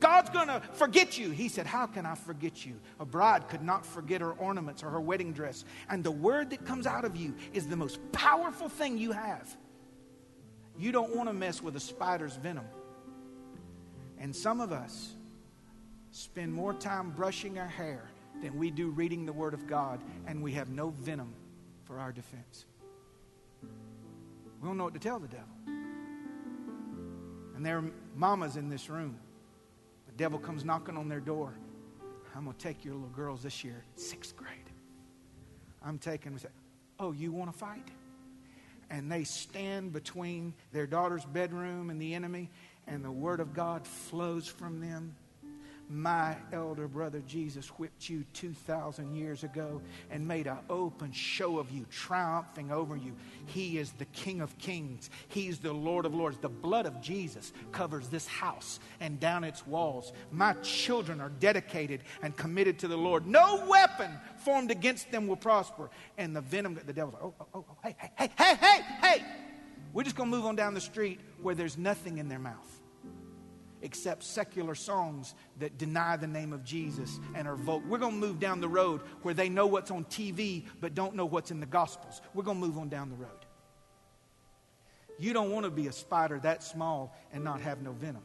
God's 0.00 0.30
going 0.30 0.48
to 0.48 0.62
forget 0.72 1.18
you. 1.18 1.32
He 1.32 1.50
said, 1.50 1.66
How 1.66 1.86
can 1.86 2.06
I 2.06 2.14
forget 2.14 2.64
you? 2.64 2.80
A 3.00 3.04
bride 3.04 3.48
could 3.48 3.62
not 3.62 3.84
forget 3.84 4.22
her 4.22 4.32
ornaments 4.32 4.82
or 4.82 4.88
her 4.88 5.00
wedding 5.02 5.34
dress. 5.34 5.66
And 5.90 6.02
the 6.02 6.10
word 6.10 6.48
that 6.48 6.64
comes 6.64 6.86
out 6.86 7.04
of 7.04 7.16
you 7.16 7.34
is 7.52 7.66
the 7.66 7.76
most 7.76 8.00
powerful 8.12 8.70
thing 8.70 8.96
you 8.96 9.12
have. 9.12 9.54
You 10.78 10.92
don't 10.92 11.14
want 11.14 11.28
to 11.28 11.32
mess 11.32 11.62
with 11.62 11.76
a 11.76 11.80
spider's 11.80 12.36
venom. 12.36 12.66
And 14.18 14.34
some 14.34 14.60
of 14.60 14.72
us, 14.72 15.14
spend 16.10 16.52
more 16.52 16.72
time 16.72 17.10
brushing 17.10 17.58
our 17.58 17.68
hair 17.68 18.10
than 18.42 18.58
we 18.58 18.70
do 18.70 18.88
reading 18.88 19.26
the 19.26 19.32
Word 19.32 19.54
of 19.54 19.66
God, 19.66 20.00
and 20.26 20.42
we 20.42 20.52
have 20.52 20.70
no 20.70 20.90
venom 20.90 21.34
for 21.84 21.98
our 21.98 22.12
defense. 22.12 22.64
We 23.62 24.68
don't 24.68 24.78
know 24.78 24.84
what 24.84 24.94
to 24.94 25.00
tell 25.00 25.18
the 25.18 25.28
devil. 25.28 25.46
And 27.54 27.64
there 27.64 27.78
are 27.78 27.84
mamas 28.14 28.56
in 28.56 28.68
this 28.68 28.88
room. 28.88 29.18
The 30.06 30.12
devil 30.16 30.38
comes 30.38 30.64
knocking 30.64 30.96
on 30.96 31.08
their 31.08 31.20
door. 31.20 31.54
I'm 32.34 32.44
going 32.44 32.56
to 32.56 32.62
take 32.62 32.84
your 32.84 32.94
little 32.94 33.08
girls 33.10 33.42
this 33.42 33.64
year, 33.64 33.84
sixth 33.96 34.36
grade. 34.36 34.50
I'm 35.82 35.98
taking 35.98 36.34
them. 36.34 36.50
Oh, 36.98 37.12
you 37.12 37.32
want 37.32 37.52
to 37.52 37.58
fight? 37.58 37.88
And 38.90 39.10
they 39.10 39.24
stand 39.24 39.92
between 39.92 40.54
their 40.72 40.86
daughter's 40.86 41.24
bedroom 41.24 41.90
and 41.90 42.00
the 42.00 42.14
enemy, 42.14 42.50
and 42.86 43.04
the 43.04 43.10
word 43.10 43.40
of 43.40 43.52
God 43.52 43.86
flows 43.86 44.46
from 44.46 44.80
them 44.80 45.14
my 45.88 46.36
elder 46.52 46.88
brother 46.88 47.22
Jesus 47.26 47.68
whipped 47.68 48.08
you 48.08 48.24
2,000 48.32 49.14
years 49.14 49.44
ago 49.44 49.80
and 50.10 50.26
made 50.26 50.46
an 50.46 50.58
open 50.68 51.12
show 51.12 51.58
of 51.58 51.70
you, 51.70 51.86
triumphing 51.90 52.72
over 52.72 52.96
you. 52.96 53.14
He 53.46 53.78
is 53.78 53.92
the 53.92 54.04
King 54.06 54.40
of 54.40 54.56
kings, 54.58 55.10
He's 55.28 55.58
the 55.58 55.72
Lord 55.72 56.04
of 56.04 56.14
lords. 56.14 56.38
The 56.38 56.48
blood 56.48 56.86
of 56.86 57.00
Jesus 57.00 57.52
covers 57.72 58.08
this 58.08 58.26
house 58.26 58.80
and 59.00 59.20
down 59.20 59.44
its 59.44 59.66
walls. 59.66 60.12
My 60.32 60.54
children 60.54 61.20
are 61.20 61.30
dedicated 61.40 62.02
and 62.22 62.36
committed 62.36 62.78
to 62.80 62.88
the 62.88 62.96
Lord. 62.96 63.26
No 63.26 63.64
weapon 63.68 64.10
formed 64.38 64.70
against 64.70 65.10
them 65.10 65.26
will 65.26 65.36
prosper. 65.36 65.90
And 66.18 66.34
the 66.34 66.40
venom, 66.40 66.78
the 66.84 66.92
devil's 66.92 67.14
like, 67.14 67.22
oh, 67.22 67.34
oh, 67.40 67.46
oh, 67.54 67.64
oh 67.70 67.76
hey, 67.82 67.96
hey, 67.98 68.10
hey, 68.16 68.30
hey, 68.36 68.54
hey, 68.56 68.82
hey. 69.00 69.24
We're 69.92 70.02
just 70.02 70.16
going 70.16 70.30
to 70.30 70.36
move 70.36 70.44
on 70.44 70.56
down 70.56 70.74
the 70.74 70.80
street 70.80 71.20
where 71.40 71.54
there's 71.54 71.78
nothing 71.78 72.18
in 72.18 72.28
their 72.28 72.38
mouth 72.38 72.75
except 73.86 74.24
secular 74.24 74.74
songs 74.74 75.36
that 75.60 75.78
deny 75.78 76.16
the 76.16 76.26
name 76.26 76.52
of 76.52 76.64
Jesus 76.64 77.20
and 77.36 77.46
are 77.46 77.54
vote. 77.54 77.84
We're 77.88 77.98
going 77.98 78.20
to 78.20 78.26
move 78.26 78.40
down 78.40 78.60
the 78.60 78.68
road 78.68 79.00
where 79.22 79.32
they 79.32 79.48
know 79.48 79.68
what's 79.68 79.92
on 79.92 80.04
TV 80.06 80.64
but 80.80 80.92
don't 80.96 81.14
know 81.14 81.24
what's 81.24 81.52
in 81.52 81.60
the 81.60 81.66
Gospels. 81.66 82.20
We're 82.34 82.42
going 82.42 82.60
to 82.60 82.66
move 82.66 82.78
on 82.78 82.88
down 82.88 83.10
the 83.10 83.14
road. 83.14 83.46
You 85.20 85.32
don't 85.32 85.52
want 85.52 85.66
to 85.66 85.70
be 85.70 85.86
a 85.86 85.92
spider 85.92 86.40
that 86.40 86.64
small 86.64 87.16
and 87.32 87.44
not 87.44 87.60
have 87.60 87.80
no 87.80 87.92
venom. 87.92 88.24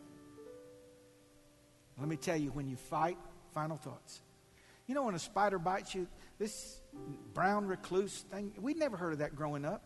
Let 2.00 2.10
me 2.10 2.16
tell 2.16 2.38
you, 2.38 2.50
when 2.50 2.68
you 2.68 2.76
fight, 2.76 3.20
final 3.54 3.78
thoughts. 3.78 4.24
You 4.88 4.96
know, 4.96 5.04
when 5.04 5.14
a 5.14 5.20
spider 5.20 5.60
bites 5.60 5.94
you, 5.94 6.08
this 6.40 6.82
brown 7.36 7.68
recluse 7.68 8.26
thing, 8.32 8.52
we'd 8.60 8.78
never 8.78 8.98
heard 8.98 9.14
of 9.14 9.20
that 9.20 9.36
growing 9.36 9.64
up. 9.64 9.84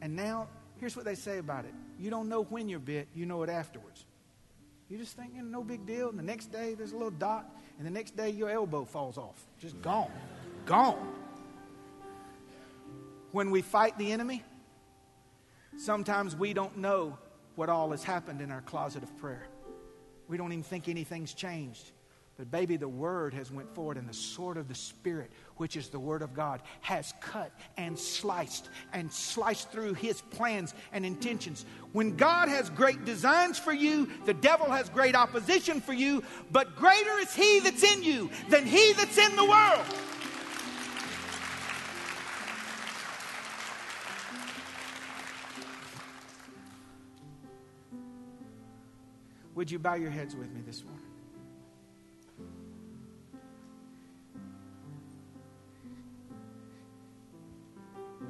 And 0.00 0.16
now, 0.16 0.48
here's 0.78 0.96
what 0.96 1.04
they 1.04 1.16
say 1.16 1.36
about 1.36 1.66
it 1.66 1.74
you 1.98 2.08
don't 2.08 2.30
know 2.30 2.44
when 2.44 2.70
you're 2.70 2.80
bit, 2.80 3.08
you 3.14 3.26
know 3.26 3.42
it 3.42 3.50
afterwards. 3.50 4.06
You 4.88 4.98
just 4.98 5.16
think, 5.16 5.32
you 5.34 5.42
know, 5.42 5.58
no 5.58 5.64
big 5.64 5.84
deal. 5.84 6.08
And 6.08 6.18
the 6.18 6.22
next 6.22 6.52
day, 6.52 6.74
there's 6.74 6.92
a 6.92 6.96
little 6.96 7.10
dot. 7.10 7.46
And 7.78 7.86
the 7.86 7.90
next 7.90 8.16
day, 8.16 8.30
your 8.30 8.48
elbow 8.48 8.84
falls 8.84 9.18
off. 9.18 9.44
Just 9.58 9.80
gone. 9.82 10.10
Gone. 10.64 11.14
When 13.32 13.50
we 13.50 13.62
fight 13.62 13.98
the 13.98 14.12
enemy, 14.12 14.44
sometimes 15.76 16.36
we 16.36 16.52
don't 16.52 16.78
know 16.78 17.18
what 17.56 17.68
all 17.68 17.90
has 17.90 18.04
happened 18.04 18.40
in 18.40 18.50
our 18.50 18.62
closet 18.62 19.02
of 19.02 19.16
prayer. 19.18 19.48
We 20.28 20.36
don't 20.36 20.52
even 20.52 20.62
think 20.62 20.88
anything's 20.88 21.34
changed. 21.34 21.92
But 22.36 22.50
baby, 22.50 22.76
the 22.76 22.88
word 22.88 23.32
has 23.32 23.50
went 23.50 23.74
forward, 23.74 23.96
and 23.96 24.06
the 24.06 24.12
sword 24.12 24.58
of 24.58 24.68
the 24.68 24.74
Spirit, 24.74 25.30
which 25.56 25.74
is 25.74 25.88
the 25.88 25.98
word 25.98 26.20
of 26.20 26.34
God, 26.34 26.60
has 26.82 27.14
cut 27.20 27.50
and 27.78 27.98
sliced 27.98 28.68
and 28.92 29.10
sliced 29.10 29.70
through 29.70 29.94
his 29.94 30.20
plans 30.20 30.74
and 30.92 31.06
intentions. 31.06 31.64
When 31.92 32.14
God 32.14 32.50
has 32.50 32.68
great 32.68 33.06
designs 33.06 33.58
for 33.58 33.72
you, 33.72 34.10
the 34.26 34.34
devil 34.34 34.66
has 34.66 34.90
great 34.90 35.14
opposition 35.14 35.80
for 35.80 35.94
you, 35.94 36.22
but 36.52 36.76
greater 36.76 37.18
is 37.20 37.34
he 37.34 37.60
that's 37.60 37.82
in 37.82 38.02
you 38.02 38.30
than 38.50 38.66
he 38.66 38.92
that's 38.92 39.16
in 39.16 39.34
the 39.34 39.44
world. 39.44 39.86
Would 49.54 49.70
you 49.70 49.78
bow 49.78 49.94
your 49.94 50.10
heads 50.10 50.36
with 50.36 50.52
me 50.52 50.60
this 50.60 50.84
morning? 50.84 51.15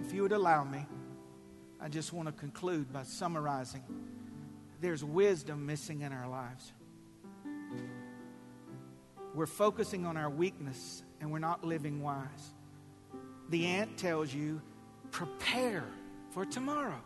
If 0.07 0.15
you 0.15 0.23
would 0.23 0.33
allow 0.33 0.63
me, 0.63 0.87
I 1.81 1.89
just 1.89 2.13
want 2.13 2.29
to 2.29 2.33
conclude 2.33 2.93
by 2.93 3.03
summarizing 3.03 3.83
there's 4.81 5.03
wisdom 5.03 5.67
missing 5.67 6.03
in 6.03 6.13
our 6.13 6.29
lives. 6.29 6.73
We're 9.35 9.47
focusing 9.47 10.07
on 10.07 10.17
our 10.17 10.31
weakness 10.31 11.03
and 11.21 11.33
we're 11.33 11.41
not 11.41 11.65
living 11.65 12.03
wise. 12.03 12.55
The 13.49 13.67
ant 13.67 13.99
tells 13.99 14.33
you, 14.33 14.63
prepare 15.11 15.85
for 16.31 16.47
tomorrow. 16.47 17.03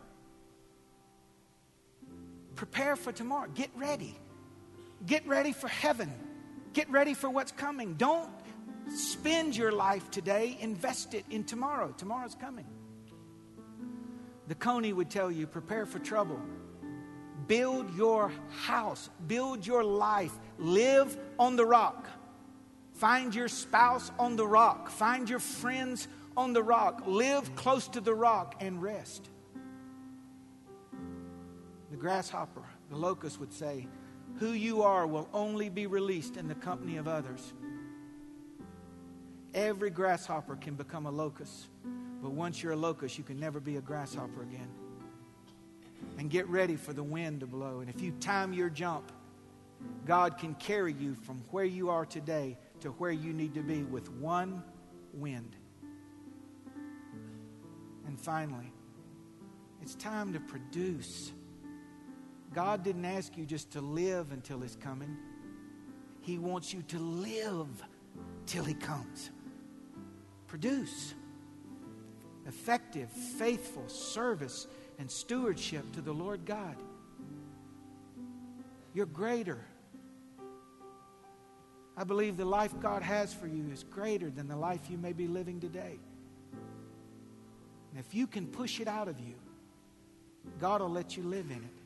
Prepare 2.55 2.95
for 2.95 3.11
tomorrow. 3.11 3.49
Get 3.55 3.71
ready. 3.75 4.15
Get 5.07 5.27
ready 5.27 5.53
for 5.53 5.69
heaven. 5.69 6.13
Get 6.73 6.87
ready 6.91 7.15
for 7.15 7.31
what's 7.31 7.51
coming. 7.51 7.95
Don't 7.95 8.29
spend 8.95 9.57
your 9.57 9.71
life 9.71 10.11
today, 10.11 10.55
invest 10.61 11.15
it 11.15 11.25
in 11.31 11.43
tomorrow. 11.45 11.93
Tomorrow's 11.97 12.35
coming. 12.35 12.67
The 14.51 14.55
Coney 14.55 14.91
would 14.91 15.09
tell 15.09 15.31
you 15.31 15.47
prepare 15.47 15.85
for 15.85 15.99
trouble. 15.99 16.37
Build 17.47 17.95
your 17.95 18.33
house, 18.49 19.09
build 19.25 19.65
your 19.65 19.81
life, 19.81 20.33
live 20.59 21.17
on 21.39 21.55
the 21.55 21.65
rock. 21.65 22.09
Find 22.91 23.33
your 23.33 23.47
spouse 23.47 24.11
on 24.19 24.35
the 24.35 24.45
rock, 24.45 24.89
find 24.89 25.29
your 25.29 25.39
friends 25.39 26.09
on 26.35 26.51
the 26.51 26.61
rock, 26.61 27.03
live 27.05 27.55
close 27.55 27.87
to 27.87 28.01
the 28.01 28.13
rock 28.13 28.55
and 28.59 28.81
rest. 28.81 29.29
The 31.89 31.95
grasshopper, 31.95 32.65
the 32.89 32.97
locust 32.97 33.39
would 33.39 33.53
say, 33.53 33.87
Who 34.39 34.51
you 34.51 34.81
are 34.81 35.07
will 35.07 35.29
only 35.31 35.69
be 35.69 35.87
released 35.87 36.35
in 36.35 36.49
the 36.49 36.55
company 36.55 36.97
of 36.97 37.07
others. 37.07 37.53
Every 39.53 39.91
grasshopper 39.91 40.57
can 40.57 40.75
become 40.75 41.05
a 41.05 41.11
locust. 41.11 41.69
But 42.21 42.31
once 42.31 42.61
you're 42.61 42.73
a 42.73 42.77
locust, 42.77 43.17
you 43.17 43.23
can 43.23 43.39
never 43.39 43.59
be 43.59 43.77
a 43.77 43.81
grasshopper 43.81 44.43
again. 44.43 44.69
And 46.17 46.29
get 46.29 46.47
ready 46.47 46.75
for 46.75 46.93
the 46.93 47.03
wind 47.03 47.39
to 47.39 47.47
blow. 47.47 47.79
And 47.79 47.89
if 47.89 48.01
you 48.01 48.11
time 48.19 48.53
your 48.53 48.69
jump, 48.69 49.11
God 50.05 50.37
can 50.37 50.53
carry 50.55 50.93
you 50.93 51.15
from 51.15 51.39
where 51.51 51.65
you 51.65 51.89
are 51.89 52.05
today 52.05 52.57
to 52.81 52.89
where 52.89 53.11
you 53.11 53.33
need 53.33 53.53
to 53.55 53.61
be 53.61 53.83
with 53.83 54.11
one 54.11 54.63
wind. 55.13 55.55
And 58.05 58.19
finally, 58.19 58.71
it's 59.81 59.95
time 59.95 60.33
to 60.33 60.39
produce. 60.39 61.31
God 62.53 62.83
didn't 62.83 63.05
ask 63.05 63.37
you 63.37 63.45
just 63.45 63.71
to 63.71 63.81
live 63.81 64.31
until 64.31 64.59
His 64.59 64.75
coming, 64.75 65.17
He 66.21 66.37
wants 66.37 66.73
you 66.73 66.81
to 66.83 66.99
live 66.99 67.83
till 68.45 68.63
He 68.63 68.73
comes. 68.73 69.31
Produce 70.47 71.13
effective, 72.47 73.09
faithful 73.09 73.87
service 73.87 74.67
and 74.99 75.09
stewardship 75.09 75.91
to 75.93 76.01
the 76.01 76.13
Lord 76.13 76.45
God. 76.45 76.75
You're 78.93 79.05
greater. 79.05 79.63
I 81.95 82.03
believe 82.03 82.37
the 82.37 82.45
life 82.45 82.73
God 82.79 83.03
has 83.03 83.33
for 83.33 83.47
you 83.47 83.69
is 83.71 83.83
greater 83.83 84.29
than 84.29 84.47
the 84.47 84.55
life 84.55 84.89
you 84.89 84.97
may 84.97 85.13
be 85.13 85.27
living 85.27 85.59
today. 85.59 85.99
And 87.91 87.99
if 87.99 88.13
you 88.15 88.27
can 88.27 88.47
push 88.47 88.79
it 88.79 88.87
out 88.87 89.07
of 89.07 89.19
you, 89.19 89.35
God 90.59 90.81
will 90.81 90.89
let 90.89 91.17
you 91.17 91.23
live 91.23 91.45
in 91.51 91.57
it. 91.57 91.81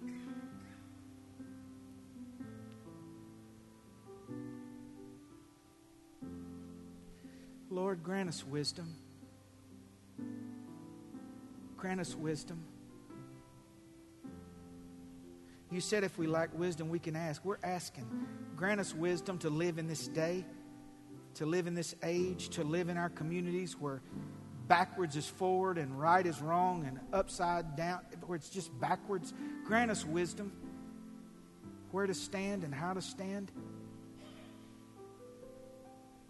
Lord, 7.70 8.04
grant 8.04 8.30
us 8.30 8.46
wisdom. 8.46 8.96
Grant 11.86 12.02
us 12.02 12.16
wisdom. 12.16 12.64
You 15.70 15.80
said 15.80 16.04
if 16.04 16.18
we 16.18 16.26
lack 16.26 16.50
wisdom, 16.58 16.90
we 16.90 16.98
can 16.98 17.16
ask. 17.16 17.46
We're 17.46 17.60
asking. 17.64 18.10
Grant 18.56 18.80
us 18.80 18.92
wisdom 18.96 19.38
to 19.38 19.52
live 19.52 19.78
in 19.78 19.88
this 19.88 20.08
day, 20.08 20.46
to 21.36 21.46
live 21.46 21.68
in 21.68 21.76
this 21.76 21.94
age, 22.02 22.50
to 22.50 22.64
live 22.64 22.90
in 22.90 22.98
our 22.98 23.10
communities 23.10 23.80
where 23.80 24.02
backwards 24.68 25.16
is 25.16 25.28
forward 25.28 25.78
and 25.78 26.02
right 26.02 26.26
is 26.26 26.42
wrong 26.42 26.86
and 26.88 27.00
upside 27.14 27.76
down, 27.76 28.00
where 28.26 28.36
it's 28.36 28.50
just 28.50 28.72
backwards. 28.80 29.32
Grant 29.64 29.92
us 29.92 30.04
wisdom 30.04 30.54
where 31.92 32.08
to 32.08 32.16
stand 32.16 32.64
and 32.64 32.74
how 32.74 32.94
to 32.94 33.02
stand. 33.04 33.52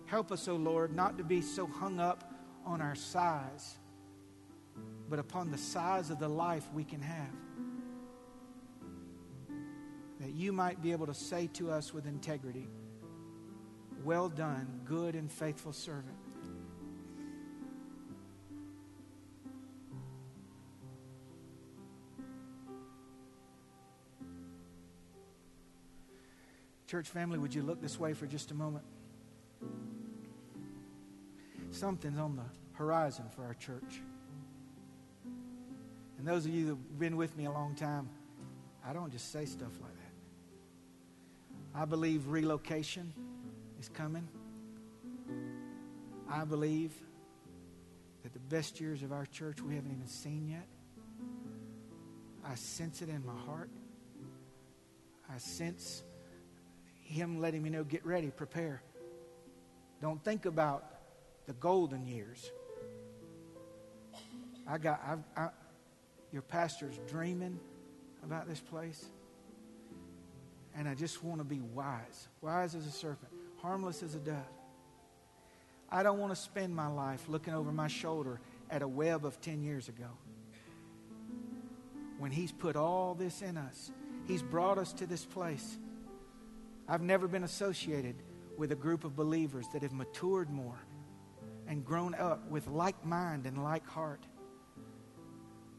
Help 0.08 0.34
us, 0.34 0.50
O 0.50 0.52
oh 0.52 0.56
Lord, 0.58 0.94
not 0.94 1.18
to 1.18 1.24
be 1.24 1.42
so 1.42 1.66
hung 1.66 2.02
up 2.02 2.30
on 2.66 2.82
our 2.82 2.96
size 2.96 3.78
but 5.10 5.20
upon 5.20 5.52
the 5.52 5.58
size 5.58 6.10
of 6.10 6.20
the 6.20 6.28
life 6.28 6.68
we 6.74 6.84
can 6.84 7.02
have. 7.02 7.34
That 10.20 10.32
you 10.32 10.52
might 10.52 10.82
be 10.82 10.92
able 10.92 11.08
to 11.08 11.14
say 11.14 11.48
to 11.54 11.72
us 11.72 11.94
with 11.94 12.08
integrity, 12.08 12.68
Well 14.04 14.30
done, 14.30 14.82
good 14.86 15.16
and 15.16 15.32
faithful 15.32 15.74
servant. 15.74 16.16
Church 26.88 27.10
family, 27.10 27.40
would 27.40 27.54
you 27.54 27.64
look 27.64 27.82
this 27.82 28.00
way 28.00 28.14
for 28.14 28.28
just 28.28 28.52
a 28.52 28.54
moment? 28.54 28.86
Something's 31.72 32.20
on 32.20 32.36
the 32.36 32.44
horizon 32.74 33.26
for 33.36 33.44
our 33.44 33.56
church. 33.56 34.02
And 36.26 36.34
those 36.34 36.48
of 36.48 36.56
you 36.56 36.66
that 36.66 36.72
have 36.72 36.98
been 36.98 37.18
with 37.18 37.38
me 37.38 37.46
a 37.46 37.52
long 37.52 37.76
time, 37.76 38.10
I 38.84 38.94
don't 38.94 39.12
just 39.12 39.32
say 39.32 39.46
stuff 39.46 39.70
like 39.80 39.92
that. 39.94 41.80
I 41.80 41.86
believe 41.86 42.28
relocation 42.30 43.14
is 43.80 43.90
coming. 43.90 44.28
I 46.28 46.44
believe 46.44 46.94
that 48.24 48.34
the 48.34 48.40
best 48.40 48.82
years 48.82 49.04
of 49.04 49.12
our 49.12 49.28
church 49.28 49.62
we 49.62 49.76
haven't 49.76 49.92
even 49.92 50.08
seen 50.08 50.48
yet. 50.48 50.66
I 52.44 52.56
sense 52.56 53.04
it 53.04 53.10
in 53.10 53.24
my 53.24 53.38
heart. 53.46 53.70
I 55.32 55.38
sense 55.38 56.02
Him 57.04 57.40
letting 57.40 57.62
me 57.62 57.70
know 57.70 57.84
get 57.84 58.04
ready, 58.04 58.32
prepare. 58.32 58.82
Don't 60.02 60.24
think 60.24 60.48
about 60.48 60.86
the 61.46 61.54
golden 61.54 62.08
years. 62.08 62.52
I 64.68 64.80
got, 64.80 65.00
I've, 65.08 65.24
I, 65.38 65.50
your 66.36 66.42
pastor's 66.42 67.00
dreaming 67.08 67.58
about 68.22 68.46
this 68.46 68.60
place. 68.60 69.06
And 70.76 70.86
I 70.86 70.94
just 70.94 71.24
want 71.24 71.40
to 71.40 71.46
be 71.46 71.62
wise, 71.62 72.28
wise 72.42 72.76
as 72.76 72.86
a 72.86 72.92
serpent, 72.92 73.32
harmless 73.62 74.04
as 74.04 74.16
a 74.16 74.20
dove. 74.20 74.36
I 75.90 76.04
don't 76.04 76.20
want 76.20 76.34
to 76.34 76.36
spend 76.36 76.76
my 76.76 76.88
life 76.88 77.24
looking 77.30 77.54
over 77.54 77.72
my 77.72 77.88
shoulder 77.88 78.42
at 78.70 78.82
a 78.82 78.88
web 78.88 79.26
of 79.26 79.40
10 79.40 79.64
years 79.64 79.88
ago. 79.88 80.10
When 82.20 82.32
He's 82.32 82.52
put 82.52 82.76
all 82.76 83.16
this 83.16 83.42
in 83.42 83.56
us, 83.56 83.92
He's 84.28 84.44
brought 84.44 84.78
us 84.78 84.92
to 84.92 85.06
this 85.06 85.24
place. 85.24 85.78
I've 86.86 87.02
never 87.02 87.30
been 87.30 87.46
associated 87.46 88.16
with 88.58 88.74
a 88.74 88.76
group 88.76 89.06
of 89.06 89.16
believers 89.16 89.68
that 89.72 89.84
have 89.84 89.94
matured 89.94 90.50
more 90.50 90.80
and 91.66 91.86
grown 91.86 92.14
up 92.14 92.50
with 92.50 92.68
like 92.68 93.06
mind 93.06 93.46
and 93.46 93.64
like 93.64 93.88
heart. 93.88 94.26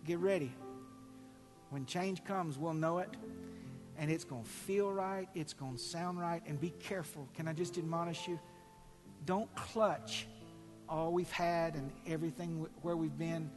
Get 0.07 0.19
ready. 0.19 0.53
When 1.71 1.85
change 1.85 2.23
comes, 2.25 2.59
we'll 2.59 2.75
know 2.75 2.99
it. 2.99 3.11
And 3.99 4.11
it's 4.11 4.25
going 4.25 4.45
to 4.45 4.49
feel 4.49 4.93
right. 4.93 5.29
It's 5.35 5.53
going 5.53 5.77
to 5.77 5.83
sound 5.83 6.21
right. 6.21 6.43
And 6.47 6.61
be 6.61 6.71
careful. 6.79 7.29
Can 7.35 7.49
I 7.49 7.53
just 7.53 7.77
admonish 7.77 8.29
you? 8.29 8.39
Don't 9.25 9.53
clutch 9.57 10.29
all 10.89 11.13
we've 11.13 11.31
had 11.31 11.75
and 11.75 11.91
everything 12.07 12.67
where 12.83 12.97
we've 12.97 13.19
been 13.19 13.51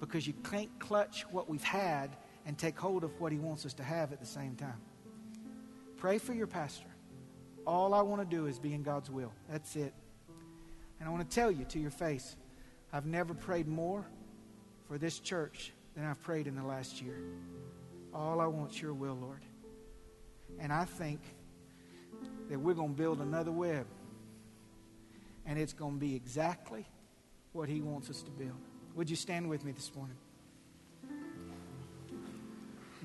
because 0.00 0.26
you 0.26 0.32
can't 0.50 0.70
clutch 0.78 1.26
what 1.30 1.48
we've 1.48 1.62
had 1.62 2.16
and 2.46 2.56
take 2.56 2.78
hold 2.78 3.04
of 3.04 3.20
what 3.20 3.30
He 3.30 3.38
wants 3.38 3.66
us 3.66 3.74
to 3.74 3.82
have 3.82 4.12
at 4.12 4.20
the 4.20 4.26
same 4.26 4.56
time. 4.56 4.80
Pray 5.98 6.16
for 6.16 6.32
your 6.32 6.46
pastor. 6.46 6.88
All 7.66 7.92
I 7.92 8.00
want 8.00 8.22
to 8.22 8.36
do 8.36 8.46
is 8.46 8.58
be 8.58 8.72
in 8.72 8.82
God's 8.82 9.10
will. 9.10 9.32
That's 9.50 9.76
it. 9.76 9.92
And 10.98 11.08
I 11.08 11.12
want 11.12 11.28
to 11.28 11.34
tell 11.34 11.50
you 11.50 11.64
to 11.66 11.78
your 11.78 11.90
face, 11.90 12.36
I've 12.92 13.06
never 13.06 13.34
prayed 13.34 13.68
more 13.68 14.06
for 14.88 14.96
this 14.98 15.18
church 15.18 15.72
than 15.94 16.04
I've 16.04 16.22
prayed 16.22 16.46
in 16.46 16.56
the 16.56 16.64
last 16.64 17.02
year. 17.02 17.16
All 18.14 18.40
I 18.40 18.46
want 18.46 18.80
your 18.80 18.94
will, 18.94 19.16
Lord. 19.20 19.42
And 20.58 20.72
I 20.72 20.84
think 20.84 21.20
that 22.48 22.58
we're 22.58 22.74
going 22.74 22.94
to 22.94 22.98
build 22.98 23.20
another 23.20 23.52
web. 23.52 23.86
And 25.46 25.58
it's 25.58 25.72
going 25.72 25.94
to 25.94 26.00
be 26.00 26.14
exactly 26.14 26.86
what 27.52 27.68
He 27.68 27.80
wants 27.80 28.10
us 28.10 28.22
to 28.22 28.30
build. 28.30 28.58
Would 28.94 29.10
you 29.10 29.16
stand 29.16 29.48
with 29.48 29.64
me 29.64 29.72
this 29.72 29.90
morning? 29.94 30.16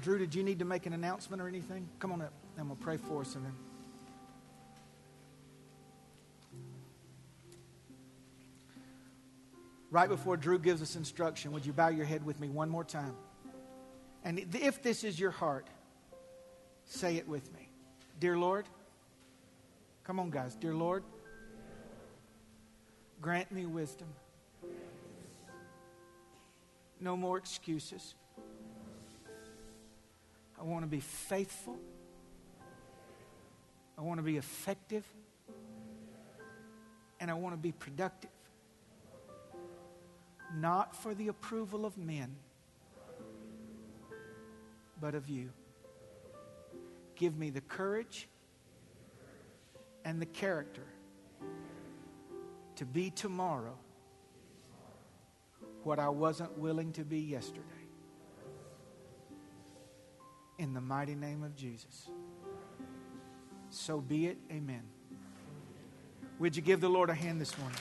Drew, 0.01 0.19
did 0.19 0.35
you 0.35 0.43
need 0.43 0.59
to 0.59 0.65
make 0.65 0.85
an 0.85 0.93
announcement 0.93 1.41
or 1.41 1.47
anything? 1.47 1.87
Come 1.99 2.11
on 2.11 2.21
up. 2.21 2.33
Going 2.55 2.69
to 2.69 2.75
pray 2.75 2.97
for 2.97 3.21
us 3.21 3.35
and 3.35 3.45
then. 3.45 3.53
Right 9.89 10.09
before 10.09 10.35
Drew 10.35 10.59
gives 10.59 10.81
us 10.81 10.95
instruction, 10.95 11.53
would 11.53 11.65
you 11.65 11.71
bow 11.71 11.87
your 11.87 12.05
head 12.05 12.25
with 12.25 12.39
me 12.39 12.49
one 12.49 12.69
more 12.69 12.83
time? 12.83 13.15
And 14.23 14.39
if 14.53 14.83
this 14.83 15.03
is 15.05 15.17
your 15.17 15.31
heart, 15.31 15.65
say 16.83 17.15
it 17.15 17.27
with 17.27 17.53
me. 17.53 17.69
Dear 18.19 18.37
Lord, 18.37 18.65
come 20.03 20.19
on, 20.19 20.29
guys. 20.29 20.55
Dear 20.55 20.73
Lord, 20.73 21.03
grant 23.21 23.49
me 23.51 23.65
wisdom. 23.65 24.07
No 26.99 27.15
more 27.15 27.37
excuses. 27.37 28.15
I 30.59 30.63
want 30.63 30.83
to 30.83 30.89
be 30.89 30.99
faithful. 30.99 31.77
I 33.97 34.01
want 34.01 34.17
to 34.17 34.23
be 34.23 34.35
effective. 34.35 35.05
And 37.19 37.31
I 37.31 37.35
want 37.35 37.53
to 37.53 37.57
be 37.57 37.71
productive 37.71 38.31
not 40.55 40.95
for 40.95 41.13
the 41.13 41.27
approval 41.27 41.85
of 41.85 41.97
men, 41.97 42.35
but 44.99 45.15
of 45.15 45.29
you. 45.29 45.49
Give 47.15 47.37
me 47.37 47.49
the 47.49 47.61
courage 47.61 48.27
and 50.05 50.21
the 50.21 50.25
character 50.25 50.85
to 52.75 52.85
be 52.85 53.09
tomorrow 53.09 53.77
what 55.83 55.99
I 55.99 56.09
wasn't 56.09 56.57
willing 56.57 56.91
to 56.93 57.03
be 57.03 57.19
yesterday. 57.19 57.63
In 60.59 60.73
the 60.73 60.81
mighty 60.81 61.15
name 61.15 61.43
of 61.43 61.55
Jesus. 61.55 62.09
So 63.69 63.99
be 63.99 64.27
it. 64.27 64.37
Amen. 64.51 64.83
Would 66.39 66.55
you 66.55 66.61
give 66.61 66.81
the 66.81 66.89
Lord 66.89 67.09
a 67.09 67.15
hand 67.15 67.41
this 67.41 67.57
morning? 67.57 67.77